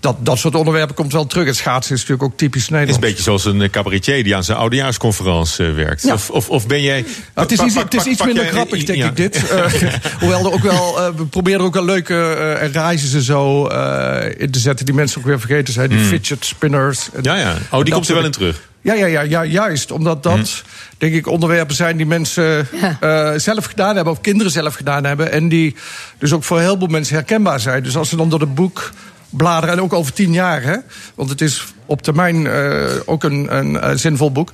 dat, 0.00 0.16
dat 0.20 0.38
soort 0.38 0.54
onderwerpen 0.54 0.94
komt 0.94 1.12
wel 1.12 1.26
terug. 1.26 1.46
Het 1.46 1.56
schaatsen 1.56 1.94
is 1.94 2.00
natuurlijk 2.00 2.32
ook 2.32 2.38
typisch 2.38 2.68
Nederlands. 2.68 2.96
Het 2.96 3.04
is 3.04 3.10
een 3.10 3.16
beetje 3.16 3.38
zoals 3.40 3.62
een 3.62 3.70
cabaretier 3.70 4.24
die 4.24 4.36
aan 4.36 4.44
zijn 4.44 4.58
oudejaarsconferentie 4.58 5.66
werkt. 5.66 6.02
Ja. 6.02 6.12
Of, 6.12 6.30
of, 6.30 6.48
of, 6.48 6.66
ben 6.66 6.82
jij... 6.82 7.00
Nou, 7.00 7.12
het 7.34 7.52
is, 7.52 7.60
iets, 7.60 7.74
het 7.74 7.94
is 7.94 8.04
iets 8.04 8.24
minder 8.24 8.44
grappig, 8.46 8.84
denk 8.84 8.98
ja. 8.98 9.08
ik, 9.08 9.16
dit. 9.16 9.42
Uh, 9.52 9.72
hoewel 10.20 10.46
er 10.46 10.52
ook 10.52 10.62
wel... 10.62 10.98
Uh, 10.98 11.16
we 11.16 11.26
proberen 11.26 11.60
er 11.60 11.66
ook 11.66 11.74
wel 11.74 11.84
leuke 11.84 12.14
uh, 12.14 12.62
en 12.62 13.22
zo 13.22 13.66
in 14.36 14.50
te 14.50 14.58
zetten... 14.58 14.86
die 14.86 14.94
mensen 14.94 15.18
ook 15.20 15.26
weer 15.26 15.40
vergeten 15.40 15.72
zijn. 15.72 15.88
Die 15.88 15.98
mm. 15.98 16.04
fidget 16.04 16.44
spinners. 16.44 17.08
Ja, 17.22 17.36
ja. 17.36 17.54
Oh, 17.70 17.82
die 17.82 17.92
komt 17.92 18.08
er 18.08 18.14
wel 18.14 18.24
in 18.24 18.30
terug. 18.30 18.67
Ja, 18.88 18.94
ja, 18.94 19.06
ja, 19.06 19.20
ja, 19.20 19.44
juist. 19.44 19.90
Omdat 19.90 20.22
dat, 20.22 20.36
mm. 20.36 20.44
denk 20.98 21.14
ik, 21.14 21.26
onderwerpen 21.26 21.74
zijn 21.74 21.96
die 21.96 22.06
mensen 22.06 22.68
ja. 23.00 23.32
uh, 23.32 23.38
zelf 23.38 23.64
gedaan 23.64 23.94
hebben... 23.96 24.12
of 24.12 24.20
kinderen 24.20 24.52
zelf 24.52 24.74
gedaan 24.74 25.04
hebben... 25.04 25.32
en 25.32 25.48
die 25.48 25.76
dus 26.18 26.32
ook 26.32 26.44
voor 26.44 26.60
heel 26.60 26.78
veel 26.78 26.86
mensen 26.86 27.14
herkenbaar 27.14 27.60
zijn. 27.60 27.82
Dus 27.82 27.96
als 27.96 28.08
ze 28.08 28.16
dan 28.16 28.28
door 28.28 28.40
het 28.40 28.54
boek 28.54 28.90
bladeren. 29.30 29.74
En 29.74 29.80
ook 29.82 29.92
over 29.92 30.12
tien 30.12 30.32
jaar, 30.32 30.62
hè? 30.62 30.76
Want 31.14 31.30
het 31.30 31.40
is 31.40 31.64
op 31.88 32.02
termijn 32.02 32.36
uh, 32.44 32.84
ook 33.04 33.24
een, 33.24 33.56
een 33.56 33.72
uh, 33.72 33.90
zinvol 33.94 34.32
boek. 34.32 34.52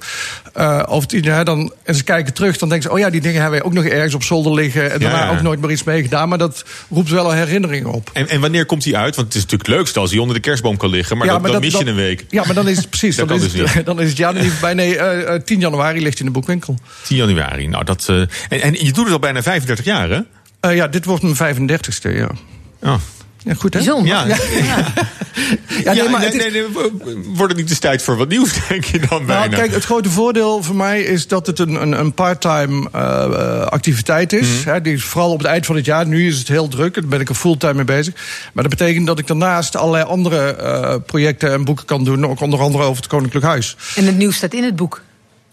Uh, 0.57 0.83
over 0.87 1.09
tien 1.09 1.23
jaar 1.23 1.45
dan, 1.45 1.73
en 1.83 1.95
ze 1.95 2.05
kijken 2.05 2.35
terug, 2.35 2.59
dan 2.59 2.69
denken 2.69 2.89
ze: 2.89 2.95
oh 2.95 3.01
ja, 3.01 3.11
die 3.11 3.21
dingen 3.21 3.41
hebben 3.41 3.59
wij 3.59 3.69
ook 3.69 3.75
nog 3.75 3.85
ergens 3.85 4.15
op 4.15 4.23
zolder 4.23 4.55
liggen. 4.55 4.93
En 4.93 5.01
daarna 5.01 5.19
ja, 5.19 5.25
ja. 5.25 5.37
ook 5.37 5.43
nooit 5.43 5.61
meer 5.61 5.71
iets 5.71 5.85
mee 5.85 6.03
gedaan. 6.03 6.29
Maar 6.29 6.39
dat 6.39 6.65
roept 6.91 7.11
wel 7.11 7.31
een 7.31 7.37
herinnering 7.37 7.87
op. 7.87 8.11
En, 8.13 8.29
en 8.29 8.41
wanneer 8.41 8.67
komt 8.67 8.83
die 8.83 8.97
uit? 8.97 9.17
Want 9.17 9.27
het 9.27 9.37
is 9.37 9.43
natuurlijk 9.43 9.69
het 9.69 9.79
leukste 9.79 10.01
als 10.01 10.11
hij 10.11 10.21
onder 10.21 10.37
de 10.37 10.43
kerstboom 10.43 10.77
kan 10.77 10.91
liggen. 10.91 11.17
Maar, 11.17 11.27
ja, 11.27 11.33
dan, 11.33 11.43
maar 11.43 11.51
dan 11.51 11.61
dat, 11.61 11.71
mis 11.73 11.81
je 11.81 11.87
een 11.87 11.97
week. 11.97 12.25
Ja, 12.29 12.45
maar 12.45 12.55
dan 12.55 12.69
is 12.69 12.77
het 12.77 12.89
precies. 12.89 13.17
dan, 13.27 13.31
is 13.31 13.53
dus 13.53 13.75
het, 13.75 13.87
dan 13.91 14.01
is 14.01 14.19
het 14.19 14.35
niet 14.35 14.51
voorbij. 14.51 14.75
Nee, 14.75 15.43
10 15.43 15.61
januari 15.61 16.03
ligt 16.03 16.19
in 16.19 16.27
de 16.27 16.33
boekwinkel. 16.33 16.79
10 17.03 17.17
januari. 17.17 17.67
Nou, 17.67 17.85
dat. 17.85 18.09
en, 18.09 18.29
en 18.49 18.73
je 18.73 18.93
doet 18.93 19.05
het 19.05 19.13
al 19.13 19.19
bijna 19.19 19.43
35 19.43 19.85
jaar, 19.85 20.09
hè? 20.09 20.71
ja, 20.71 20.89
dit 20.89 21.05
wordt 21.05 21.23
mijn 21.23 21.57
35ste, 21.57 22.17
ja. 22.17 22.31
Oh. 22.83 22.95
Ja, 23.45 23.55
goed 23.55 23.75
hè? 23.75 23.81
Bijzonder. 23.81 24.07
Ja. 24.07 24.27
Ja. 24.27 24.37
ja. 25.85 25.93
nee, 25.93 26.09
maar 26.09 26.21
nee, 26.21 26.33
nee, 26.33 26.51
nee, 26.51 26.65
wordt 27.27 27.53
het 27.53 27.57
niet 27.57 27.71
eens 27.71 27.79
tijd 27.79 28.03
voor 28.03 28.17
wat 28.17 28.29
nieuws, 28.29 28.53
denk 28.69 28.85
je 28.85 28.99
dan 28.99 29.27
bijna? 29.27 29.47
Nou, 29.47 29.55
kijk, 29.55 29.73
het 29.73 29.85
grote 29.85 30.11
voordeel 30.11 30.63
voor 30.63 30.77
mij 30.77 31.03
is 31.03 31.29
dat 31.29 31.47
het 31.47 31.59
een, 31.59 31.83
een, 31.83 31.93
een 31.93 32.13
part-time 32.15 32.89
uh, 32.95 33.61
activiteit 33.61 34.33
is. 34.33 34.49
Mm. 34.49 34.73
Hè, 34.73 34.81
die 34.81 34.93
is 34.93 35.05
vooral 35.05 35.31
op 35.31 35.39
het 35.39 35.47
eind 35.47 35.67
van 35.67 35.77
het 35.77 35.85
jaar. 35.85 36.07
Nu 36.07 36.27
is 36.27 36.39
het 36.39 36.49
heel 36.49 36.69
druk, 36.69 36.95
daar 36.95 37.07
ben 37.07 37.21
ik 37.21 37.29
er 37.29 37.35
fulltime 37.35 37.75
mee 37.75 37.85
bezig. 37.85 38.15
Maar 38.53 38.69
dat 38.69 38.79
betekent 38.79 39.07
dat 39.07 39.19
ik 39.19 39.27
daarnaast 39.27 39.77
allerlei 39.77 40.05
andere 40.05 40.57
uh, 40.61 40.95
projecten 41.07 41.53
en 41.53 41.65
boeken 41.65 41.85
kan 41.85 42.05
doen. 42.05 42.27
Ook 42.27 42.41
onder 42.41 42.61
andere 42.61 42.85
over 42.85 42.97
het 42.97 43.07
Koninklijk 43.07 43.45
Huis. 43.45 43.77
En 43.95 44.07
het 44.07 44.17
nieuws 44.17 44.37
staat 44.37 44.55
in 44.55 44.65
het 44.65 44.77
boek. 44.77 45.03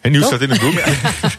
En 0.02 0.12
nieuws 0.12 0.26
staat 0.26 0.42
in 0.42 0.50
het 0.50 0.60
boek. 0.60 0.74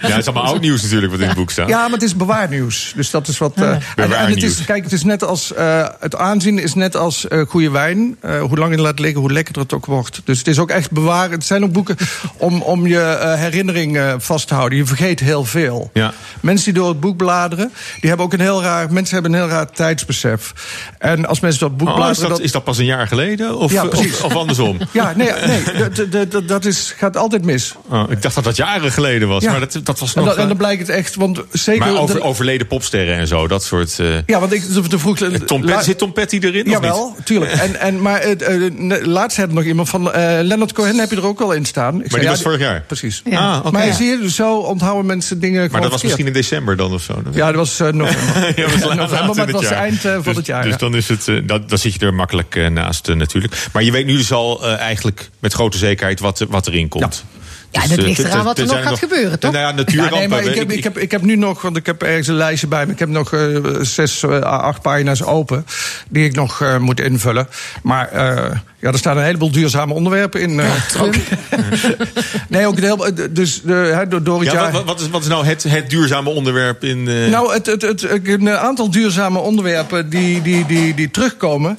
Ja, 0.01 0.09
het 0.09 0.19
is 0.19 0.27
allemaal 0.27 0.53
oud 0.53 0.61
nieuws 0.61 0.83
natuurlijk 0.83 1.13
wat 1.13 1.21
in 1.21 1.27
het 1.27 1.37
boek 1.37 1.51
staat. 1.51 1.69
Ja, 1.69 1.83
maar 1.83 1.91
het 1.91 2.03
is 2.03 2.17
bewaarnieuws. 2.17 2.93
Dus 2.97 3.11
dat 3.11 3.29
is 3.29 3.39
wat. 3.39 3.59
Uh, 3.59 3.71
en, 3.71 3.83
en 3.97 4.31
het 4.31 4.43
is, 4.43 4.65
kijk, 4.65 4.85
het 4.85 4.93
is 4.93 5.05
net 5.05 5.25
als. 5.25 5.53
Uh, 5.59 5.87
het 6.01 6.17
aanzien 6.17 6.59
is 6.59 6.75
net 6.75 6.97
als 6.97 7.27
uh, 7.29 7.47
goede 7.49 7.71
wijn. 7.71 8.17
hoe 8.41 8.59
langer 8.59 8.77
je 8.77 8.83
laat 8.83 8.99
liggen, 8.99 9.21
hoe 9.21 9.33
lekkerder 9.33 9.63
het 9.63 9.73
ook 9.73 9.87
wordt. 9.87 10.21
Dus 10.25 10.39
het 10.39 10.47
is 10.47 10.59
ook 10.59 10.71
echt 10.71 10.91
bewaren. 10.91 11.31
Het 11.31 11.45
zijn 11.45 11.65
ook 11.65 11.73
boeken 11.73 11.97
om, 12.37 12.63
om 12.63 12.87
je 12.87 13.35
herinnering 13.39 14.15
vast 14.19 14.49
te 14.49 14.55
houden. 14.55 14.79
Je 14.79 14.87
vergeet 14.87 15.21
heel 15.21 15.45
veel. 15.45 15.91
Ja. 15.93 16.13
Mensen 16.41 16.65
die 16.65 16.83
door 16.83 16.89
het 16.89 17.01
boek 17.01 17.17
bladeren, 17.17 17.73
die 18.01 18.09
hebben 18.09 18.27
ook 18.27 18.33
een 18.33 18.41
heel 18.41 18.63
raar. 18.63 18.93
Mensen 18.93 19.15
hebben 19.15 19.33
een 19.33 19.39
heel 19.39 19.49
raar 19.49 19.71
tijdsbesef. 19.71 20.53
En 20.99 21.27
als 21.27 21.41
mensen 21.41 21.61
dat 21.61 21.77
boek 21.77 21.89
oh, 21.89 21.95
bladeren. 21.95 22.23
Is 22.23 22.29
dat, 22.29 22.31
dat, 22.31 22.41
is 22.41 22.53
dat 22.53 22.65
pas 22.65 22.79
een 22.79 22.85
jaar 22.85 23.07
geleden? 23.07 23.59
Of, 23.59 23.73
ja, 23.73 23.87
of, 23.87 24.23
of, 24.23 24.35
andersom? 24.37 24.79
Ja, 24.93 25.13
nee, 25.17 25.31
nee 25.47 25.63
dat, 26.09 26.31
dat, 26.33 26.49
dat 26.49 26.65
is, 26.65 26.95
gaat 26.97 27.17
altijd 27.17 27.45
mis. 27.45 27.75
Oh, 27.89 28.11
ik 28.11 28.23
dacht 28.23 28.45
dat 28.45 28.52
dat 28.57 28.67
jaren 28.67 28.93
geleden 28.93 29.29
was. 29.29 29.43
Ja. 29.43 29.51
Maar 29.51 29.61
dat, 29.61 29.81
dat 29.83 29.99
was 29.99 30.15
en, 30.15 30.25
nog, 30.25 30.35
dan, 30.35 30.43
en 30.43 30.49
dan 30.49 30.57
blijkt 30.57 30.81
het 30.81 30.97
echt, 30.97 31.15
want 31.15 31.41
zeker... 31.53 31.81
Maar 31.81 32.01
over, 32.01 32.15
de, 32.15 32.23
overleden 32.23 32.67
popsterren 32.67 33.17
en 33.17 33.27
zo, 33.27 33.49
dat 33.49 33.65
soort... 33.65 33.99
Uh, 33.99 34.17
ja, 34.27 34.41
want 34.41 34.53
ik 34.53 34.91
de, 34.91 34.99
vroeg... 34.99 35.19
Tom 35.47 35.65
Petty, 35.65 35.85
zit 35.85 35.99
Tom 35.99 36.13
Petty 36.13 36.39
erin, 36.43 36.71
Jawel, 36.71 37.17
tuurlijk. 37.25 37.53
En, 37.53 37.81
en, 37.81 38.03
maar 38.03 38.27
uh, 38.49 39.07
laatst 39.07 39.37
had 39.37 39.53
nog 39.53 39.65
iemand 39.65 39.89
van... 39.89 40.07
Uh, 40.07 40.13
Leonard 40.43 40.73
Cohen 40.73 40.99
heb 40.99 41.11
je 41.11 41.17
er 41.17 41.27
ook 41.27 41.41
al 41.41 41.53
in 41.53 41.65
staan. 41.65 41.95
Ik 41.95 42.01
maar 42.01 42.09
zei, 42.09 42.21
die 42.21 42.31
ja, 42.31 42.35
was 42.35 42.43
vorig 42.43 42.61
jaar? 42.61 42.85
Precies. 42.87 43.23
Ja. 43.25 43.39
Ah, 43.39 43.67
okay. 43.67 43.87
Maar 43.87 43.95
zie 43.95 44.07
je, 44.07 44.19
dus 44.19 44.35
zo 44.35 44.57
onthouden 44.57 45.07
mensen 45.07 45.41
dingen 45.41 45.71
Maar 45.71 45.81
dat 45.81 45.91
was 45.91 46.03
misschien 46.03 46.27
in 46.27 46.33
december 46.33 46.77
dan 46.77 46.93
of 46.93 47.03
zo? 47.03 47.23
Ja, 47.33 47.47
dat 47.47 47.57
was 47.57 47.79
november. 47.79 48.61
ja, 48.61 48.71
was 48.71 48.95
november, 48.95 49.37
maar 49.37 49.47
het 49.47 49.51
was 49.51 49.71
eind 49.71 50.01
van 50.01 50.23
dus, 50.23 50.37
het 50.37 50.47
jaar. 50.47 50.63
Dus 50.63 50.77
dan, 50.77 50.97
is 50.97 51.09
het, 51.09 51.31
dat, 51.45 51.69
dan 51.69 51.79
zit 51.79 51.93
je 51.95 52.07
er 52.07 52.15
makkelijk 52.15 52.71
naast 52.71 53.09
natuurlijk. 53.15 53.69
Maar 53.73 53.83
je 53.83 53.93
weet 53.93 54.07
nu 54.07 54.17
dus 54.17 54.33
al 54.33 54.67
eigenlijk 54.67 55.31
met 55.39 55.53
grote 55.53 55.79
zekerheid 55.79 56.21
wat, 56.21 56.47
wat 56.49 56.67
erin 56.67 56.89
komt. 56.89 57.25
Ja. 57.33 57.41
Ja, 57.73 57.87
dat 57.87 57.99
ligt 57.99 58.19
eraan 58.19 58.45
wat 58.45 58.59
er 58.59 58.67
nog 58.67 58.75
gaat 58.75 58.91
nog, 58.91 58.99
gebeuren, 58.99 59.39
toch? 59.39 59.53
Nou 59.53 59.65
ja, 59.65 59.73
natuurrampen. 59.73 60.21
Ja, 60.21 60.29
nee, 60.29 60.43
maar 60.43 60.53
ik, 60.53 60.59
heb, 60.59 60.71
ik, 60.71 60.85
heb, 60.85 60.99
ik 60.99 61.11
heb 61.11 61.23
nu 61.23 61.37
nog, 61.37 61.63
want 61.63 61.77
ik 61.77 61.87
heb 61.87 62.03
ergens 62.03 62.29
een 62.29 62.35
lijstje 62.35 62.67
bij 62.67 62.87
me. 62.87 62.93
Ik 62.93 62.99
heb 62.99 63.09
nog 63.09 63.33
uh, 63.33 63.59
zes, 63.81 64.23
uh, 64.23 64.41
acht 64.41 64.83
pagina's 64.83 65.23
open 65.23 65.67
die 66.09 66.25
ik 66.25 66.35
nog 66.35 66.61
uh, 66.61 66.79
moet 66.79 67.01
invullen. 67.01 67.49
Maar 67.83 68.09
ja, 68.79 68.89
er 68.89 68.99
staan 68.99 69.17
een 69.17 69.25
heleboel 69.25 69.51
duurzame 69.51 69.95
onderwerpen 69.95 70.41
in. 70.41 70.55
Ja, 70.55 70.75
ook. 71.01 71.15
nee, 72.49 72.67
ook 72.67 72.77
een 72.77 72.83
heel, 72.83 73.11
dus 73.31 73.63
de, 73.63 74.07
door, 74.09 74.23
door 74.23 74.41
het 74.41 74.53
ja, 74.53 74.55
jaar. 74.55 74.73
Wat, 74.73 74.85
wat, 74.85 75.01
is, 75.01 75.09
wat 75.09 75.23
is 75.23 75.29
nou 75.29 75.45
het, 75.47 75.63
het 75.63 75.91
duurzame 75.91 76.31
onderwerp 76.31 76.85
in? 76.85 77.03
Nou, 77.31 77.53
het, 77.53 77.67
het, 77.67 77.83
het, 77.83 78.03
een 78.25 78.51
aantal 78.51 78.91
duurzame 78.91 79.39
onderwerpen 79.39 80.11
die, 80.11 80.43
die, 80.43 80.67
die, 80.67 80.95
die 80.95 81.11
terugkomen 81.11 81.79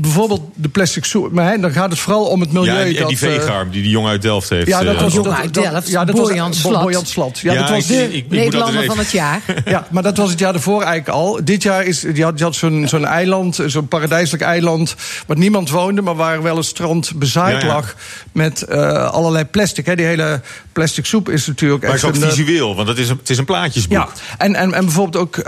bijvoorbeeld 0.00 0.42
de 0.54 0.68
plastic 0.68 1.04
soep. 1.04 1.32
Maar 1.32 1.60
dan 1.60 1.72
gaat 1.72 1.90
het 1.90 1.98
vooral 1.98 2.24
om 2.24 2.40
het 2.40 2.52
milieu. 2.52 2.72
Ja, 2.74 2.80
en, 2.80 2.86
en 2.86 2.94
dat, 2.94 3.08
die 3.08 3.18
veegarm 3.18 3.70
die 3.70 3.82
die 3.82 3.90
jongen 3.90 4.10
uit 4.10 4.22
Delft 4.22 4.48
heeft. 4.48 4.66
Ja, 4.66 4.82
dat 4.82 5.00
was 5.00 5.12
jongen 5.12 5.36
uit 5.36 5.54
Delft. 5.54 5.88
Ja, 5.88 6.04
dat 6.04 6.16
was 6.16 6.28
Slat. 6.60 6.82
Bojan 6.82 7.06
Slat. 7.06 7.38
Ja, 7.38 7.52
Ja, 7.52 7.60
dat 7.60 7.70
was 7.70 7.78
ik- 7.78 7.86
de 8.10 8.16
ik- 8.16 8.28
Nederlander 8.30 8.84
van 8.84 8.98
het 8.98 9.10
jaar. 9.10 9.40
ja, 9.64 9.86
maar 9.90 10.02
dat 10.02 10.16
was 10.16 10.30
het 10.30 10.38
jaar 10.38 10.54
ervoor 10.54 10.82
eigenlijk 10.82 11.08
al. 11.08 11.40
Dit 11.44 11.62
jaar 11.62 11.84
is, 11.84 12.04
je 12.14 12.22
had, 12.24 12.38
je 12.38 12.44
had 12.44 12.54
zo'n 12.54 12.88
zo'n 12.88 13.04
eiland, 13.04 13.58
zo'n 13.66 13.88
paradijselijk 13.88 14.42
eiland... 14.42 14.94
waar 15.26 15.36
niemand 15.36 15.70
woonde, 15.70 16.02
maar 16.02 16.16
waar 16.16 16.42
wel 16.42 16.56
een 16.56 16.64
strand 16.64 17.12
bezaaid 17.16 17.60
Ja, 17.62 17.66
ja. 17.68 17.74
lag... 17.74 17.94
met 18.32 18.62
eh, 18.62 19.10
allerlei 19.10 19.44
plastic. 19.44 19.86
Hè. 19.86 19.96
Die 19.96 20.06
hele 20.06 20.40
plastic 20.72 21.06
soep 21.06 21.28
is 21.28 21.46
natuurlijk 21.46 21.82
Maar 21.82 21.92
echt 21.92 22.02
het 22.02 22.10
is 22.16 22.22
ook 22.22 22.24
een, 22.24 22.30
eh, 22.30 22.36
visueel, 22.44 22.74
want 22.76 22.88
het 22.88 22.98
is 22.98 23.08
een, 23.08 23.16
het 23.20 23.30
is 23.30 23.38
een 23.38 23.44
plaatjesboek. 23.44 23.98
Ja, 23.98 24.08
en, 24.38 24.54
en, 24.54 24.74
en 24.74 24.84
bijvoorbeeld 24.84 25.24
ook 25.24 25.36
eh, 25.36 25.44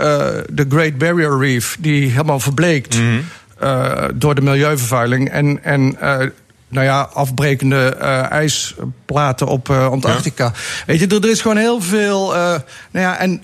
de 0.51 0.65
Great 0.69 0.97
Barrier 0.97 1.37
Reef... 1.39 1.77
die 1.79 2.09
helemaal 2.09 2.39
verbleekt 2.39 2.97
Mhm. 2.99 3.19
Eh, 3.59 4.05
door 4.13 4.35
de 4.35 4.41
milieuvervuiling. 4.41 5.29
En... 5.29 5.63
en 5.63 5.99
eh, 5.99 6.27
nou 6.67 6.85
ja, 6.85 7.09
afbrekende 7.13 7.95
eh, 7.99 8.31
ijsplaten 8.31 9.47
op 9.47 9.69
Antarctica. 9.69 10.51
Weet 10.85 10.99
je, 10.99 11.07
er, 11.07 11.23
er 11.23 11.29
is 11.29 11.41
gewoon 11.41 11.57
heel 11.57 11.81
veel. 11.81 12.33
nou 12.33 12.61
ja, 12.91 13.17
en 13.17 13.41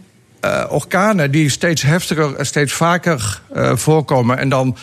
orkanen 0.69 1.31
die 1.31 1.49
steeds 1.49 1.81
heftiger 1.81 2.35
en 2.35 2.45
steeds 2.45 2.73
vaker 2.73 3.41
voorkomen. 3.73 4.37
En 4.37 4.49
dan 4.49 4.77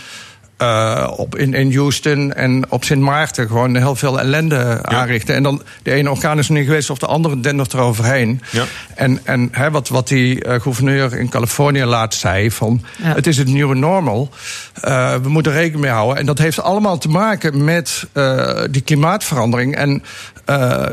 eh, 0.56 1.12
op, 1.16 1.36
in, 1.36 1.54
in 1.54 1.74
Houston 1.74 2.32
en 2.32 2.64
op 2.68 2.84
Sint 2.84 3.02
Maarten 3.02 3.46
gewoon 3.46 3.76
heel 3.76 3.96
veel 3.96 4.20
ellende 4.20 4.78
aanrichten. 4.82 5.34
En 5.34 5.42
dan 5.42 5.62
de 5.82 5.92
ene 5.92 6.10
orkaan 6.10 6.38
is 6.38 6.48
er 6.48 6.54
niet 6.54 6.64
geweest 6.64 6.90
of 6.90 6.98
de 6.98 7.06
andere 7.06 7.40
dendert 7.40 7.72
eroverheen. 7.72 8.40
Ja. 8.50 8.64
En, 8.94 9.20
en 9.24 9.48
hè, 9.52 9.70
wat, 9.70 9.88
wat 9.88 10.08
die 10.08 10.44
eh, 10.44 10.60
gouverneur 10.60 11.18
in 11.18 11.28
Californië 11.28 11.84
laatst 11.84 12.20
zei: 12.20 12.50
van 12.50 12.82
Ja. 12.96 13.14
het 13.14 13.26
is 13.26 13.36
het 13.36 13.48
nieuwe 13.48 13.74
normal. 13.74 14.30
Eh, 14.80 15.14
we 15.14 15.28
moeten 15.28 15.52
rekening 15.52 15.80
mee 15.80 15.90
houden. 15.90 16.16
En 16.16 16.26
dat 16.26 16.38
heeft 16.38 16.60
allemaal 16.60 16.98
te 16.98 17.08
maken 17.08 17.64
met 17.64 18.06
eh, 18.12 18.62
die 18.70 18.82
klimaatverandering. 18.82 19.76
En 19.76 20.02
eh, 20.44 20.86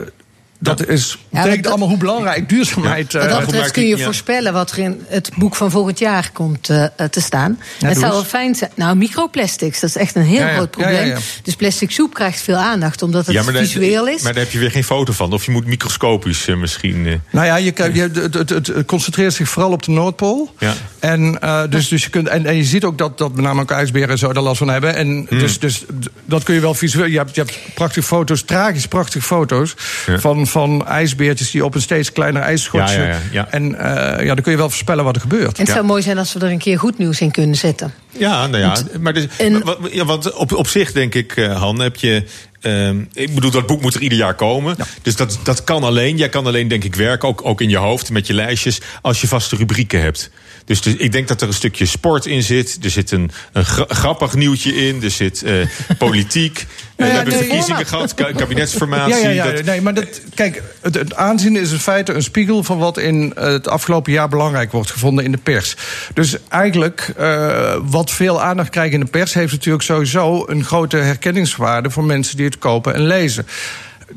dat 0.63 0.87
is, 0.87 1.17
betekent 1.29 1.63
dat- 1.63 1.71
allemaal 1.71 1.87
hoe 1.89 1.97
belangrijk 1.97 2.49
duurzaamheid 2.49 3.13
Wat 3.13 3.21
eh, 3.23 3.29
dat 3.29 3.39
betreft 3.45 3.71
kun 3.71 3.87
je 3.87 3.97
ja. 3.97 4.03
voorspellen 4.03 4.53
wat 4.53 4.71
er 4.71 4.77
in 4.77 5.01
het 5.07 5.29
boek 5.35 5.55
van 5.55 5.71
volgend 5.71 5.99
jaar 5.99 6.29
komt 6.33 6.69
eh, 6.69 6.83
eh, 6.83 6.89
te 7.09 7.21
staan. 7.21 7.59
Ja, 7.79 7.87
het 7.87 7.97
zou 7.97 8.11
wel 8.11 8.23
fijn 8.23 8.55
zijn. 8.55 8.71
Nou, 8.75 8.95
microplastics, 8.95 9.79
dat 9.79 9.89
is 9.89 9.95
echt 9.95 10.15
een 10.15 10.21
heel 10.23 10.39
Ja, 10.39 10.47
ja. 10.47 10.53
groot 10.53 10.75
Ja, 10.77 10.81
ja, 10.89 10.95
probleem. 10.95 11.07
ja. 11.15 11.17
Dus 11.43 11.55
plastic 11.55 11.91
soep 11.91 12.13
krijgt 12.13 12.41
veel 12.41 12.55
aandacht, 12.55 13.01
omdat 13.01 13.25
het 13.27 13.45
visueel 13.57 14.07
is. 14.07 14.21
Maar 14.21 14.33
daar 14.33 14.43
heb 14.43 14.51
je 14.51 14.59
weer 14.59 14.71
geen 14.71 14.83
foto 14.83 15.13
van. 15.13 15.33
Of 15.33 15.45
je 15.45 15.51
moet 15.51 15.65
microscopisch 15.65 16.45
misschien. 16.45 17.07
eh. 17.07 17.13
Nou 17.31 17.45
ja, 17.45 17.55
je, 17.55 17.71
kan- 17.71 17.93
je, 17.93 18.01
het, 18.01 18.33
het, 18.33 18.49
het, 18.49 18.67
het 18.67 18.85
concentreert 18.85 19.33
zich 19.33 19.49
vooral 19.49 19.71
op 19.71 19.83
de 19.83 19.91
Noordpool. 19.91 20.53
Ja. 20.59 20.73
En, 20.99 21.41
eh, 21.41 21.61
dus, 21.69 21.87
dus 21.87 22.03
je 22.03 22.09
kunt, 22.09 22.27
en, 22.27 22.45
en 22.45 22.55
je 22.55 22.63
ziet 22.63 22.83
ook 22.83 22.97
dat, 22.97 23.17
dat 23.17 23.33
met 23.35 23.45
name 23.45 23.61
ook 23.61 23.71
ijsberen 23.71 24.09
en 24.09 24.17
zo 24.17 24.33
daar 24.33 24.43
last 24.43 24.57
van 24.57 24.69
hebben. 24.69 24.95
En 24.95 25.07
Hmm. 25.29 25.39
dus, 25.39 25.59
dus 25.59 25.83
dat 26.25 26.43
kun 26.43 26.53
je 26.55 26.59
wel 26.61 26.73
visueel. 26.73 27.05
Je 27.05 27.17
hebt, 27.17 27.35
je 27.35 27.41
hebt 27.41 27.57
prachtige 27.73 28.05
foto's, 28.05 28.41
tragisch 28.43 28.87
prachtige 28.87 29.25
foto's. 29.25 29.75
Ja. 30.07 30.19
Van, 30.19 30.47
van 30.53 30.87
ijsbeertjes 30.87 31.51
die 31.51 31.65
op 31.65 31.75
een 31.75 31.81
steeds 31.81 32.11
kleiner 32.11 32.41
ijsschotje. 32.41 32.95
Ja, 32.95 33.03
ja, 33.03 33.09
ja, 33.09 33.19
ja. 33.31 33.47
En 33.51 33.75
eh, 33.79 34.25
ja, 34.25 34.33
dan 34.33 34.43
kun 34.43 34.51
je 34.51 34.57
wel 34.57 34.69
voorspellen 34.69 35.03
wat 35.03 35.15
er 35.15 35.21
gebeurt. 35.21 35.57
En 35.57 35.63
het 35.63 35.73
zou 35.73 35.85
mooi 35.85 36.01
zijn 36.01 36.17
als 36.17 36.33
we 36.33 36.39
er 36.39 36.51
een 36.51 36.57
keer 36.57 36.79
goed 36.79 36.97
nieuws 36.97 37.21
in 37.21 37.31
kunnen 37.31 37.55
zetten. 37.55 37.93
Ja, 38.11 38.47
nou 38.47 38.63
ja. 38.63 38.75
Maar 38.99 39.13
dus, 39.13 39.27
en- 39.37 39.51
maar 39.51 39.61
wat- 39.63 39.79
ja, 39.91 40.05
want 40.05 40.33
op, 40.33 40.53
op 40.53 40.67
zich 40.67 40.91
denk 40.91 41.15
ik, 41.15 41.35
eh, 41.35 41.59
Han, 41.61 41.79
heb 41.79 41.95
je. 41.95 42.23
ehm, 42.61 43.01
ik 43.13 43.33
bedoel, 43.35 43.51
dat 43.51 43.67
boek 43.67 43.81
moet 43.81 43.95
er 43.95 44.01
ieder 44.01 44.17
jaar 44.17 44.33
komen. 44.35 44.75
Dus 45.01 45.15
dat, 45.15 45.39
dat 45.43 45.63
kan 45.63 45.83
alleen. 45.83 46.17
Jij 46.17 46.29
kan 46.29 46.45
alleen, 46.47 46.67
denk 46.67 46.83
ik, 46.83 46.95
werken, 46.95 47.27
ook, 47.27 47.45
ook 47.45 47.61
in 47.61 47.69
je 47.69 47.77
hoofd 47.77 48.09
met 48.09 48.27
je 48.27 48.33
lijstjes, 48.33 48.81
als 49.01 49.21
je 49.21 49.27
vaste 49.27 49.55
rubrieken 49.55 50.01
hebt. 50.01 50.29
Dus, 50.65 50.79
ik 50.81 51.11
denk 51.11 51.27
dat 51.27 51.41
er 51.41 51.47
een 51.47 51.53
stukje 51.53 51.85
sport 51.85 52.25
in 52.25 52.43
zit. 52.43 52.77
Er 52.83 52.89
zit 52.89 53.11
een, 53.11 53.31
een 53.53 53.65
gra- 53.65 53.85
grappig 53.87 54.33
nieuwtje 54.35 54.75
in. 54.87 55.03
Er 55.03 55.11
zit 55.11 55.43
eh, 55.43 55.53
politiek. 55.97 56.57
Eh, 56.57 56.65
Nou 56.65 56.85
we 56.95 57.05
ja, 57.05 57.13
hebben 57.15 57.33
nee, 57.33 57.43
verkiezingen 57.43 57.85
gehad, 57.85 58.13
ka- 58.13 58.31
kabinetsformatie. 58.31 59.15
Ja, 59.23 59.29
ja, 59.29 59.45
ja, 59.45 59.51
dat- 59.51 59.63
nee, 59.65 59.81
maar 59.81 59.93
dat, 59.93 60.21
kijk, 60.35 60.61
het, 60.81 60.95
het 60.95 61.15
aanzien 61.15 61.55
is 61.55 61.71
in 61.71 61.79
feite 61.79 62.13
een 62.13 62.23
spiegel 62.23 62.63
van 62.63 62.77
wat 62.77 62.97
in 62.97 63.33
eh, 63.35 63.43
het 63.43 63.67
afgelopen 63.67 64.11
jaar 64.11 64.29
belangrijk 64.29 64.71
wordt 64.71 64.91
gevonden 64.91 65.23
in 65.25 65.31
de 65.31 65.37
pers. 65.37 65.75
Dus 66.13 66.35
eigenlijk, 66.49 67.13
wat 67.83 68.11
veel 68.11 68.41
aandacht 68.41 68.69
krijgt 68.69 68.93
in 68.93 68.99
de 68.99 69.05
pers, 69.05 69.33
heeft 69.33 69.51
natuurlijk 69.51 69.83
sowieso 69.83 70.43
een 70.47 70.63
grote 70.63 70.97
herkenningswaarde 70.97 71.89
voor 71.89 72.03
mensen 72.03 72.35
die 72.37 72.45
het 72.45 72.57
kopen 72.57 72.93
en 72.93 73.05
lezen. 73.07 73.47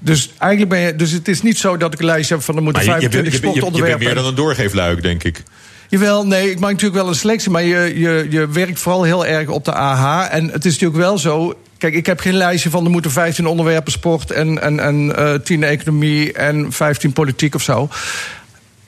Dus 0.00 0.30
eigenlijk 0.38 0.70
ben 0.70 0.80
je. 0.80 0.96
Dus 0.96 1.10
het 1.10 1.28
is 1.28 1.42
niet 1.42 1.58
zo 1.58 1.76
dat 1.76 1.92
ik 1.92 1.98
een 1.98 2.04
lijstje 2.04 2.34
heb 2.34 2.44
van 2.44 2.56
er 2.56 2.62
moeten 2.62 2.86
maar 2.86 2.94
je, 2.96 3.00
je, 3.02 3.08
bent- 3.08 3.22
25 3.22 3.32
je, 3.32 3.40
bent- 3.40 3.54
je, 3.54 3.58
je 3.58 3.72
bent 3.72 3.74
sportonderwerpen. 3.74 4.06
meer 4.06 4.14
dan 4.14 4.26
een 4.26 4.34
doorgeefluik, 4.34 5.02
denk 5.02 5.24
ik. 5.24 5.42
Jawel, 5.88 6.26
nee, 6.26 6.50
ik 6.50 6.58
maak 6.58 6.70
natuurlijk 6.70 7.00
wel 7.00 7.08
een 7.08 7.14
selectie, 7.14 7.50
maar 7.50 7.62
je, 7.62 7.98
je, 7.98 8.26
je 8.30 8.48
werkt 8.48 8.78
vooral 8.78 9.02
heel 9.02 9.26
erg 9.26 9.48
op 9.48 9.64
de 9.64 9.72
AH. 9.72 10.26
En 10.30 10.50
het 10.50 10.64
is 10.64 10.72
natuurlijk 10.72 11.00
wel 11.00 11.18
zo. 11.18 11.54
Kijk, 11.78 11.94
ik 11.94 12.06
heb 12.06 12.20
geen 12.20 12.34
lijstje 12.34 12.70
van 12.70 12.84
er 12.84 12.90
moeten 12.90 13.10
15 13.10 13.46
onderwerpen 13.46 13.92
sport 13.92 14.30
en, 14.30 14.62
en, 14.62 14.80
en 14.80 15.16
eh 15.16 15.34
10 15.34 15.62
economie 15.62 16.32
en 16.32 16.72
15 16.72 17.12
politiek 17.12 17.54
of 17.54 17.62
zo. 17.62 17.88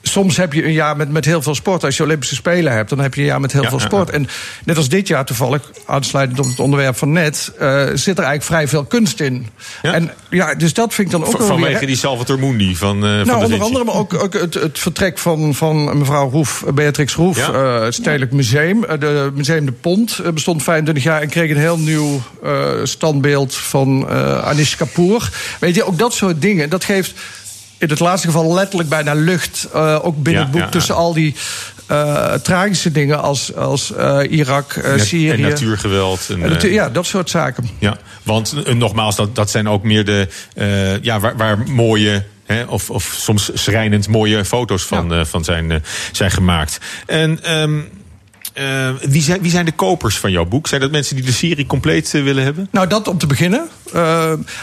Soms 0.09 0.37
heb 0.37 0.53
je 0.53 0.65
een 0.65 0.71
jaar 0.73 0.95
met, 0.97 1.09
met 1.11 1.25
heel 1.25 1.41
veel 1.41 1.55
sport. 1.55 1.83
Als 1.83 1.97
je 1.97 2.03
Olympische 2.03 2.35
Spelen 2.35 2.73
hebt, 2.73 2.89
dan 2.89 2.99
heb 2.99 3.13
je 3.13 3.21
een 3.21 3.27
jaar 3.27 3.39
met 3.39 3.51
heel 3.51 3.61
Ja, 3.63 3.69
veel 3.69 3.79
sport. 3.79 4.09
En 4.09 4.27
net 4.65 4.77
als 4.77 4.89
dit 4.89 5.07
jaar 5.07 5.25
toevallig, 5.25 5.71
aansluitend 5.85 6.39
op 6.39 6.45
het 6.45 6.59
onderwerp 6.59 6.95
van 6.97 7.11
net... 7.11 7.51
eh, 7.59 7.67
zit 7.93 8.17
er 8.17 8.23
eigenlijk 8.23 8.43
vrij 8.43 8.67
veel 8.67 8.83
kunst 8.83 9.19
in. 9.19 9.47
En 9.81 10.11
ja, 10.29 10.55
dus 10.55 10.73
dat 10.73 10.93
vind 10.93 11.07
ik 11.07 11.13
dan 11.13 11.23
ook 11.23 11.29
V- 11.35 11.37
wel 11.37 11.47
weer- 11.47 11.57
Vanwege 11.57 11.85
die 11.85 11.95
Salvatore 11.95 12.39
Mundi 12.39 12.75
van, 12.75 12.95
eh 12.95 13.01
van 13.01 13.09
nou, 13.09 13.25
de 13.25 13.31
onder 13.33 13.49
Vinci. 13.49 13.63
andere, 13.63 13.85
maar 13.85 13.95
ook, 13.95 14.13
ook 14.23 14.33
het, 14.33 14.53
het 14.53 14.79
vertrek 14.79 15.17
van, 15.17 15.55
van 15.55 15.97
mevrouw 15.97 16.29
Roef, 16.29 16.63
Beatrix 16.73 17.13
Roef, 17.15 17.37
Ja. 17.37 17.51
eh, 17.53 17.83
het 17.83 17.93
Stedelijk 17.93 18.31
Museum. 18.31 18.83
Eh, 18.83 18.99
de 18.99 19.31
Museum 19.35 19.65
de 19.65 19.71
Pont 19.71 20.19
eh, 20.19 20.31
bestond 20.31 20.63
25 20.63 21.03
jaar 21.03 21.21
en 21.21 21.29
kreeg 21.29 21.49
een 21.49 21.57
heel 21.57 21.79
nieuw 21.79 22.21
eh, 22.43 22.67
standbeeld 22.83 23.55
van 23.55 24.09
eh 24.09 24.43
Anish 24.43 24.75
Kapoor. 24.75 25.29
Weet 25.59 25.75
je, 25.75 25.83
ook 25.83 25.97
dat 25.97 26.13
soort 26.13 26.41
dingen, 26.41 26.69
dat 26.69 26.83
geeft 26.83 27.13
in 27.79 27.89
het 27.89 27.99
laatste 27.99 28.27
geval 28.27 28.53
letterlijk 28.53 28.89
bijna 28.89 29.13
lucht. 29.13 29.67
eh, 29.73 29.99
ook 30.01 30.15
binnen 30.23 30.33
Ja, 30.33 30.39
het 30.41 30.51
boek 30.51 30.59
ja, 30.59 30.65
ja. 30.65 30.71
tussen 30.71 30.95
al 30.95 31.13
die 31.13 31.35
eh, 31.87 32.33
tragische 32.33 32.91
dingen 32.91 33.21
als, 33.21 33.55
als 33.55 33.93
eh, 33.93 34.19
Irak, 34.29 34.81
Syrië. 34.97 35.29
En 35.31 35.41
natuurgeweld. 35.41 36.25
En, 36.29 36.43
En 36.43 36.49
natu- 36.49 36.67
eh, 36.67 36.73
ja, 36.73 36.89
dat 36.89 37.05
soort 37.05 37.29
zaken. 37.29 37.69
Ja, 37.79 37.97
want 38.23 38.75
nogmaals, 38.77 39.15
dat, 39.15 39.35
dat 39.35 39.49
zijn 39.49 39.69
ook 39.69 39.83
meer 39.83 40.05
de. 40.05 40.27
ja, 41.01 41.19
waar, 41.19 41.37
waar 41.37 41.57
mooie. 41.67 42.23
Hè, 42.45 42.63
of, 42.63 42.89
of 42.89 43.15
soms 43.17 43.49
schrijnend 43.53 44.07
mooie 44.07 44.45
foto's 44.45 44.83
van, 44.83 45.25
van 45.25 45.43
zijn, 45.43 45.83
zijn 46.11 46.31
gemaakt. 46.31 46.77
En. 47.05 47.43
ehm, 47.43 47.79
eh, 48.53 48.89
wie, 49.07 49.21
zijn, 49.21 49.41
wie 49.41 49.51
zijn 49.51 49.65
de 49.65 49.71
kopers 49.71 50.17
van 50.17 50.31
jouw 50.31 50.45
boek? 50.45 50.67
Zijn 50.67 50.81
dat 50.81 50.91
mensen 50.91 51.15
die 51.15 51.25
de 51.25 51.31
serie 51.31 51.65
compleet 51.65 52.11
willen 52.11 52.43
hebben? 52.43 52.67
Nou, 52.71 52.87
dat 52.87 53.07
om 53.07 53.17
te 53.17 53.27
beginnen. 53.27 53.67
Uh, 53.95 54.01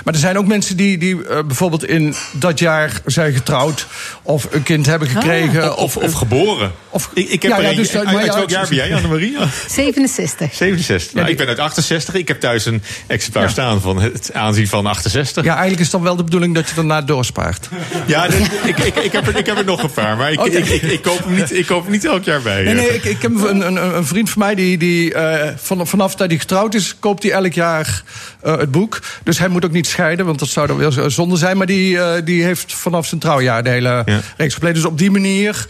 maar 0.04 0.14
er 0.14 0.20
zijn 0.20 0.38
ook 0.38 0.46
mensen 0.46 0.76
die, 0.76 0.98
die 0.98 1.14
uh, 1.14 1.22
bijvoorbeeld 1.46 1.84
in 1.84 2.14
dat 2.32 2.58
jaar 2.58 3.00
zijn 3.06 3.32
getrouwd... 3.32 3.86
of 4.22 4.46
een 4.50 4.62
kind 4.62 4.86
hebben 4.86 5.08
gekregen. 5.08 5.70
Ah, 5.70 5.78
of, 5.78 5.96
of, 5.96 6.12
geboren. 6.12 6.72
Of, 6.90 7.10
ik, 7.14 7.28
ik 7.28 7.42
heb 7.42 7.50
ja, 7.50 7.56
er 7.56 7.62
ja, 7.62 7.70
een- 7.70 7.76
dus 7.76 7.90
dat- 7.90 8.04
uit, 8.04 8.12
maar 8.12 8.22
uit 8.22 8.30
ja, 8.32 8.36
welk 8.36 8.50
jaar 8.50 8.66
ben 8.68 8.76
jij, 8.76 8.94
Annemarie? 8.94 9.36
67. 9.68 10.54
67. 10.54 11.14
Nou, 11.14 11.28
ik 11.28 11.36
ben 11.36 11.46
uit 11.46 11.58
68. 11.58 12.14
Ik 12.14 12.28
heb 12.28 12.40
thuis 12.40 12.64
een 12.66 12.82
exemplaar 13.06 13.42
Ja. 13.42 13.48
staan 13.50 13.80
van 13.80 14.00
het 14.02 14.30
aanzien 14.32 14.68
van 14.68 14.86
68. 14.86 15.44
Ja, 15.44 15.50
eigenlijk 15.52 15.80
is 15.82 15.90
dan 15.90 16.02
wel 16.02 16.16
de 16.16 16.24
bedoeling 16.24 16.54
dat 16.54 16.68
je 16.68 16.74
daarna 16.74 17.02
doorspaart. 17.02 17.68
Ja, 18.06 18.28
dit- 18.28 18.50
ik, 18.64 18.78
ik, 18.78 18.94
ik, 18.96 19.12
heb 19.12 19.26
er, 19.26 19.36
ik 19.36 19.46
heb 19.46 19.58
er 19.58 19.64
nog 19.64 19.82
een 19.82 19.90
paar, 19.92 20.16
maar 20.16 20.32
ik, 20.32 20.40
Oké. 20.40 20.48
ik, 20.50 20.66
ik, 20.68 20.82
ik 20.82 21.02
koop 21.02 21.24
hem 21.24 21.34
niet, 21.34 21.52
ik 21.52 21.66
koop 21.66 21.82
hem 21.82 21.92
niet 21.92 22.04
elk 22.04 22.24
jaar 22.24 22.42
bij. 22.42 22.62
Nee, 22.62 22.74
eh. 22.74 22.80
nee, 22.80 22.94
ik, 22.94 23.04
ik 23.04 23.22
heb 23.22 23.34
een, 23.34 23.66
een, 23.66 23.96
een 23.96 24.06
vriend 24.06 24.30
van 24.30 24.38
mij 24.42 24.54
die, 24.54 24.78
die 24.78 25.14
uh, 25.14 25.34
van, 25.56 25.86
vanaf 25.86 26.14
dat 26.14 26.28
hij 26.28 26.38
getrouwd 26.38 26.74
is, 26.74 26.94
koopt 27.00 27.22
hij 27.22 27.32
elk 27.32 27.52
jaar 27.52 28.02
uh, 28.46 28.56
het 28.58 28.70
boek. 28.70 29.00
Dus 29.22 29.38
hij 29.38 29.48
moet 29.48 29.64
ook 29.64 29.72
niet 29.72 29.86
scheiden, 29.86 30.26
want 30.26 30.38
dat 30.38 30.48
zou 30.48 30.66
dan 30.66 30.76
weer 30.76 31.10
zonde 31.10 31.36
zijn. 31.36 31.56
Maar 31.56 31.66
die, 31.66 31.94
uh, 31.94 32.12
die 32.24 32.42
heeft 32.44 32.74
vanaf 32.74 33.06
zijn 33.06 33.20
trouwjaar 33.20 33.62
de 33.62 33.70
hele 33.70 34.02
ja. 34.06 34.20
reeks 34.36 34.54
gepleegd. 34.54 34.74
Dus 34.74 34.84
op 34.84 34.98
die 34.98 35.10
manier 35.10 35.66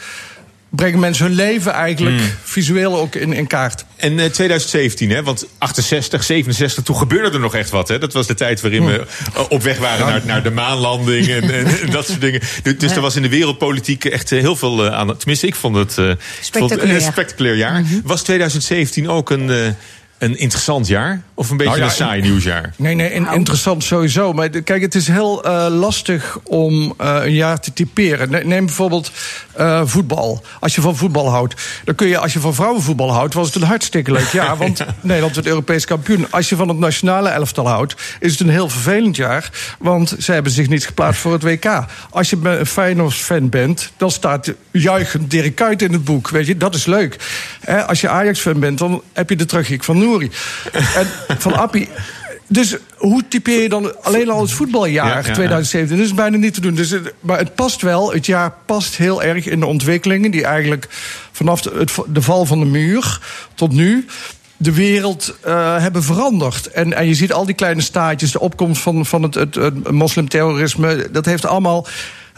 brengen 0.71 0.99
mensen 0.99 1.27
hun 1.27 1.35
leven 1.35 1.73
eigenlijk 1.73 2.17
Mm. 2.17 2.31
visueel 2.43 2.97
ook 2.99 3.15
in, 3.15 3.33
in 3.33 3.47
kaart. 3.47 3.85
En 3.97 4.19
eh, 4.19 4.25
2017, 4.31 5.11
hè, 5.11 5.23
want 5.23 5.47
68, 5.59 6.25
67, 6.25 6.85
toen 6.85 6.97
gebeurde 6.97 7.31
er 7.31 7.41
nog 7.41 7.55
echt 7.55 7.71
wat. 7.71 7.89
Hè? 7.89 7.99
Dat 7.99 8.13
was 8.13 8.27
de 8.27 8.35
tijd 8.35 8.61
waarin 8.61 8.87
we 8.87 9.07
eh, 9.35 9.43
op 9.49 9.63
weg 9.63 9.79
waren 9.79 10.07
naar, 10.07 10.21
naar 10.25 10.43
de 10.43 10.51
maanlanding 10.51 11.29
en, 11.29 11.43
en, 11.51 11.67
en 11.81 11.91
dat 11.91 12.07
soort 12.07 12.21
dingen. 12.21 12.41
Dus, 12.63 12.79
dus 12.79 12.93
er 12.93 13.01
was 13.01 13.17
in 13.17 13.23
de 13.23 13.29
wereldpolitiek 13.29 14.05
echt 14.05 14.33
eh, 14.33 14.41
heel 14.41 14.57
veel 14.57 14.85
eh, 14.87 14.93
aan. 14.93 15.17
Tenminste, 15.17 15.47
ik 15.47 15.55
vond 15.55 15.77
het, 15.77 15.99
eh, 15.99 16.05
Spectaculair. 16.41 16.69
vond 16.69 16.71
het 16.71 16.91
een 16.91 17.13
spectaculair 17.13 17.57
jaar. 17.57 17.85
Was 18.05 18.23
2017 18.23 19.09
ook 19.09 19.31
een, 19.31 19.51
eh, 19.51 19.57
een 20.19 20.39
interessant 20.39 20.87
jaar? 20.87 21.23
Of 21.35 21.51
een 21.51 21.57
beetje 21.57 21.73
Nou 21.73 21.85
ja, 21.85 21.91
een 21.91 21.97
saai 21.97 22.21
nieuwsjaar? 22.23 22.73
Nee, 22.77 22.95
nee, 22.95 23.13
in- 23.13 23.27
interessant 23.33 23.85
sowieso. 23.85 24.33
Maar 24.33 24.51
de- 24.51 24.61
kijk, 24.61 24.83
het 24.83 24.95
is 24.95 25.09
heel 25.09 25.45
eh, 25.45 25.67
lastig 25.71 26.39
om 26.45 26.95
eh, 26.99 27.17
een 27.23 27.33
jaar 27.35 27.61
te 27.61 27.73
typeren. 27.73 28.31
Ne- 28.31 28.43
Neem 28.45 28.67
bijvoorbeeld 28.67 29.11
eh, 29.53 29.83
voetbal. 29.85 30.43
Als 30.61 30.75
je 30.75 30.81
van 30.81 30.97
voetbal 30.97 31.31
houdt, 31.31 31.55
dan 31.85 31.95
kun 31.95 32.07
je, 32.09 32.19
als 32.19 32.33
je 32.33 32.41
van 32.41 32.55
vrouwenvoetbal 32.55 33.13
houdt, 33.13 33.35
was 33.35 33.47
het 33.47 33.55
een 33.55 33.63
hartstikke 33.69 34.13
leuk 34.13 34.29
jaar. 34.33 34.57
Want 34.67 34.85
Nederland 35.01 35.35
werd 35.35 35.47
Europees 35.47 35.85
kampioen. 35.85 36.27
Als 36.31 36.49
je 36.49 36.57
van 36.57 36.69
het 36.69 36.79
nationale 36.79 37.29
elftal 37.29 37.69
houdt, 37.69 37.95
is 38.21 38.31
het 38.31 38.41
een 38.41 38.49
heel 38.49 38.69
vervelend 38.69 39.17
jaar. 39.17 39.51
Want 39.79 40.15
ze 40.19 40.33
hebben 40.33 40.53
zich 40.53 40.69
niet 40.69 40.87
geplaatst 40.87 41.21
voor 41.21 41.33
het 41.33 41.43
WK. 41.43 41.85
Als 42.11 42.31
je 42.31 42.37
een 42.43 42.67
Feyenoord-fan 42.67 43.49
bent, 43.49 43.93
dan 43.97 44.11
staat 44.11 44.53
juichend 44.71 45.31
Dirk 45.31 45.55
Kuyt 45.55 45.83
in 45.83 45.93
het 45.93 46.05
boek. 46.05 46.29
Weet 46.31 46.47
je, 46.47 46.57
dat 46.57 46.75
is 46.75 46.87
leuk. 46.87 47.17
Hè, 47.61 47.85
als 47.87 48.01
je 48.01 48.09
Ajax-fan 48.09 48.61
bent, 48.61 48.79
dan 48.79 49.03
heb 49.13 49.31
je 49.31 49.37
de 49.37 49.45
terugkick 49.45 49.85
van 49.85 49.99
En 50.97 51.07
van 51.39 51.55
Appie. 51.55 51.89
Dus 52.49 52.77
hoe 52.97 53.23
typeer 53.29 53.63
je 53.63 53.69
dan 53.69 54.03
alleen 54.05 54.31
al 54.31 54.41
het 54.41 54.51
voetbaljaar 54.53 55.07
Ja, 55.07 55.11
ja, 55.13 55.27
ja. 55.27 55.33
2017? 55.33 55.97
Dat 55.97 56.07
is 56.07 56.15
bijna 56.15 56.37
niet 56.37 56.55
te 56.55 56.61
doen. 56.61 56.75
Dus 56.75 56.91
het, 56.91 57.13
maar 57.21 57.39
het 57.39 57.55
past 57.55 57.83
wel. 57.83 58.13
Het 58.13 58.27
jaar 58.27 58.53
past 58.67 58.97
heel 58.97 59.23
erg 59.23 59.47
in 59.47 59.61
de 59.61 59.67
ontwikkelingen... 59.67 60.31
die 60.31 60.45
eigenlijk 60.45 60.87
vanaf 61.33 61.61
de, 61.63 61.73
het, 61.79 61.93
de 62.07 62.23
val 62.23 62.45
van 62.47 62.59
de 62.61 62.67
muur 62.67 63.21
tot 63.55 63.73
nu 63.73 64.07
de 64.57 64.73
wereld 64.73 65.37
eh, 65.43 65.77
hebben 65.79 66.03
veranderd. 66.03 66.67
En, 66.67 66.93
en 66.93 67.07
je 67.07 67.15
ziet 67.15 67.33
al 67.33 67.47
die 67.47 67.55
kleine 67.55 67.81
staatjes, 67.81 68.33
de 68.33 68.41
opkomst 68.41 68.83
van, 68.83 69.07
van 69.07 69.23
het, 69.23 69.35
het, 69.35 69.55
het 69.55 69.91
moslimterrorisme... 69.91 71.09
dat 71.13 71.25
heeft 71.25 71.47
allemaal 71.47 71.87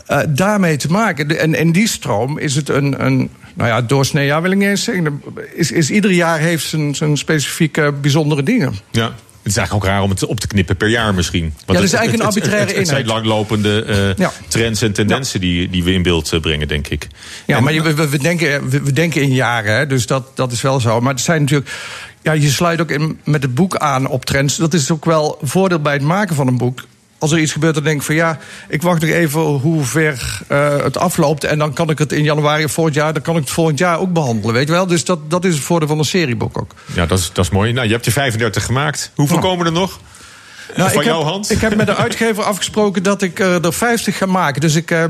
eh, 0.06 0.18
daarmee 0.28 0.76
te 0.76 0.90
maken. 0.90 1.28
De- 1.28 1.36
En 1.36 1.54
in 1.54 1.72
die 1.72 1.88
stroom 1.88 2.38
is 2.38 2.54
het 2.54 2.68
een... 2.68 3.04
een 3.04 3.30
nou 3.58 3.70
ja, 3.70 3.82
doorsnee 3.82 4.26
jaar 4.26 4.42
wil 4.42 4.50
ik 4.50 4.56
niet 4.58 4.68
eens 4.68 4.84
zeggen. 4.84 5.22
Is, 5.54 5.70
is 5.72 5.90
ieder 5.90 6.10
jaar 6.10 6.38
heeft 6.38 6.66
zijn, 6.66 6.94
zijn 6.94 7.16
specifieke 7.16 7.92
bijzondere 8.00 8.42
dingen. 8.42 8.74
Ja. 8.90 9.12
Het 9.42 9.56
is 9.56 9.62
eigenlijk 9.62 9.86
ook 9.88 9.92
raar 9.92 10.02
om 10.02 10.10
het 10.10 10.26
op 10.26 10.40
te 10.40 10.46
knippen 10.46 10.76
per 10.76 10.88
jaar 10.88 11.14
misschien. 11.14 11.42
Want 11.66 11.78
dat 11.78 11.82
is 11.88 11.92
eigenlijk 11.92 12.10
het- 12.10 12.20
een 12.20 12.26
arbitraire 12.42 12.68
het, 12.68 12.76
het 12.78 12.86
zijn 12.88 13.00
inhoud. 13.00 13.16
langlopende 13.24 13.84
eh, 13.84 14.14
Ja. 14.24 14.32
trends 14.48 14.82
en 14.82 14.92
tendensen 14.92 15.40
die, 15.40 15.70
die 15.70 15.84
we 15.84 15.92
in 15.92 16.02
beeld 16.02 16.32
eh, 16.32 16.40
brengen, 16.40 16.68
denk 16.68 16.88
ik. 16.88 17.06
Ja, 17.46 17.56
En- 17.56 17.62
maar 17.62 17.72
je- 17.72 17.82
we, 17.82 17.94
we, 17.94 18.08
we 18.08 18.18
denken, 18.18 18.68
we, 18.68 18.82
we 18.82 18.92
denken 18.92 19.22
in 19.22 19.32
jaren, 19.32 19.76
hè, 19.76 19.86
dus 19.86 20.06
dat, 20.06 20.36
dat 20.36 20.52
is 20.52 20.62
wel 20.62 20.80
zo. 20.80 21.00
Maar 21.00 21.12
het 21.12 21.22
zijn 21.22 21.40
natuurlijk. 21.40 21.70
Ja, 22.22 22.32
je 22.32 22.48
sluit 22.50 22.80
ook 22.80 22.90
in, 22.90 23.18
met 23.24 23.42
het 23.42 23.54
boek 23.54 23.76
aan 23.76 24.06
op 24.06 24.24
trends. 24.24 24.56
Dat 24.56 24.74
is 24.74 24.90
ook 24.90 25.04
wel 25.04 25.38
een 25.40 25.48
voordeel 25.48 25.80
bij 25.80 25.92
het 25.92 26.02
maken 26.02 26.34
van 26.34 26.46
een 26.46 26.58
boek. 26.58 26.84
Als 27.18 27.32
er 27.32 27.38
iets 27.38 27.52
gebeurt, 27.52 27.74
dan 27.74 27.84
denk 27.84 27.96
ik 27.96 28.02
van 28.06 28.14
ja, 28.14 28.38
ik 28.68 28.82
wacht 28.82 29.00
nog 29.00 29.10
even 29.10 29.40
hoe 29.40 29.84
ver 29.84 30.40
eh, 30.48 30.82
het 30.82 30.98
afloopt. 30.98 31.44
En 31.44 31.58
dan 31.58 31.72
kan 31.72 31.90
ik 31.90 31.98
het 31.98 32.12
in 32.12 32.22
januari 32.22 32.68
volgend 32.68 32.94
jaar, 32.96 33.12
dan 33.12 33.22
kan 33.22 33.34
ik 33.36 33.40
het 33.40 33.50
volgend 33.50 33.78
jaar 33.78 33.98
ook 33.98 34.12
behandelen. 34.12 34.54
Weet 34.54 34.66
je 34.66 34.72
wel? 34.72 34.86
Dus 34.86 35.04
dat, 35.04 35.30
dat 35.30 35.44
is 35.44 35.54
het 35.54 35.62
voordeel 35.62 35.88
van 35.88 35.98
een 35.98 36.04
serieboek 36.04 36.58
ook. 36.58 36.74
Ja, 36.94 37.06
dat 37.06 37.18
is, 37.18 37.30
dat 37.32 37.44
is 37.44 37.50
mooi. 37.50 37.72
Nou, 37.72 37.86
je 37.86 37.92
hebt 37.92 38.06
er 38.06 38.12
35 38.12 38.64
gemaakt. 38.64 39.10
Hoeveel 39.14 39.36
Ja. 39.36 39.42
komen 39.42 39.66
er 39.66 39.72
nog? 39.72 40.00
Nou, 40.76 40.90
van 40.90 41.00
ik 41.00 41.06
jouw 41.06 41.18
heb, 41.18 41.28
hand? 41.28 41.50
Ik 41.50 41.60
heb 41.60 41.76
met 41.76 41.86
de 41.86 41.96
uitgever 41.96 42.42
afgesproken 42.42 43.02
dat 43.02 43.22
ik 43.22 43.40
eh, 43.40 43.64
er 43.64 43.72
50 43.72 44.16
ga 44.16 44.26
maken. 44.26 44.60
Dus 44.60 44.74
ik 44.74 44.90
eh, 44.90 45.04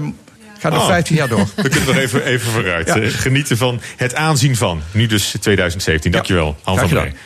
ga 0.59 0.69
nog 0.69 0.81
Oh. 0.81 0.87
15 0.87 1.17
jaar 1.17 1.29
door. 1.29 1.47
We 1.57 1.69
kunnen 1.69 1.87
nog 1.87 1.97
even, 1.97 2.25
even 2.25 2.51
vooruit. 2.53 2.87
Ja. 2.87 2.97
Eh, 3.01 3.11
genieten 3.11 3.57
van 3.57 3.81
het 3.97 4.15
aanzien 4.15 4.57
van. 4.57 4.83
Nu 4.91 5.07
dus 5.07 5.35
2017. 5.41 6.11
Dankjewel, 6.13 6.57
Han 6.63 6.77
graag 6.77 6.89
van 6.89 6.99
gedaan. 6.99 7.17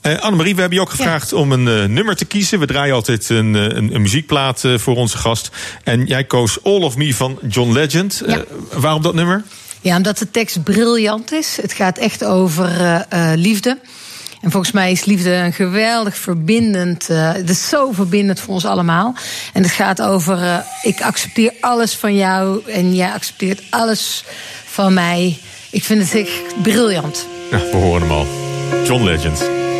Eh 0.00 0.18
Annemarie, 0.18 0.54
we 0.54 0.60
hebben 0.60 0.78
je 0.78 0.84
ook 0.84 0.90
gevraagd 0.90 1.32
om 1.32 1.52
een 1.52 1.68
eh, 1.68 1.84
nummer 1.84 2.16
te 2.16 2.24
kiezen. 2.24 2.58
We 2.58 2.66
draaien 2.66 2.94
altijd 2.94 3.28
een, 3.28 3.56
eh, 3.56 3.62
een, 3.62 3.94
een 3.94 4.02
muziekplaat 4.02 4.64
voor 4.76 4.96
onze 4.96 5.18
gast. 5.18 5.50
En 5.84 6.04
jij 6.06 6.24
koos 6.24 6.62
All 6.62 6.80
of 6.82 6.96
Me 6.96 7.14
van 7.14 7.38
John 7.48 7.72
Legend. 7.72 8.22
Ja. 8.26 8.44
Waarom 8.72 9.02
dat 9.02 9.14
nummer? 9.14 9.44
Ja, 9.80 9.96
omdat 9.96 10.18
de 10.18 10.30
tekst 10.30 10.62
briljant 10.62 11.32
is. 11.32 11.58
Het 11.62 11.72
gaat 11.72 11.98
echt 11.98 12.24
over 12.24 12.70
liefde. 13.34 13.78
En 14.40 14.50
volgens 14.50 14.72
mij 14.72 14.90
is 14.92 15.04
liefde 15.04 15.32
een 15.34 15.52
geweldig 15.52 16.16
verbindend. 16.16 17.08
eh, 17.08 17.32
het 17.32 17.50
is 17.50 17.68
zo 17.68 17.92
verbindend 17.92 18.40
voor 18.40 18.54
ons 18.54 18.64
allemaal. 18.64 19.14
En 19.52 19.62
het 19.62 19.72
gaat 19.72 20.02
over: 20.02 20.64
ik 20.82 21.00
accepteer 21.02 21.52
alles 21.60 21.94
van 21.94 22.16
jou 22.16 22.62
en 22.66 22.94
jij 22.94 23.12
accepteert 23.12 23.62
alles 23.70 24.24
van 24.64 24.94
mij. 24.94 25.38
Ik 25.70 25.84
vind 25.84 26.02
het 26.02 26.14
echt 26.14 26.62
briljant. 26.62 27.26
Nou, 27.50 27.70
we 27.70 27.76
horen 27.76 28.00
hem 28.00 28.10
al. 28.10 28.26
John 28.84 29.04
Legend. 29.04 29.59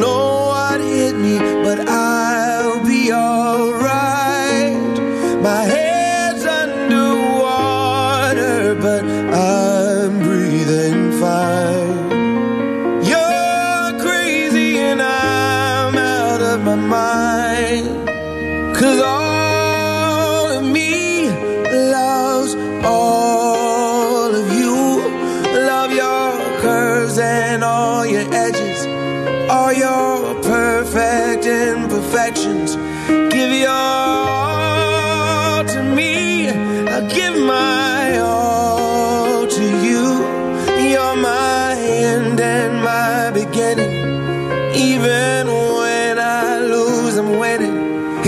know 0.00 0.46
what 0.48 0.80
hit 0.80 1.14
me, 1.16 1.38
but 1.62 1.88
I'll 1.88 2.82
be 2.84 3.12
alright. 3.12 3.79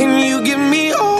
And 0.02 0.20
you 0.20 0.42
give 0.42 0.58
me 0.58 0.90
all 0.90 1.11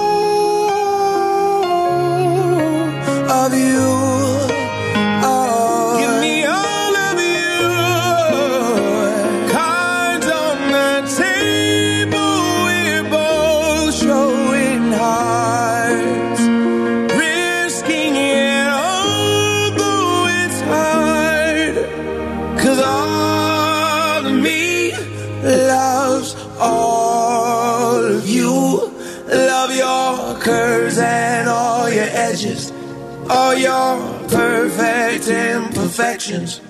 imperfections. 36.03 36.61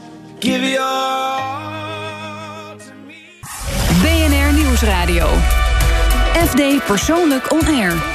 Give 0.41 0.63
your 0.63 0.81
BNR 4.03 4.53
Nieuwsradio. 4.53 5.27
FD 6.35 6.85
Persoonlijk 6.87 7.53
On 7.53 7.67
Air. 7.67 8.12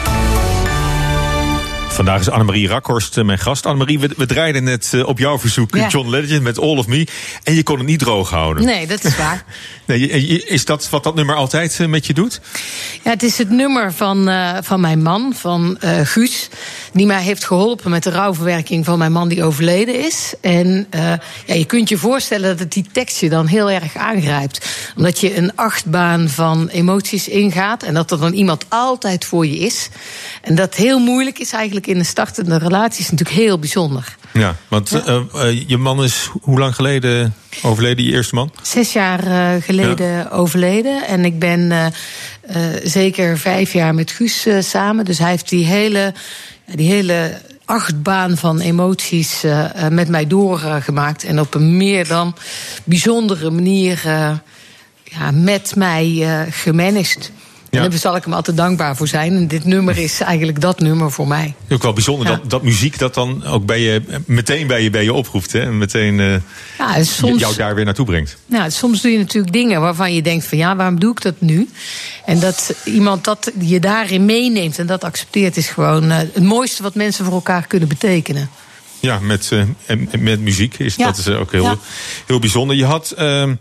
Vandaag 1.97 2.19
is 2.19 2.29
Annemarie 2.29 2.67
Rakhorst 2.67 3.17
eh, 3.17 3.23
mijn 3.23 3.39
gast. 3.39 3.65
Annemarie, 3.65 3.99
we, 3.99 4.09
we 4.17 4.25
draaiden 4.25 4.63
net 4.63 4.89
eh, 4.93 5.07
op 5.07 5.19
jouw 5.19 5.39
verzoek 5.39 5.75
Ja. 5.75 5.87
John 5.87 6.09
Legend 6.09 6.41
met 6.41 6.59
All 6.59 6.77
of 6.77 6.87
Me. 6.87 7.07
En 7.43 7.53
je 7.53 7.63
kon 7.63 7.77
het 7.77 7.87
niet 7.87 7.99
droog 7.99 8.29
houden. 8.29 8.65
Nee, 8.65 8.87
dat 8.87 9.03
is 9.03 9.17
waar. 9.17 9.43
Nee, 9.87 10.09
is 10.43 10.65
dat 10.65 10.89
wat 10.89 11.03
dat 11.03 11.15
nummer 11.15 11.35
altijd 11.35 11.79
eh, 11.79 11.87
met 11.87 12.07
je 12.07 12.13
doet? 12.13 12.41
Ja, 13.03 13.11
het 13.11 13.23
is 13.23 13.37
het 13.37 13.49
nummer 13.49 13.93
van, 13.93 14.29
van 14.63 14.81
mijn 14.81 15.01
man, 15.01 15.33
van 15.35 15.77
eh, 15.79 15.99
Guus. 16.03 16.49
Die 16.93 17.05
mij 17.05 17.21
heeft 17.21 17.45
geholpen 17.45 17.91
met 17.91 18.03
de 18.03 18.09
rouwverwerking 18.09 18.85
van 18.85 18.97
mijn 18.97 19.11
man 19.11 19.27
die 19.27 19.43
overleden 19.43 20.05
is. 20.05 20.33
En 20.41 20.87
ja, 21.45 21.53
je 21.53 21.65
kunt 21.65 21.89
je 21.89 21.97
voorstellen 21.97 22.49
dat 22.49 22.59
het 22.59 22.73
die 22.73 22.85
tekst 22.91 23.19
je 23.19 23.29
dan 23.29 23.45
heel 23.45 23.71
erg 23.71 23.95
aangrijpt. 23.95 24.67
Omdat 24.97 25.19
je 25.19 25.37
een 25.37 25.55
achtbaan 25.55 26.29
van 26.29 26.67
emoties 26.67 27.27
ingaat. 27.27 27.83
En 27.83 27.93
dat 27.93 28.11
er 28.11 28.19
dan 28.19 28.33
iemand 28.33 28.65
altijd 28.69 29.25
voor 29.25 29.47
je 29.47 29.57
is. 29.57 29.89
En 30.41 30.55
dat 30.55 30.75
heel 30.75 30.99
moeilijk 30.99 31.39
is 31.39 31.51
eigenlijk 31.51 31.86
in 31.87 31.99
een 31.99 32.05
startende 32.05 32.57
relatie. 32.57 33.03
Is 33.03 33.11
natuurlijk 33.11 33.39
heel 33.39 33.59
bijzonder. 33.59 34.15
Ja, 34.33 34.55
want 34.67 34.91
eh, 34.91 35.15
eh, 35.33 35.67
je 35.67 35.77
man 35.77 36.03
is 36.03 36.29
hoe 36.41 36.59
lang 36.59 36.75
geleden 36.75 37.35
overleden, 37.61 38.05
je 38.05 38.11
eerste 38.11 38.35
man? 38.35 38.51
Zes 38.61 38.93
jaar 38.93 39.27
eh, 39.27 39.61
geleden 39.61 40.31
overleden. 40.31 41.07
En 41.07 41.25
ik 41.25 41.39
ben 41.39 41.93
zeker 42.83 43.37
vijf 43.37 43.73
jaar 43.73 43.95
met 43.95 44.11
Guus 44.11 44.47
samen. 44.59 45.05
Dus 45.05 45.17
hij 45.17 45.29
heeft 45.29 45.49
die 45.49 45.65
hele, 45.65 46.13
die 46.65 46.89
hele 46.91 47.41
achtbaan 47.65 48.37
van 48.37 48.59
emoties 48.59 49.43
met 49.89 50.09
mij 50.09 50.27
doorgemaakt. 50.27 51.23
en 51.23 51.39
op 51.39 51.53
een 51.53 51.77
meer 51.77 52.07
dan 52.07 52.35
bijzondere 52.83 53.49
manier 53.49 54.01
ja, 55.03 55.31
met 55.31 55.75
mij 55.75 56.17
eh 56.21 56.41
gemanaged. 57.69 57.85
En 57.85 57.89
daar 57.89 57.99
zal 58.11 58.15
ik 58.15 58.23
hem 58.23 58.33
altijd 58.33 58.57
dankbaar 58.57 58.95
voor 58.95 59.07
zijn. 59.07 59.35
En 59.35 59.47
dit 59.47 59.65
nummer 59.65 59.97
is 59.97 60.19
eigenlijk 60.19 60.61
dat 60.61 60.79
nummer 60.79 61.11
voor 61.11 61.27
mij. 61.27 61.53
Ook 61.69 61.81
wel 61.83 61.93
bijzonder 61.93 62.27
dat, 62.27 62.49
dat 62.49 62.63
muziek 62.63 62.97
dat 62.99 63.13
dan 63.13 63.45
ook 63.45 63.65
bij 63.65 63.79
je, 63.81 64.01
meteen 64.25 64.67
bij 64.67 64.83
je, 64.83 64.89
bij 64.89 65.03
je 65.03 65.13
oproept. 65.13 65.51
Hè? 65.51 65.59
En 65.59 65.77
meteen 65.77 66.19
eh, 66.19 66.35
Ja, 66.77 66.95
en 66.95 67.05
soms- 67.05 67.39
jou 67.39 67.55
daar 67.55 67.75
weer 67.75 67.85
naartoe 67.85 68.05
brengt. 68.05 68.37
Nou, 68.45 68.71
soms 68.71 69.01
doe 69.01 69.11
je 69.11 69.17
natuurlijk 69.17 69.53
dingen 69.53 69.81
waarvan 69.81 70.13
je 70.13 70.21
denkt 70.21 70.45
van 70.45 70.57
ja, 70.57 70.75
waarom 70.75 70.99
doe 70.99 71.11
ik 71.11 71.21
dat 71.21 71.35
nu? 71.41 71.69
En 72.25 72.39
dat 72.39 72.73
iemand 72.83 73.23
dat 73.23 73.51
je 73.59 73.79
daarin 73.79 74.25
meeneemt 74.25 74.79
en 74.79 74.87
dat 74.87 75.03
accepteert 75.03 75.57
is 75.57 75.67
gewoon 75.67 76.11
eh, 76.11 76.17
het 76.17 76.43
mooiste 76.43 76.83
wat 76.83 76.95
mensen 76.95 77.25
voor 77.25 77.33
elkaar 77.33 77.67
kunnen 77.67 77.87
betekenen. 77.87 78.49
Ja, 78.99 79.19
met, 79.19 79.51
eh, 79.87 79.97
met 80.19 80.39
muziek 80.39 80.77
is 80.79 80.95
Ja. 80.95 81.05
dat 81.05 81.17
is 81.17 81.27
ook 81.27 81.51
heel, 81.51 81.63
Ja. 81.63 81.77
heel 82.25 82.39
bijzonder. 82.39 82.75
Je 82.75 82.85
had 82.85 83.11
ehm, 83.11 83.55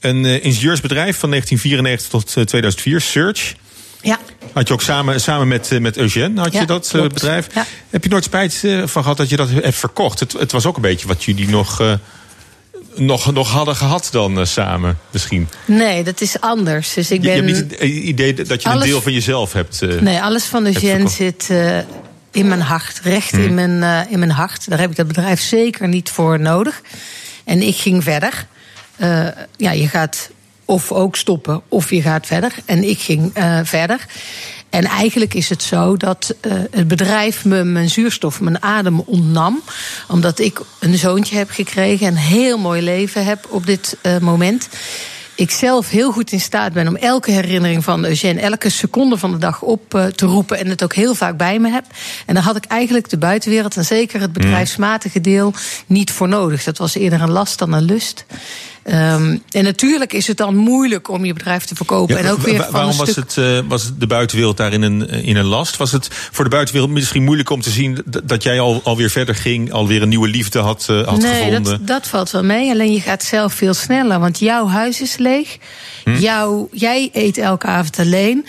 een 0.00 0.24
eh, 0.24 0.44
ingenieursbedrijf 0.44 1.18
van 1.18 1.28
1994 1.30 2.08
tot 2.10 2.28
eh, 2.36 2.44
2004, 2.44 3.00
Search. 3.00 3.54
Ja. 4.02 4.18
Had 4.52 4.68
je 4.68 4.74
ook 4.74 4.82
samen, 4.82 5.20
samen 5.20 5.48
met, 5.48 5.70
eh, 5.72 5.78
met 5.80 5.96
Eugène 5.96 6.40
had 6.40 6.52
Ja, 6.52 6.60
je 6.60 6.66
dat 6.66 6.84
eh, 6.86 6.90
klopt. 6.92 7.14
bedrijf. 7.14 7.46
Ja. 7.54 7.66
Heb 7.90 8.04
je 8.04 8.10
nooit 8.10 8.24
spijt 8.24 8.60
eh, 8.64 8.82
van 8.86 9.02
gehad 9.02 9.16
dat 9.16 9.28
je 9.28 9.36
dat 9.36 9.50
hebt 9.50 9.74
verkocht? 9.76 10.20
Het, 10.20 10.32
het 10.32 10.52
was 10.52 10.66
ook 10.66 10.76
een 10.76 10.82
beetje 10.82 11.06
wat 11.06 11.24
jullie 11.24 11.48
nog, 11.48 11.80
eh, 11.80 11.92
nog, 12.94 13.32
nog 13.32 13.50
hadden 13.50 13.76
gehad 13.76 14.08
dan 14.12 14.38
eh, 14.38 14.44
samen, 14.44 14.98
misschien. 15.10 15.48
Nee, 15.64 16.04
dat 16.04 16.20
is 16.20 16.40
anders. 16.40 16.94
Dus 16.94 17.10
ik 17.10 17.22
Je, 17.22 17.28
je 17.30 17.34
ben. 17.42 17.46
hebt 17.54 17.60
niet 17.70 17.80
het 17.80 17.88
idee 17.90 18.34
dat 18.34 18.62
je 18.62 18.68
Alles- 18.68 18.82
een 18.84 18.88
deel 18.90 19.02
van 19.02 19.12
jezelf 19.12 19.52
hebt. 19.52 19.82
eh, 19.82 20.00
Nee, 20.00 20.20
alles 20.22 20.44
van 20.44 20.72
verkocht. 20.72 21.14
zit 21.14 21.46
eh, 21.50 21.78
in 22.32 22.48
mijn 22.48 22.60
hart, 22.60 23.00
recht 23.02 23.30
Hmm. 23.30 23.44
in, 23.44 23.54
mijn, 23.54 23.82
eh, 23.82 24.12
in 24.12 24.18
mijn 24.18 24.30
hart. 24.30 24.68
Daar 24.70 24.78
heb 24.78 24.90
ik 24.90 24.96
dat 24.96 25.06
bedrijf 25.06 25.40
zeker 25.40 25.88
niet 25.88 26.10
voor 26.10 26.40
nodig. 26.40 26.80
En 27.44 27.62
ik 27.62 27.76
ging 27.76 28.02
verder. 28.02 28.46
Eh, 29.00 29.26
ja, 29.56 29.70
je 29.70 29.88
gaat 29.88 30.30
of 30.64 30.92
ook 30.92 31.16
stoppen 31.16 31.62
of 31.68 31.90
je 31.90 32.02
gaat 32.02 32.26
verder. 32.26 32.54
En 32.64 32.88
ik 32.88 32.98
ging 32.98 33.30
eh, 33.34 33.58
verder. 33.62 34.06
En 34.70 34.84
eigenlijk 34.84 35.34
is 35.34 35.48
het 35.48 35.62
zo 35.62 35.96
dat 35.96 36.34
eh, 36.40 36.52
het 36.70 36.88
bedrijf 36.88 37.44
me 37.44 37.64
mijn 37.64 37.90
zuurstof, 37.90 38.40
mijn 38.40 38.62
adem 38.62 39.00
ontnam. 39.00 39.62
Omdat 40.08 40.38
ik 40.38 40.60
een 40.78 40.98
zoontje 40.98 41.36
heb 41.36 41.50
gekregen 41.50 42.06
en 42.06 42.12
een 42.12 42.18
heel 42.18 42.58
mooi 42.58 42.82
leven 42.82 43.24
heb 43.24 43.46
op 43.48 43.66
dit 43.66 43.96
moment 44.20 44.68
ik 45.34 45.50
zelf 45.50 45.90
heel 45.90 46.12
goed 46.12 46.32
in 46.32 46.40
staat 46.40 46.72
ben 46.72 46.88
om 46.88 46.96
elke 46.96 47.30
herinnering 47.30 47.84
van 47.84 48.04
Eugène, 48.04 48.40
elke 48.40 48.68
seconde 48.68 49.18
van 49.18 49.30
de 49.30 49.38
dag 49.38 49.62
op 49.62 50.10
te 50.14 50.26
roepen 50.26 50.58
en 50.58 50.66
het 50.66 50.82
ook 50.82 50.94
heel 50.94 51.14
vaak 51.14 51.36
bij 51.36 51.58
me 51.58 51.70
heb. 51.70 51.84
En 52.26 52.34
daar 52.34 52.42
had 52.42 52.56
ik 52.56 52.64
eigenlijk 52.64 53.08
de 53.08 53.18
buitenwereld 53.18 53.76
en 53.76 53.84
zeker 53.84 54.20
het 54.20 54.32
bedrijfsmatige 54.32 55.20
deel 55.20 55.52
niet 55.86 56.10
voor 56.10 56.28
nodig. 56.28 56.64
Dat 56.64 56.78
was 56.78 56.94
eerder 56.94 57.20
een 57.20 57.30
last 57.30 57.58
dan 57.58 57.72
een 57.72 57.82
lust. 57.82 58.24
Ehm, 58.82 59.36
en 59.50 59.64
natuurlijk 59.64 60.12
is 60.12 60.26
het 60.26 60.36
dan 60.36 60.56
moeilijk 60.56 61.08
om 61.08 61.24
je 61.24 61.32
bedrijf 61.32 61.64
te 61.64 61.74
verkopen. 61.74 62.16
Ja, 62.16 62.22
en 62.22 62.30
ook 62.30 62.38
weer 62.38 62.56
wa- 62.56 62.64
van 62.64 62.72
waarom 62.72 62.90
een 62.90 62.96
was, 62.96 63.10
stuk... 63.10 63.24
het, 63.24 63.36
eh, 63.36 63.68
was 63.68 63.90
de 63.98 64.06
buitenwereld 64.06 64.56
daarin 64.56 64.82
een, 64.82 65.08
in 65.08 65.36
een 65.36 65.44
last? 65.44 65.76
Was 65.76 65.92
het 65.92 66.08
voor 66.10 66.44
de 66.44 66.50
buitenwereld 66.50 66.92
misschien 66.92 67.24
moeilijk 67.24 67.50
om 67.50 67.60
te 67.60 67.70
zien 67.70 68.04
dat 68.24 68.42
jij 68.42 68.60
al, 68.60 68.80
alweer 68.84 69.10
verder 69.10 69.34
ging, 69.34 69.72
alweer 69.72 70.02
een 70.02 70.08
nieuwe 70.08 70.28
liefde 70.28 70.58
had, 70.58 70.86
eh, 70.90 71.06
had 71.06 71.18
nee, 71.18 71.44
gevonden? 71.44 71.62
dat, 71.62 71.86
dat 71.86 72.08
valt 72.08 72.30
wel 72.30 72.44
mee. 72.44 72.70
Alleen 72.70 72.92
je 72.92 73.00
gaat 73.00 73.22
zelf 73.22 73.54
veel 73.54 73.74
sneller. 73.74 74.18
Want 74.18 74.38
jouw 74.38 74.68
huis 74.68 75.00
is 75.00 75.16
leeg. 75.16 75.58
Hm? 76.04 76.16
Jouw, 76.16 76.68
jij 76.72 77.08
eet 77.12 77.38
elke 77.38 77.66
avond 77.66 77.98
alleen. 77.98 78.46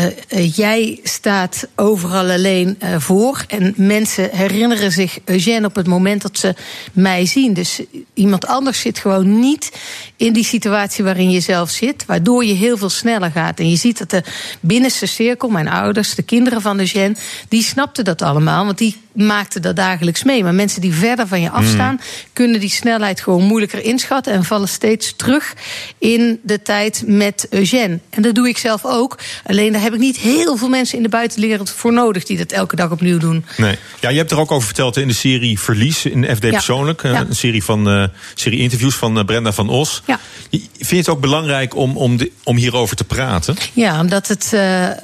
Eh, 0.00 0.06
eh, 0.28 0.56
jij 0.56 1.00
staat 1.02 1.68
overal 1.76 2.30
alleen 2.30 2.76
eh, 2.78 2.94
voor. 2.98 3.44
En 3.48 3.74
mensen 3.76 4.30
herinneren 4.32 4.92
zich 4.92 5.18
Eugène 5.24 5.66
op 5.66 5.74
het 5.74 5.86
moment 5.86 6.22
dat 6.22 6.38
ze 6.38 6.54
mij 6.92 7.26
zien. 7.26 7.54
Dus 7.54 7.80
iemand 8.14 8.46
anders 8.46 8.80
zit 8.80 8.98
gewoon 8.98 9.40
niet 9.40 9.72
in 10.16 10.32
die 10.32 10.44
situatie 10.44 11.04
waarin 11.04 11.30
je 11.30 11.40
zelf 11.40 11.70
zit. 11.70 12.04
Waardoor 12.06 12.44
je 12.44 12.54
heel 12.54 12.76
veel 12.76 12.88
sneller 12.88 13.30
gaat. 13.30 13.58
En 13.58 13.70
je 13.70 13.76
ziet 13.76 13.98
dat 13.98 14.10
de 14.10 14.22
binnenste 14.60 15.06
cirkel, 15.06 15.48
mijn 15.48 15.68
ouders, 15.68 16.14
de 16.14 16.22
kinderen 16.22 16.60
van 16.60 16.78
Eugène... 16.78 17.14
die 17.48 17.62
snapten 17.62 18.04
dat 18.04 18.22
allemaal, 18.22 18.64
want 18.64 18.78
die 18.78 18.96
maakten 19.12 19.62
dat 19.62 19.76
dagelijks 19.76 20.24
mee. 20.24 20.42
Maar 20.42 20.54
mensen 20.54 20.80
die 20.80 20.94
verder 20.94 21.26
van 21.26 21.40
je 21.40 21.50
afstaan... 21.50 22.00
kunnen 22.32 22.60
die 22.60 22.70
snelheid 22.70 23.20
gewoon 23.20 23.44
moeilijker 23.44 23.82
inschatten... 23.82 24.32
en 24.32 24.44
vallen 24.44 24.68
steeds 24.68 25.16
terug 25.16 25.54
in 25.98 26.40
de 26.42 26.62
tijd 26.62 27.02
met 27.06 27.46
Eugène. 27.50 27.98
En 28.10 28.22
dat 28.22 28.34
doe 28.34 28.48
ik 28.48 28.58
zelf 28.58 28.84
ook. 28.84 29.18
Alleen 29.44 29.72
daar 29.72 29.82
heb 29.82 29.89
ik 29.92 29.98
niet 30.00 30.16
heel 30.16 30.56
veel 30.56 30.68
mensen 30.68 30.96
in 30.96 31.02
de 31.02 31.08
buitenwereld 31.08 31.70
voor 31.70 31.92
nodig... 31.92 32.24
die 32.24 32.36
dat 32.36 32.52
elke 32.52 32.76
dag 32.76 32.90
opnieuw 32.90 33.18
doen. 33.18 33.44
Nee. 33.56 33.76
Ja, 34.00 34.08
je 34.08 34.18
hebt 34.18 34.30
er 34.30 34.38
ook 34.38 34.50
over 34.50 34.66
verteld 34.66 34.96
in 34.96 35.08
de 35.08 35.14
serie 35.14 35.58
Verlies 35.60 36.04
in 36.04 36.36
FD 36.36 36.42
Ja. 36.44 36.50
Persoonlijk. 36.50 37.02
eh, 37.02 37.12
Ja. 37.12 37.20
Een 37.20 37.34
serie, 37.36 37.64
van, 37.64 37.88
eh, 37.88 38.04
serie 38.34 38.58
interviews 38.58 38.94
van 38.94 39.18
eh, 39.18 39.24
Brenda 39.24 39.52
van 39.52 39.68
Os. 39.68 40.02
Ja. 40.06 40.18
Vind 40.50 40.88
je 40.88 40.96
het 40.96 41.08
ook 41.08 41.20
belangrijk 41.20 41.76
om, 41.76 41.96
om, 41.96 42.16
de, 42.16 42.30
om 42.44 42.56
hierover 42.56 42.96
te 42.96 43.04
praten? 43.04 43.56
Ja, 43.72 44.00
omdat 44.00 44.28
het 44.28 44.52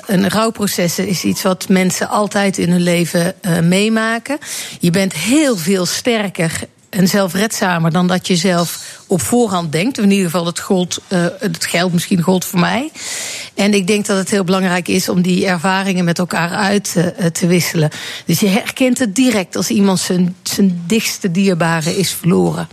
een 0.07 0.29
rouwproces 0.31 0.99
is 0.99 1.25
iets 1.25 1.43
wat 1.43 1.69
mensen 1.69 2.09
altijd 2.09 2.59
in 2.59 2.71
hun 2.71 2.83
leven 2.83 3.35
meemaken. 3.63 4.39
Je 4.81 4.91
bent 4.91 5.13
heel 5.15 5.57
veel 5.57 5.87
sterker 5.87 6.61
en 6.97 7.09
zelfredzamer 7.09 7.91
dan 7.91 8.07
dat 8.07 8.27
je 8.27 8.37
zelf 8.37 9.01
op 9.07 9.23
voorhand 9.23 9.73
denkt. 9.73 9.99
In 9.99 10.11
ieder 10.11 10.25
geval, 10.25 10.47
het, 10.47 10.61
gold, 10.61 10.99
eh, 11.09 11.27
het 11.39 11.67
geld 11.67 11.93
misschien 11.93 12.23
gold 12.23 12.45
voor 12.45 12.59
mij. 12.61 12.91
En 13.55 13.75
ik 13.75 13.87
denk 13.87 14.07
dat 14.07 14.17
het 14.17 14.31
heel 14.31 14.45
belangrijk 14.45 14.89
is 14.89 15.09
om 15.09 15.23
die 15.23 15.47
ervaringen 15.47 16.05
met 16.05 16.19
elkaar 16.19 16.51
uit 16.51 16.95
eh, 16.97 17.27
te 17.27 17.47
wisselen. 17.47 17.91
Dus 18.27 18.41
je 18.41 18.49
herkent 18.49 18.99
het 18.99 19.15
direct 19.15 19.57
als 19.57 19.69
iemand 19.69 20.01
zijn, 20.01 20.37
zijn 20.43 20.83
dichtste 20.87 21.31
dierbare 21.31 21.97
is 21.99 22.11
verloren. 22.11 22.69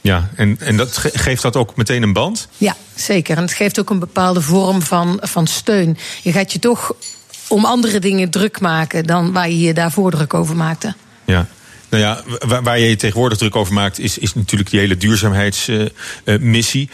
Ja, 0.00 0.28
en, 0.36 0.56
en 0.60 0.76
dat 0.76 0.96
ge- 0.96 1.10
geeft 1.14 1.42
dat 1.42 1.56
ook 1.56 1.76
meteen 1.76 2.02
een 2.02 2.12
band? 2.12 2.48
Ja, 2.56 2.76
zeker. 2.94 3.36
En 3.36 3.42
het 3.42 3.52
geeft 3.52 3.80
ook 3.80 3.90
een 3.90 3.98
bepaalde 3.98 4.40
vorm 4.40 4.82
van, 4.82 5.18
van 5.22 5.46
steun. 5.46 5.98
Je 6.22 6.32
gaat 6.32 6.52
je 6.52 6.58
toch 6.58 6.92
om 7.48 7.64
andere 7.64 7.98
dingen 7.98 8.30
druk 8.30 8.60
maken 8.60 9.04
dan 9.04 9.32
waar 9.32 9.48
je 9.48 9.60
je 9.60 9.74
daarvoor 9.74 10.10
druk 10.10 10.34
over 10.34 10.56
maakte. 10.56 10.94
Ja. 11.24 11.46
Nou 11.92 12.04
ja, 12.04 12.22
waar, 12.46 12.62
waar 12.62 12.78
je 12.78 12.88
je 12.88 12.96
tegenwoordig 12.96 13.38
druk 13.38 13.56
over 13.56 13.72
maakt, 13.72 13.98
is, 13.98 14.18
is 14.18 14.34
natuurlijk 14.34 14.70
die 14.70 14.80
hele 14.80 14.96
duurzaamheidsmissie. 14.96 16.90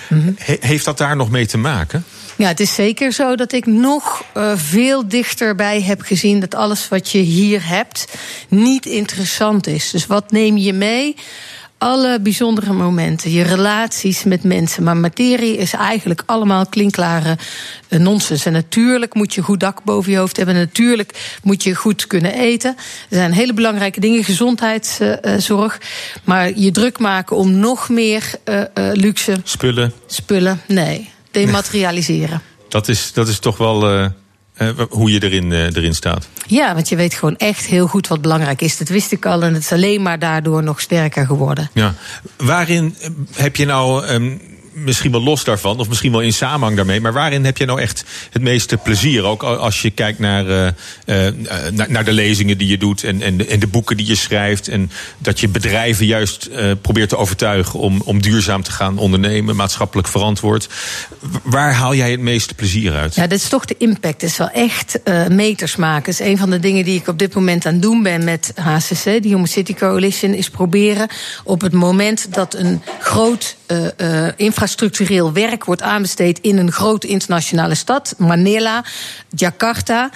heeft 0.60 0.84
dat 0.84 0.98
daar 0.98 1.16
nog 1.16 1.30
mee 1.30 1.46
te 1.46 1.58
maken? 1.58 2.04
Ja, 2.36 2.48
het 2.48 2.60
is 2.60 2.74
zeker 2.74 3.12
zo 3.12 3.34
dat 3.34 3.52
ik 3.52 3.66
nog 3.66 4.24
uh, 4.36 4.52
veel 4.56 5.08
dichterbij 5.08 5.82
heb 5.82 6.00
gezien 6.00 6.40
dat 6.40 6.54
alles 6.54 6.88
wat 6.88 7.10
je 7.10 7.18
hier 7.18 7.68
hebt 7.68 8.08
niet 8.48 8.86
interessant 8.86 9.66
is. 9.66 9.90
Dus 9.90 10.06
wat 10.06 10.30
neem 10.30 10.56
je 10.56 10.72
mee? 10.72 11.16
Alle 11.78 12.20
bijzondere 12.20 12.72
momenten, 12.72 13.30
je 13.30 13.42
relaties 13.42 14.24
met 14.24 14.42
mensen. 14.42 14.82
Maar 14.82 14.96
materie 14.96 15.56
is 15.56 15.72
eigenlijk 15.72 16.22
allemaal 16.26 16.66
klinkklare 16.66 17.38
uh, 17.88 18.00
nonsens. 18.00 18.44
En 18.46 18.52
natuurlijk 18.52 19.14
moet 19.14 19.34
je 19.34 19.42
goed 19.42 19.60
dak 19.60 19.84
boven 19.84 20.12
je 20.12 20.18
hoofd 20.18 20.36
hebben. 20.36 20.54
Natuurlijk 20.54 21.38
moet 21.42 21.62
je 21.62 21.74
goed 21.74 22.06
kunnen 22.06 22.34
eten. 22.34 22.76
Er 23.08 23.16
zijn 23.16 23.32
hele 23.32 23.54
belangrijke 23.54 24.00
dingen, 24.00 24.24
gezondheidszorg. 24.24 25.80
Maar 26.24 26.58
je 26.58 26.70
druk 26.70 26.98
maken 26.98 27.36
om 27.36 27.52
nog 27.52 27.88
meer 27.88 28.30
uh, 28.44 28.62
luxe. 28.92 29.36
Spullen. 29.42 29.92
Spullen, 30.06 30.60
nee. 30.66 31.10
Dematerialiseren. 31.30 32.42
Dat 32.68 32.88
is, 32.88 33.12
dat 33.12 33.28
is 33.28 33.38
toch 33.38 33.56
wel. 33.56 33.94
Uh, 33.94 34.06
hoe 34.90 35.10
je 35.10 35.22
erin, 35.22 35.50
uh, 35.50 35.64
erin 35.64 35.94
staat. 35.94 36.28
Ja, 36.46 36.74
want 36.74 36.88
je 36.88 36.96
weet 36.96 37.14
gewoon 37.14 37.36
echt 37.36 37.66
heel 37.66 37.86
goed 37.86 38.08
wat 38.08 38.20
belangrijk 38.20 38.60
is. 38.60 38.78
Dat 38.78 38.88
wist 38.88 39.12
ik 39.12 39.26
al 39.26 39.42
en 39.42 39.54
het 39.54 39.62
is 39.62 39.72
alleen 39.72 40.02
maar 40.02 40.18
daardoor 40.18 40.62
nog 40.62 40.80
sterker 40.80 41.26
geworden. 41.26 41.70
Ja. 41.72 41.94
Waarin 42.36 42.96
heb 43.34 43.56
je 43.56 43.64
nou. 43.64 44.06
Um 44.06 44.40
misschien 44.84 45.10
wel 45.10 45.22
los 45.22 45.44
daarvan, 45.44 45.78
of 45.78 45.88
misschien 45.88 46.12
wel 46.12 46.20
in 46.20 46.32
samenhang 46.32 46.76
daarmee. 46.76 47.00
Maar 47.00 47.12
waarin 47.12 47.44
heb 47.44 47.58
je 47.58 47.64
nou 47.64 47.80
echt 47.80 48.04
het 48.30 48.42
meeste 48.42 48.76
plezier? 48.76 49.24
Ook 49.24 49.42
als 49.42 49.82
je 49.82 49.90
kijkt 49.90 50.18
naar, 50.18 50.46
uh, 50.46 50.66
uh, 51.06 51.86
naar, 51.88 52.04
de 52.04 52.12
lezingen 52.12 52.58
die 52.58 52.68
je 52.68 52.78
doet 52.78 53.04
en, 53.04 53.22
en, 53.22 53.36
de, 53.36 53.46
en 53.46 53.60
de 53.60 53.66
boeken 53.66 53.96
die 53.96 54.06
je 54.06 54.14
schrijft. 54.14 54.68
En 54.68 54.90
dat 55.18 55.40
je 55.40 55.48
bedrijven 55.48 56.06
juist 56.06 56.48
uh, 56.52 56.72
probeert 56.82 57.08
te 57.08 57.16
overtuigen 57.16 57.78
om, 57.78 58.02
om 58.04 58.22
duurzaam 58.22 58.62
te 58.62 58.70
gaan 58.70 58.98
ondernemen, 58.98 59.56
maatschappelijk 59.56 60.08
verantwoord. 60.08 60.68
Waar 61.42 61.74
haal 61.74 61.94
jij 61.94 62.10
het 62.10 62.20
meeste 62.20 62.54
plezier 62.54 62.92
uit? 62.94 63.14
Ja, 63.14 63.26
dat 63.26 63.38
is 63.38 63.48
toch 63.48 63.64
de 63.64 63.74
impact. 63.78 64.20
Het 64.20 64.30
is 64.30 64.36
wel 64.36 64.50
echt 64.50 65.00
meters 65.28 65.76
maken. 65.76 66.12
Dat 66.12 66.20
is 66.20 66.26
een 66.26 66.38
van 66.38 66.50
de 66.50 66.60
dingen 66.60 66.84
die 66.84 67.00
ik 67.00 67.08
op 67.08 67.18
dit 67.18 67.34
moment 67.34 67.66
aan 67.66 67.72
het 67.72 67.82
doen 67.82 68.02
ben 68.02 68.24
met 68.24 68.52
HCC, 68.54 69.04
de 69.04 69.28
Human 69.28 69.46
City 69.46 69.74
Coalition, 69.74 70.34
is 70.34 70.50
proberen 70.50 71.08
op 71.44 71.60
het 71.60 71.72
moment 71.72 72.34
dat 72.34 72.54
een 72.54 72.82
groot 72.98 73.56
infrastructureel 74.68 75.32
werk 75.32 75.64
wordt 75.64 75.82
aanbesteed 75.82 76.38
in 76.40 76.58
een 76.58 76.72
grote 76.72 77.06
internationale 77.06 77.74
stad, 77.74 78.14
Manila, 78.18 78.84
Jakarta, 79.30 80.10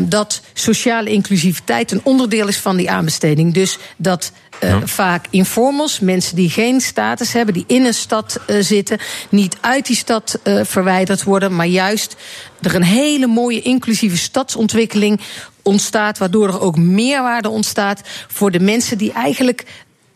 dat 0.00 0.40
sociale 0.52 1.10
inclusiviteit 1.10 1.90
een 1.90 2.00
onderdeel 2.04 2.48
is 2.48 2.56
van 2.56 2.76
die 2.76 2.90
aanbesteding. 2.90 3.54
Dus 3.54 3.78
dat 3.96 4.32
uh, 4.64 4.70
ja. 4.70 4.86
vaak 4.86 5.26
informals, 5.30 6.00
mensen 6.00 6.36
die 6.36 6.50
geen 6.50 6.80
status 6.80 7.32
hebben, 7.32 7.54
die 7.54 7.64
in 7.66 7.84
een 7.84 7.94
stad 7.94 8.40
uh, 8.46 8.56
zitten, 8.60 8.98
niet 9.28 9.56
uit 9.60 9.86
die 9.86 9.96
stad 9.96 10.38
uh, 10.44 10.60
verwijderd 10.64 11.22
worden, 11.22 11.56
maar 11.56 11.66
juist 11.66 12.16
er 12.60 12.74
een 12.74 12.82
hele 12.82 13.26
mooie 13.26 13.60
inclusieve 13.60 14.16
stadsontwikkeling 14.16 15.20
ontstaat, 15.62 16.18
waardoor 16.18 16.48
er 16.48 16.60
ook 16.60 16.76
meerwaarde 16.78 17.48
ontstaat 17.48 18.00
voor 18.28 18.50
de 18.50 18.60
mensen 18.60 18.98
die 18.98 19.12
eigenlijk 19.12 19.64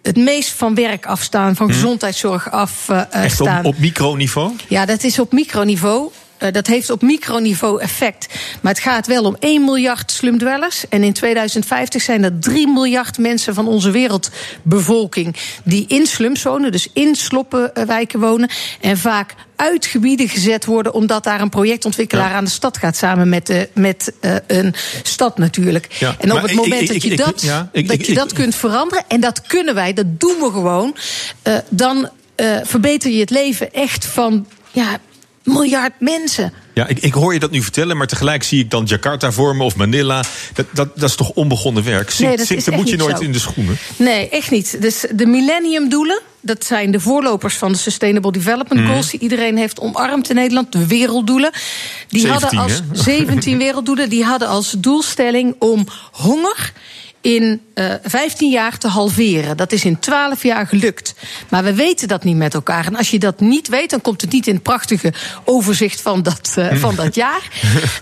het 0.04 0.16
meest 0.16 0.50
van 0.50 0.74
werk 0.74 1.06
afstaan, 1.06 1.56
van 1.56 1.68
gezondheidszorg 1.68 2.50
afstaan. 2.50 3.06
Uh, 3.14 3.24
Echt 3.24 3.40
op, 3.40 3.64
op 3.64 3.78
microniveau? 3.78 4.52
Ja, 4.68 4.86
dat 4.86 5.04
is 5.04 5.18
op 5.18 5.32
microniveau. 5.32 6.10
Uh, 6.38 6.52
dat 6.52 6.66
heeft 6.66 6.90
op 6.90 7.02
microniveau 7.02 7.80
effect. 7.80 8.26
Maar 8.60 8.72
het 8.72 8.82
gaat 8.82 9.06
wel 9.06 9.24
om 9.24 9.36
1 9.38 9.64
miljard 9.64 10.10
slumdwellers. 10.10 10.88
En 10.88 11.02
in 11.02 11.12
2050 11.12 12.02
zijn 12.02 12.24
er 12.24 12.38
3 12.38 12.68
miljard 12.68 13.18
mensen 13.18 13.54
van 13.54 13.68
onze 13.68 13.90
wereldbevolking 13.90 15.36
die 15.64 15.84
in 15.88 16.06
slums 16.06 16.42
wonen, 16.42 16.72
dus 16.72 16.88
in 16.92 17.14
sloppenwijken 17.14 18.20
wonen. 18.20 18.48
En 18.80 18.98
vaak 18.98 19.34
uit 19.56 19.86
gebieden 19.86 20.28
gezet 20.28 20.64
worden, 20.64 20.94
omdat 20.94 21.24
daar 21.24 21.40
een 21.40 21.48
projectontwikkelaar 21.48 22.30
ja. 22.30 22.36
aan 22.36 22.44
de 22.44 22.50
stad 22.50 22.78
gaat, 22.78 22.96
samen 22.96 23.28
met, 23.28 23.46
de, 23.46 23.68
met 23.72 24.12
uh, 24.20 24.34
een 24.46 24.74
stad 25.02 25.38
natuurlijk. 25.38 25.86
Ja, 25.98 26.16
en 26.18 26.32
op 26.32 26.42
het 26.42 26.54
moment 26.54 26.90
ik, 26.90 27.02
ik, 27.02 27.02
dat 27.02 27.02
je, 27.02 27.10
ik, 27.10 27.18
dat, 27.18 27.42
ja, 27.42 27.68
dat, 27.96 28.06
je 28.06 28.14
dat 28.14 28.32
kunt 28.32 28.54
veranderen, 28.54 29.04
en 29.08 29.20
dat 29.20 29.42
kunnen 29.42 29.74
wij, 29.74 29.92
dat 29.92 30.20
doen 30.20 30.36
we 30.40 30.50
gewoon, 30.52 30.96
uh, 31.48 31.54
dan 31.68 32.08
uh, 32.36 32.56
verbeter 32.62 33.10
je 33.10 33.20
het 33.20 33.30
leven 33.30 33.72
echt 33.72 34.06
van 34.06 34.46
ja, 34.72 34.98
miljard 35.44 35.92
mensen. 35.98 36.52
Ja, 36.74 36.86
ik, 36.86 36.98
ik 36.98 37.12
hoor 37.14 37.32
je 37.32 37.38
dat 37.38 37.50
nu 37.50 37.62
vertellen, 37.62 37.96
maar 37.96 38.06
tegelijk 38.06 38.42
zie 38.42 38.60
ik 38.60 38.70
dan 38.70 38.84
Jakarta 38.84 39.32
voor 39.32 39.56
me 39.56 39.62
of 39.62 39.76
Manila. 39.76 40.24
Dat, 40.54 40.66
dat, 40.72 40.98
dat 40.98 41.08
is 41.08 41.16
toch 41.16 41.30
onbegonnen 41.30 41.84
werk? 41.84 42.10
Zink, 42.10 42.28
nee, 42.28 42.46
dat 42.46 42.64
daar 42.64 42.74
moet 42.74 42.88
je 42.88 42.96
nooit 42.96 43.18
zo. 43.18 43.22
in 43.22 43.32
de 43.32 43.38
schoenen. 43.38 43.78
Nee, 43.96 44.28
echt 44.28 44.50
niet. 44.50 44.76
Dus 44.80 45.04
de 45.14 45.26
millenniumdoelen, 45.26 46.20
dat 46.40 46.64
zijn 46.64 46.90
de 46.90 47.00
voorlopers 47.00 47.54
van 47.56 47.72
de 47.72 47.78
Sustainable 47.78 48.32
Development 48.32 48.80
Mhm. 48.80 48.90
Goals... 48.90 49.10
die 49.10 49.20
iedereen 49.20 49.56
heeft 49.56 49.80
omarmd 49.80 50.28
in 50.28 50.34
Nederland, 50.34 50.72
de 50.72 50.86
werelddoelen. 50.86 51.50
Die 52.08 52.20
17, 52.20 52.30
hadden 52.30 52.60
als 52.60 52.72
hè? 52.92 53.02
17 53.02 53.58
werelddoelen, 53.66 54.08
die 54.08 54.24
hadden 54.24 54.48
als 54.48 54.74
doelstelling 54.78 55.54
om 55.58 55.86
honger 56.12 56.72
in 57.24 57.60
uh, 57.74 57.94
15 58.02 58.50
jaar 58.50 58.78
te 58.78 58.88
halveren. 58.88 59.56
Dat 59.56 59.72
is 59.72 59.84
in 59.84 59.98
12 59.98 60.42
jaar 60.42 60.66
gelukt. 60.66 61.14
Maar 61.48 61.64
we 61.64 61.74
weten 61.74 62.08
dat 62.08 62.24
niet 62.24 62.36
met 62.36 62.54
elkaar. 62.54 62.86
En 62.86 62.96
als 62.96 63.10
je 63.10 63.18
dat 63.18 63.40
niet 63.40 63.68
weet, 63.68 63.90
dan 63.90 64.00
komt 64.00 64.20
het 64.20 64.32
niet 64.32 64.46
in 64.46 64.54
het 64.54 64.62
prachtige 64.62 65.12
overzicht 65.44 66.00
van 66.00 66.22
dat, 66.22 66.54
uh, 66.58 66.74
van 66.84 66.94
dat 66.94 67.14
jaar. 67.14 67.48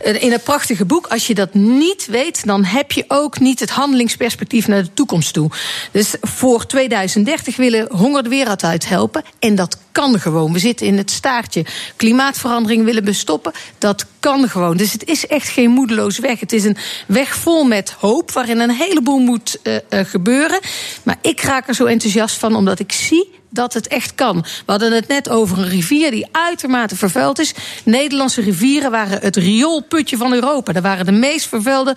Uh, 0.05 0.23
in 0.23 0.33
het 0.33 0.45
prachtige 0.45 0.85
boek. 0.85 1.07
Als 1.07 1.27
je 1.27 1.35
dat 1.35 1.55
niet 1.55 2.07
weet, 2.07 2.47
dan 2.47 2.65
heb 2.65 2.93
je 2.93 3.05
ook 3.09 3.41
niet 3.41 3.61
het 3.61 3.71
handelingsperspectief 3.71 4.69
naar 4.69 4.83
de 4.83 4.95
toekomst 4.95 5.33
toe. 5.33 5.51
Dus 5.93 6.15
voor 6.21 6.67
2030 6.67 7.57
willen 7.57 7.89
honger 7.93 8.23
de 8.23 8.29
wereld 8.29 8.65
uit 8.65 8.89
helpen. 8.89 9.23
En 9.39 9.55
dat 9.55 9.79
kan 9.93 10.21
gewoon. 10.21 10.53
We 10.53 10.59
zitten 10.59 10.87
in 10.87 10.97
het 10.97 11.11
staartje. 11.11 11.65
Klimaatverandering 11.97 12.85
willen 12.85 13.05
we 13.05 13.13
stoppen. 13.13 13.53
Dat 13.79 14.07
kan 14.21 14.49
gewoon. 14.49 14.77
Dus 14.77 14.93
het 14.93 15.05
is 15.05 15.27
echt 15.27 15.49
geen 15.49 15.71
moedeloze 15.71 16.21
weg. 16.21 16.41
Het 16.41 16.53
is 16.53 16.65
een 16.65 16.77
weg 17.07 17.35
vol 17.35 17.65
met 17.65 17.91
hoop, 17.91 18.31
waarin 18.31 18.61
een 18.61 18.71
heleboel 18.71 19.19
moet 19.19 19.59
uh, 19.63 19.75
uh, 19.75 20.01
gebeuren. 20.05 20.61
Maar 21.03 21.19
ik 21.21 21.41
raak 21.41 21.69
er 21.69 21.75
zo 21.75 21.85
enthousiast 21.85 22.37
van, 22.37 22.57
omdat 22.57 22.79
ik 22.79 22.93
zie 22.93 23.41
dat 23.53 23.75
het 23.75 23.89
echt 23.89 24.15
kan. 24.15 24.41
We 24.41 24.71
hadden 24.73 24.93
het 24.93 25.09
net 25.09 25.29
over 25.29 25.59
een 25.59 25.69
rivier 25.69 26.11
die 26.11 26.27
uitermate 26.33 26.97
vervuild 26.97 27.39
is. 27.39 27.55
Nederlandse 27.85 28.41
rivieren 28.41 28.91
waren 28.91 29.19
het 29.21 29.37
rioolputje 29.37 30.17
van 30.17 30.33
Europa. 30.33 30.73
Dat 30.73 30.83
waren 30.83 31.07
de 31.07 31.13
meest 31.13 31.49
vervuilde 31.49 31.97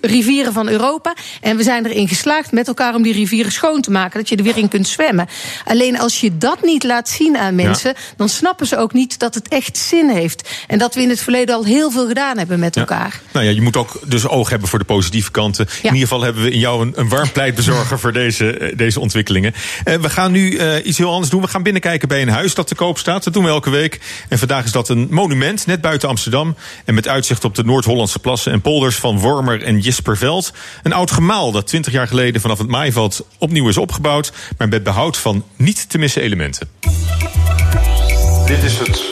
rivieren 0.00 0.52
van 0.52 0.68
Europa. 0.68 1.14
En 1.40 1.56
we 1.56 1.62
zijn 1.62 1.86
erin 1.86 2.08
geslaagd 2.08 2.52
met 2.52 2.68
elkaar 2.68 2.94
om 2.94 3.02
die 3.02 3.12
rivieren 3.12 3.52
schoon 3.52 3.80
te 3.80 3.90
maken. 3.90 4.18
Dat 4.18 4.28
je 4.28 4.36
er 4.36 4.42
weer 4.42 4.56
in 4.56 4.68
kunt 4.68 4.88
zwemmen. 4.88 5.26
Alleen 5.64 5.98
als 5.98 6.20
je 6.20 6.38
dat 6.38 6.62
niet 6.62 6.84
laat 6.84 7.08
zien 7.08 7.36
aan 7.36 7.54
mensen... 7.54 7.90
Ja. 7.96 8.00
dan 8.16 8.28
snappen 8.28 8.66
ze 8.66 8.76
ook 8.76 8.92
niet 8.92 9.18
dat 9.18 9.34
het 9.34 9.48
echt 9.48 9.76
zin 9.78 10.08
heeft. 10.08 10.48
En 10.66 10.78
dat 10.78 10.94
we 10.94 11.00
in 11.02 11.08
het 11.08 11.20
verleden 11.20 11.54
al 11.54 11.64
heel 11.64 11.90
veel 11.90 12.06
gedaan 12.06 12.38
hebben 12.38 12.58
met 12.58 12.74
Ja. 12.74 12.80
elkaar. 12.80 13.20
Nou 13.32 13.44
ja, 13.46 13.52
je 13.52 13.62
moet 13.62 13.76
ook 13.76 14.00
dus 14.06 14.28
oog 14.28 14.50
hebben 14.50 14.68
voor 14.68 14.78
de 14.78 14.84
positieve 14.84 15.30
kanten. 15.30 15.66
In 15.82 15.82
ieder 15.84 16.00
geval 16.00 16.22
hebben 16.22 16.42
we 16.42 16.50
in 16.50 16.58
jou 16.58 16.82
een, 16.86 16.92
een 16.96 17.08
warm 17.08 17.32
pleitbezorger 17.32 17.98
voor 17.98 18.12
deze, 18.12 18.72
deze 18.76 19.00
ontwikkelingen. 19.00 19.54
Eh, 19.84 19.94
we 19.94 20.10
gaan 20.10 20.32
nu 20.32 20.56
eh, 20.56 20.86
iets 20.86 20.95
heel 20.98 21.12
anders 21.12 21.30
doen. 21.30 21.40
We 21.40 21.48
gaan 21.48 21.62
binnenkijken 21.62 22.08
bij 22.08 22.22
een 22.22 22.28
huis 22.28 22.54
dat 22.54 22.66
te 22.66 22.74
koop 22.74 22.98
staat. 22.98 23.24
Dat 23.24 23.32
doen 23.32 23.44
we 23.44 23.48
elke 23.50 23.70
week. 23.70 24.00
En 24.28 24.38
vandaag 24.38 24.64
is 24.64 24.72
dat 24.72 24.88
een 24.88 25.06
monument, 25.10 25.66
net 25.66 25.80
buiten 25.80 26.08
Amsterdam. 26.08 26.56
En 26.84 26.94
met 26.94 27.08
uitzicht 27.08 27.44
op 27.44 27.54
de 27.54 27.64
Noord-Hollandse 27.64 28.18
plassen 28.18 28.52
en 28.52 28.60
polders 28.60 28.96
van 28.96 29.18
Wormer 29.18 29.62
en 29.62 29.78
Jisperveld. 29.78 30.52
Een 30.82 30.92
oud 30.92 31.10
gemaal 31.10 31.52
dat 31.52 31.66
20 31.66 31.92
jaar 31.92 32.08
geleden 32.08 32.40
vanaf 32.40 32.58
het 32.58 32.68
maaiveld 32.68 33.26
opnieuw 33.38 33.68
is 33.68 33.76
opgebouwd. 33.76 34.32
Maar 34.58 34.68
met 34.68 34.82
behoud 34.82 35.16
van 35.16 35.44
niet 35.56 35.90
te 35.90 35.98
missen 35.98 36.22
elementen. 36.22 36.68
Dit 38.46 38.62
is 38.62 38.78
het, 38.78 39.02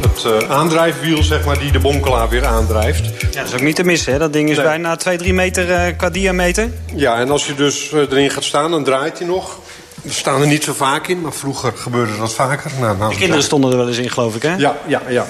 het 0.00 0.24
eh, 0.24 0.50
aandrijfwiel, 0.50 1.22
zeg 1.22 1.44
maar, 1.44 1.58
die 1.58 1.72
de 1.72 1.78
bonkelaar 1.78 2.28
weer 2.28 2.44
aandrijft. 2.46 3.04
Ja, 3.20 3.38
dat 3.40 3.48
is 3.48 3.54
ook 3.54 3.60
niet 3.60 3.76
te 3.76 3.84
missen, 3.84 4.12
hè? 4.12 4.18
Dat 4.18 4.32
ding 4.32 4.50
is 4.50 4.56
Nee. 4.56 4.64
bijna 4.66 4.96
2, 4.96 5.16
3 5.16 5.34
meter 5.34 5.70
eh, 5.70 5.96
qua 5.96 6.10
diameter. 6.10 6.70
Ja, 6.94 7.18
en 7.18 7.30
als 7.30 7.46
je 7.46 7.54
dus 7.54 7.92
eh, 7.92 7.98
erin 8.00 8.30
gaat 8.30 8.44
staan, 8.44 8.70
dan 8.70 8.84
draait 8.84 9.18
hij 9.18 9.26
nog. 9.26 9.58
We 10.04 10.12
staan 10.12 10.40
er 10.40 10.46
niet 10.46 10.64
zo 10.64 10.72
vaak 10.72 11.06
in, 11.08 11.20
maar 11.20 11.32
vroeger 11.32 11.72
gebeurde 11.76 12.16
dat 12.16 12.32
vaker. 12.34 12.70
Nou, 12.80 12.96
nou, 12.98 13.10
De 13.12 13.18
kinderen 13.18 13.44
stonden 13.44 13.70
er 13.70 13.76
wel 13.76 13.88
eens 13.88 13.98
in, 13.98 14.10
geloof 14.10 14.34
ik, 14.36 14.42
hè? 14.42 14.54
Ja, 14.56 14.76
ja, 14.86 15.02
ja. 15.08 15.26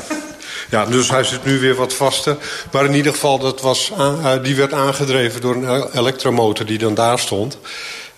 Ja, 0.70 0.86
dus 0.86 1.10
hij 1.10 1.24
zit 1.24 1.44
nu 1.44 1.58
weer 1.58 1.74
wat 1.74 1.92
vaster. 1.94 2.36
Maar 2.72 2.84
in 2.84 2.94
ieder 2.94 3.12
geval, 3.12 3.38
dat 3.38 3.60
was 3.60 3.92
eh, 3.98 4.32
die 4.42 4.56
werd 4.56 4.72
aangedreven 4.72 5.40
door 5.40 5.54
een 5.54 5.64
el- 5.66 5.90
elektromotor 5.92 6.66
die 6.66 6.78
dan 6.78 6.94
daar 6.94 7.18
stond. 7.18 7.58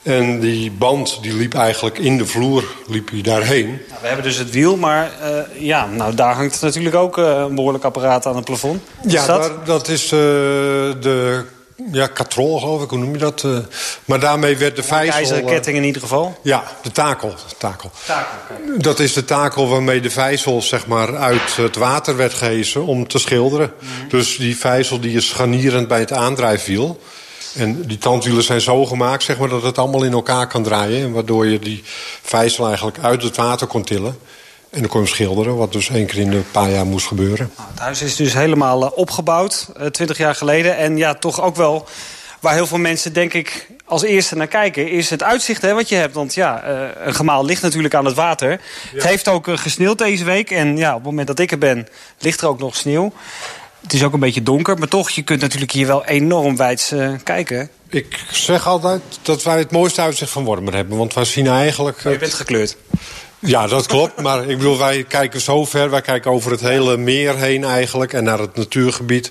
En 0.02 0.40
die 0.40 0.70
band 0.70 1.18
die 1.22 1.34
liep 1.34 1.54
eigenlijk 1.54 1.98
in 1.98 2.18
de 2.18 2.26
vloer 2.26 2.64
liep 2.86 3.10
hij 3.10 3.20
daarheen. 3.20 3.66
Nou, 3.66 4.00
we 4.00 4.06
hebben 4.06 4.24
dus 4.24 4.36
het 4.36 4.50
wiel, 4.50 4.76
maar 4.76 5.10
eh, 5.22 5.62
ja, 5.62 5.86
nou, 5.86 6.14
daar 6.14 6.34
hangt 6.34 6.60
natuurlijk 6.62 6.94
ook 6.94 7.18
eh, 7.18 7.44
een 7.48 7.54
behoorlijk 7.54 7.84
apparaat 7.84 8.26
aan 8.26 8.36
het 8.36 8.44
plafond. 8.44 8.82
Wat 9.02 9.12
Ja, 9.12 9.20
is 9.20 9.26
dat? 9.26 9.40
daar- 9.42 9.64
dat 9.64 9.88
is 9.88 10.04
eh, 10.04 10.10
de 11.00 11.44
ja, 11.92 12.06
katrol 12.06 12.58
geloof 12.58 12.82
ik, 12.82 12.90
hoe 12.90 12.98
noem 12.98 13.12
je 13.12 13.18
dat? 13.18 13.42
Uh, 13.42 13.58
maar 14.04 14.20
daarmee 14.20 14.56
werd 14.56 14.76
de 14.76 14.82
vijzel... 14.82 15.14
ijzeren 15.14 15.44
ketting 15.44 15.76
in 15.76 15.84
ieder 15.84 16.02
geval? 16.02 16.38
Ja, 16.42 16.64
de 16.82 16.90
takel. 16.90 17.34
takel. 17.58 17.90
Dat 18.78 19.00
is 19.00 19.12
de 19.12 19.24
takel 19.24 19.68
waarmee 19.68 20.00
de 20.00 20.10
vijzel 20.10 20.62
zeg 20.62 20.86
maar, 20.86 21.16
uit 21.16 21.56
het 21.56 21.76
water 21.76 22.16
werd 22.16 22.34
gehezen 22.34 22.86
om 22.86 23.08
te 23.08 23.18
schilderen. 23.18 23.72
Mm. 23.78 24.08
Dus 24.08 24.36
die 24.36 24.56
vijzel 24.56 25.00
die 25.00 25.16
is 25.16 25.28
scharnierend 25.28 25.88
bij 25.88 26.00
het 26.00 26.12
aandrijfwiel. 26.12 27.00
En 27.54 27.82
die 27.82 27.98
tandwielen 27.98 28.42
zijn 28.44 28.60
zo 28.60 28.86
gemaakt 28.86 29.22
zeg 29.22 29.38
maar, 29.38 29.48
dat 29.48 29.62
het 29.62 29.78
allemaal 29.78 30.04
in 30.04 30.12
elkaar 30.12 30.46
kan 30.48 30.62
draaien. 30.62 31.02
En 31.02 31.12
waardoor 31.12 31.46
je 31.46 31.58
die 31.58 31.82
vijzel 32.22 32.66
eigenlijk 32.66 32.98
uit 32.98 33.22
het 33.22 33.36
water 33.36 33.66
kon 33.66 33.84
tillen. 33.84 34.18
En 34.76 34.82
dan 34.82 34.90
kon 34.90 35.00
je 35.00 35.06
hem 35.06 35.16
schilderen, 35.16 35.56
wat 35.56 35.72
dus 35.72 35.88
één 35.88 36.06
keer 36.06 36.18
in 36.18 36.32
een 36.32 36.50
paar 36.50 36.70
jaar 36.70 36.86
moest 36.86 37.06
gebeuren. 37.06 37.50
Nou, 37.56 37.68
het 37.70 37.78
huis 37.78 38.02
is 38.02 38.16
dus 38.16 38.34
helemaal 38.34 38.82
uh, 38.82 38.90
opgebouwd, 38.94 39.68
uh, 39.80 39.86
twintig 39.86 40.18
jaar 40.18 40.34
geleden. 40.34 40.76
En 40.76 40.96
ja, 40.96 41.14
toch 41.14 41.42
ook 41.42 41.56
wel 41.56 41.88
waar 42.40 42.54
heel 42.54 42.66
veel 42.66 42.78
mensen, 42.78 43.12
denk 43.12 43.32
ik, 43.32 43.66
als 43.84 44.02
eerste 44.02 44.36
naar 44.36 44.46
kijken... 44.46 44.90
is 44.90 45.10
het 45.10 45.22
uitzicht 45.22 45.62
hè, 45.62 45.74
wat 45.74 45.88
je 45.88 45.94
hebt. 45.94 46.14
Want 46.14 46.34
ja, 46.34 46.68
uh, 46.68 46.88
een 47.04 47.14
gemaal 47.14 47.44
ligt 47.44 47.62
natuurlijk 47.62 47.94
aan 47.94 48.04
het 48.04 48.14
water. 48.14 48.50
Ja. 48.50 48.58
Het 48.92 49.04
heeft 49.04 49.28
ook 49.28 49.48
gesneeuwd 49.50 49.98
deze 49.98 50.24
week. 50.24 50.50
En 50.50 50.76
ja, 50.76 50.90
op 50.90 50.96
het 50.96 51.04
moment 51.04 51.26
dat 51.26 51.38
ik 51.38 51.50
er 51.50 51.58
ben, 51.58 51.88
ligt 52.18 52.40
er 52.40 52.48
ook 52.48 52.58
nog 52.58 52.76
sneeuw. 52.76 53.12
Het 53.82 53.92
is 53.92 54.04
ook 54.04 54.12
een 54.12 54.20
beetje 54.20 54.42
donker, 54.42 54.78
maar 54.78 54.88
toch, 54.88 55.10
je 55.10 55.22
kunt 55.22 55.40
natuurlijk 55.40 55.72
hier 55.72 55.86
wel 55.86 56.04
enorm 56.04 56.56
wijd 56.56 56.94
kijken. 57.22 57.70
Ik 57.88 58.24
zeg 58.30 58.66
altijd 58.66 59.02
dat 59.22 59.42
wij 59.42 59.58
het 59.58 59.70
mooiste 59.70 60.00
uitzicht 60.00 60.30
van 60.30 60.44
Wormer 60.44 60.74
hebben. 60.74 60.98
Want 60.98 61.14
wij 61.14 61.24
zien 61.24 61.46
eigenlijk... 61.46 62.04
Maar 62.04 62.12
je 62.12 62.18
bent 62.18 62.34
gekleurd. 62.34 62.76
Ja, 63.38 63.66
dat 63.66 63.86
klopt. 63.86 64.20
Maar 64.20 64.48
ik 64.48 64.56
bedoel, 64.56 64.78
wij 64.78 65.04
kijken 65.04 65.40
zo 65.40 65.64
ver. 65.64 65.90
Wij 65.90 66.00
kijken 66.00 66.30
over 66.30 66.50
het 66.50 66.60
hele 66.60 66.96
meer 66.96 67.36
heen 67.36 67.64
eigenlijk. 67.64 68.12
En 68.12 68.24
naar 68.24 68.38
het 68.38 68.56
natuurgebied. 68.56 69.30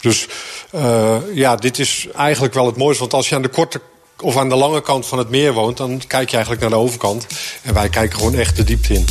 Dus 0.00 0.28
uh, 0.74 1.16
ja, 1.34 1.56
dit 1.56 1.78
is 1.78 2.06
eigenlijk 2.16 2.54
wel 2.54 2.66
het 2.66 2.76
mooiste. 2.76 3.00
Want 3.00 3.14
als 3.14 3.28
je 3.28 3.34
aan 3.34 3.42
de 3.42 3.48
korte 3.48 3.80
of 4.20 4.36
aan 4.36 4.48
de 4.48 4.54
lange 4.54 4.82
kant 4.82 5.06
van 5.06 5.18
het 5.18 5.30
meer 5.30 5.52
woont... 5.52 5.76
dan 5.76 6.02
kijk 6.06 6.28
je 6.28 6.36
eigenlijk 6.36 6.60
naar 6.60 6.70
de 6.70 6.84
overkant. 6.84 7.26
En 7.62 7.74
wij 7.74 7.88
kijken 7.88 8.18
gewoon 8.18 8.34
echt 8.34 8.56
de 8.56 8.64
diepte 8.64 8.94
in. 8.94 9.04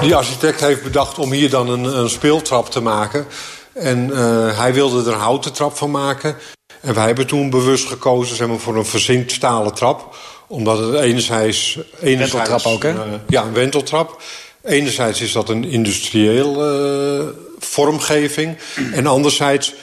Die 0.00 0.14
architect 0.14 0.60
heeft 0.60 0.82
bedacht 0.82 1.18
om 1.18 1.32
hier 1.32 1.50
dan 1.50 1.68
een, 1.68 1.98
een 1.98 2.10
speeltrap 2.10 2.70
te 2.70 2.80
maken. 2.80 3.26
En 3.72 4.10
uh, 4.10 4.58
hij 4.58 4.74
wilde 4.74 5.00
er 5.10 5.14
een 5.14 5.20
houten 5.20 5.52
trap 5.52 5.76
van 5.76 5.90
maken. 5.90 6.36
En 6.80 6.94
wij 6.94 7.06
hebben 7.06 7.26
toen 7.26 7.50
bewust 7.50 7.86
gekozen 7.86 8.36
zeg 8.36 8.48
maar, 8.48 8.58
voor 8.58 8.76
een 8.76 8.86
verzinkt 8.86 9.32
stalen 9.32 9.74
trap. 9.74 10.16
Omdat 10.46 10.78
het 10.78 10.94
enerzijds... 10.94 11.78
enerzijds 12.00 12.32
wenteltrap 12.32 12.72
ook, 12.72 12.82
hè? 12.82 12.92
Uh, 12.92 13.14
ja, 13.28 13.42
een 13.42 13.52
wenteltrap. 13.52 14.22
Enerzijds 14.62 15.20
is 15.20 15.32
dat 15.32 15.48
een 15.48 15.64
industrieel 15.64 16.74
uh, 17.20 17.26
vormgeving. 17.58 18.56
En 18.92 19.06
anderzijds 19.06 19.74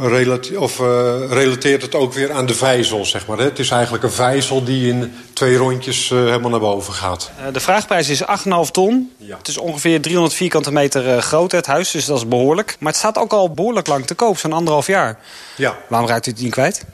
relate 0.00 0.60
of, 0.60 0.78
uh, 0.78 0.86
relateert 1.28 1.82
het 1.82 1.94
ook 1.94 2.12
weer 2.12 2.32
aan 2.32 2.46
de 2.46 2.54
vijzel, 2.54 3.04
zeg 3.04 3.26
maar. 3.26 3.38
Hè? 3.38 3.44
Het 3.44 3.58
is 3.58 3.70
eigenlijk 3.70 4.04
een 4.04 4.12
vijzel 4.12 4.64
die 4.64 4.88
in 4.88 5.14
twee 5.32 5.56
rondjes 5.56 6.10
uh, 6.10 6.18
helemaal 6.18 6.50
naar 6.50 6.60
boven 6.60 6.92
gaat. 6.92 7.30
Uh, 7.40 7.52
de 7.52 7.60
vraagprijs 7.60 8.08
is 8.08 8.22
8,5 8.22 8.26
ton. 8.70 9.12
Ja. 9.16 9.36
Het 9.36 9.48
is 9.48 9.58
ongeveer 9.58 10.00
300 10.00 10.34
vierkante 10.34 10.72
meter 10.72 11.22
groot, 11.22 11.52
het 11.52 11.66
huis, 11.66 11.90
dus 11.90 12.04
dat 12.04 12.16
is 12.16 12.28
behoorlijk. 12.28 12.76
Maar 12.78 12.88
het 12.88 13.00
staat 13.00 13.18
ook 13.18 13.32
al 13.32 13.50
behoorlijk 13.50 13.86
lang 13.86 14.06
te 14.06 14.14
koop, 14.14 14.38
zo'n 14.38 14.52
anderhalf 14.52 14.86
jaar. 14.86 15.18
Ja. 15.56 15.78
Waarom 15.88 16.08
raakt 16.08 16.26
u 16.26 16.30
het 16.30 16.40
niet 16.40 16.50
kwijt? 16.50 16.84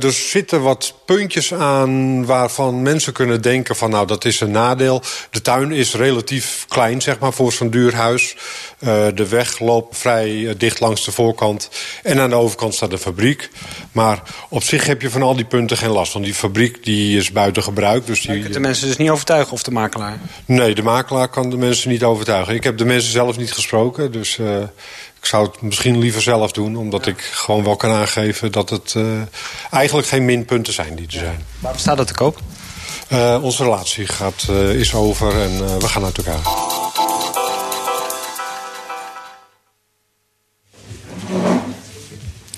er 0.00 0.12
zitten 0.12 0.62
wat 0.62 0.94
puntjes 1.04 1.54
aan 1.54 2.24
waarvan 2.26 2.82
mensen 2.82 3.12
kunnen 3.12 3.42
denken 3.42 3.76
van... 3.76 3.90
nou, 3.90 4.06
dat 4.06 4.24
is 4.24 4.40
een 4.40 4.50
nadeel. 4.50 5.02
De 5.30 5.42
tuin 5.42 5.72
is 5.72 5.94
relatief 5.94 6.64
klein, 6.68 7.02
zeg 7.02 7.18
maar, 7.18 7.32
voor 7.32 7.52
zo'n 7.52 7.70
duur 7.70 7.94
huis. 7.94 8.36
de 9.14 9.26
weg 9.28 9.58
loopt 9.58 9.98
vrij 9.98 10.54
dicht 10.58 10.80
langs 10.80 11.04
de 11.04 11.12
voorkant... 11.12 11.68
En 12.02 12.20
aan 12.20 12.30
de 12.30 12.36
overkant 12.36 12.74
staat 12.74 12.90
de 12.90 12.98
fabriek. 12.98 13.50
Maar 13.92 14.22
op 14.48 14.62
zich 14.62 14.86
heb 14.86 15.02
je 15.02 15.10
van 15.10 15.22
al 15.22 15.36
die 15.36 15.44
punten 15.44 15.76
geen 15.76 15.90
last. 15.90 16.12
Want 16.12 16.24
die 16.24 16.34
fabriek 16.34 16.84
die 16.84 17.16
is 17.16 17.32
buiten 17.32 17.62
gebruik. 17.62 18.06
Dus 18.06 18.20
die... 18.20 18.32
Je 18.32 18.40
kunt 18.40 18.54
de 18.54 18.60
mensen 18.60 18.86
dus 18.86 18.96
niet 18.96 19.10
overtuigen 19.10 19.52
of 19.52 19.62
de 19.62 19.70
makelaar? 19.70 20.18
Nee, 20.44 20.74
de 20.74 20.82
makelaar 20.82 21.28
kan 21.28 21.50
de 21.50 21.56
mensen 21.56 21.90
niet 21.90 22.02
overtuigen. 22.02 22.54
Ik 22.54 22.64
heb 22.64 22.78
de 22.78 22.84
mensen 22.84 23.12
zelf 23.12 23.36
niet 23.36 23.52
gesproken. 23.52 24.12
Dus 24.12 24.38
uh, 24.38 24.60
ik 25.20 25.26
zou 25.26 25.46
het 25.46 25.62
misschien 25.62 25.98
liever 25.98 26.22
zelf 26.22 26.52
doen. 26.52 26.76
Omdat 26.76 27.04
ja. 27.04 27.10
ik 27.10 27.20
gewoon 27.20 27.64
wel 27.64 27.76
kan 27.76 27.90
aangeven 27.90 28.52
dat 28.52 28.70
het 28.70 28.94
uh, 28.96 29.04
eigenlijk 29.70 30.08
geen 30.08 30.24
minpunten 30.24 30.72
zijn 30.72 30.94
die 30.94 31.06
er 31.06 31.12
zijn. 31.12 31.44
Waarom 31.58 31.80
staat 31.80 31.96
dat 31.96 32.06
te 32.06 32.14
koop? 32.14 32.38
Uh, 33.12 33.38
onze 33.42 33.62
relatie 33.62 34.06
gaat, 34.06 34.48
is 34.74 34.94
over 34.94 35.40
en 35.40 35.78
we 35.78 35.88
gaan 35.88 36.04
uit 36.04 36.16
elkaar. 36.16 36.40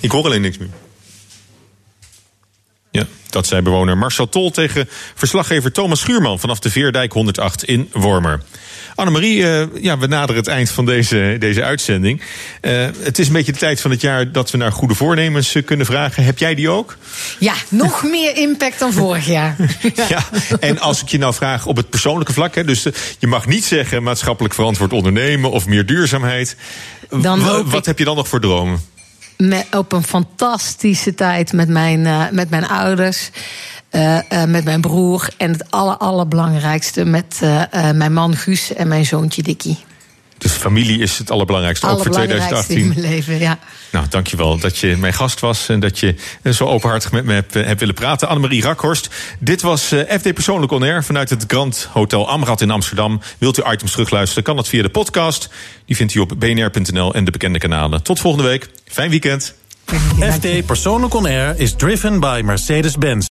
Ik 0.03 0.11
hoor 0.11 0.25
alleen 0.25 0.41
niks 0.41 0.59
meer. 0.59 0.69
Ja, 2.91 3.07
dat 3.31 3.47
zei 3.47 3.63
bewoner 3.63 3.99
Marcel 3.99 4.29
Tol 4.29 4.51
tegen 4.51 4.89
verslaggever 5.15 5.73
Thomas 5.73 6.01
Schuurman 6.01 6.41
vanaf 6.41 6.59
de 6.59 6.71
Veerdijk 6.71 7.13
108 7.13 7.65
in 7.65 7.91
Wormer. 7.93 8.43
Annemarie, 8.95 9.37
uh, 9.37 9.65
ja, 9.81 9.99
we 9.99 10.07
naderen 10.07 10.37
het 10.37 10.51
eind 10.51 10.71
van 10.71 10.87
deze, 10.87 11.37
deze 11.39 11.63
uitzending. 11.63 12.23
Uh, 12.63 12.87
het 12.99 13.19
is 13.19 13.27
een 13.27 13.33
beetje 13.33 13.53
de 13.53 13.59
tijd 13.59 13.81
van 13.81 13.91
het 13.91 14.01
jaar 14.01 14.33
dat 14.33 14.51
we 14.51 14.59
naar 14.59 14.73
goede 14.73 14.95
voornemens 14.95 15.55
uh, 15.55 15.65
kunnen 15.65 15.87
vragen. 15.87 16.25
Heb 16.25 16.39
jij 16.39 16.55
die 16.55 16.69
ook? 16.69 16.97
Ja, 17.39 17.55
nog 17.69 18.03
meer 18.13 18.37
impact 18.37 18.79
dan 18.79 18.93
vorig 18.93 19.27
jaar. 19.27 19.57
ja, 20.09 20.25
en 20.61 20.79
als 20.79 21.03
ik 21.03 21.09
je 21.09 21.19
nou 21.19 21.35
vraag 21.35 21.67
op 21.67 21.77
het 21.77 21.91
persoonlijke 21.91 22.33
vlak, 22.33 22.55
hè, 22.55 22.65
dus 22.65 22.87
je 23.19 23.27
mag 23.27 23.47
niet 23.47 23.65
zeggen 23.65 24.03
maatschappelijk 24.03 24.55
verantwoord 24.55 24.93
ondernemen 24.93 25.51
of 25.51 25.67
meer 25.67 25.87
duurzaamheid. 25.87 26.57
Dan 27.09 27.65
wat 27.65 27.79
ik... 27.79 27.85
heb 27.85 27.99
je 27.99 28.05
dan 28.05 28.17
nog 28.17 28.29
voor 28.29 28.41
dromen? 28.41 28.81
Op 29.71 29.93
een 29.93 30.03
fantastische 30.03 31.15
tijd 31.15 31.53
met 31.53 31.69
mijn, 31.69 32.01
uh, 32.01 32.31
met 32.31 32.51
mijn 32.51 32.69
ouders. 32.69 33.31
Uh, 33.91 34.15
uh, 34.15 34.45
met 34.45 34.65
mijn 34.65 34.81
broer. 34.81 35.29
En 35.37 35.53
het 35.53 35.71
aller, 35.71 35.97
allerbelangrijkste 35.97 37.05
met 37.05 37.41
mijn 37.95 38.13
man 38.13 38.37
Guus 38.37 38.75
en 38.75 38.89
mijn 38.89 39.07
zoontje 39.07 39.43
Dikkie. 39.43 39.79
Dus 40.43 40.53
familie 40.53 40.99
is 40.99 41.19
het 41.19 41.31
allerbelangrijkste, 41.31 41.87
ook 41.87 42.03
voor 42.03 42.13
2018. 42.13 42.79
in 42.79 42.89
mijn 42.89 43.01
leven, 43.01 43.39
ja. 43.39 43.59
Nou, 43.91 44.07
dankjewel 44.09 44.59
dat 44.59 44.79
je 44.79 44.97
mijn 44.97 45.13
gast 45.13 45.41
was 45.41 45.69
en 45.69 45.81
dat 45.81 45.99
je 45.99 46.15
zo 46.53 46.65
openhartig 46.65 47.13
met 47.13 47.25
me 47.25 47.33
hebt, 47.33 47.55
hebt 47.55 47.81
willen 47.81 47.95
praten. 47.95 48.29
Annemarie 48.29 48.63
Rakhorst, 48.63 49.09
dit 49.39 49.63
was 49.63 49.83
FD 50.09 50.35
Persoonlijk 50.35 50.73
On 50.73 50.83
Air 50.83 51.05
vanuit 51.05 51.31
het 51.31 51.45
Grand 51.47 51.89
Hotel 51.93 52.29
Amrad 52.29 52.61
in 52.61 52.71
Amsterdam. 52.71 53.21
Wilt 53.39 53.59
u 53.59 53.63
items 53.71 53.91
terugluisteren, 53.91 54.45
kan 54.45 54.57
dat 54.57 54.69
via 54.69 54.83
de 54.83 54.89
podcast. 54.89 55.49
Die 55.87 55.97
vindt 55.97 56.15
u 56.15 56.21
op 56.21 56.33
bnr.nl 56.39 57.15
en 57.15 57.25
de 57.25 57.31
bekende 57.31 57.59
kanalen. 57.59 58.03
Tot 58.03 58.21
volgende 58.21 58.49
week. 58.49 58.69
Fijn 58.87 59.11
weekend. 59.11 59.55
FD 60.33 60.67
Persoonlijk 60.67 61.15
On 61.15 61.27
Air 61.27 61.55
is 61.57 61.75
driven 61.77 62.21
by 62.21 62.41
Mercedes-Benz. 62.45 63.21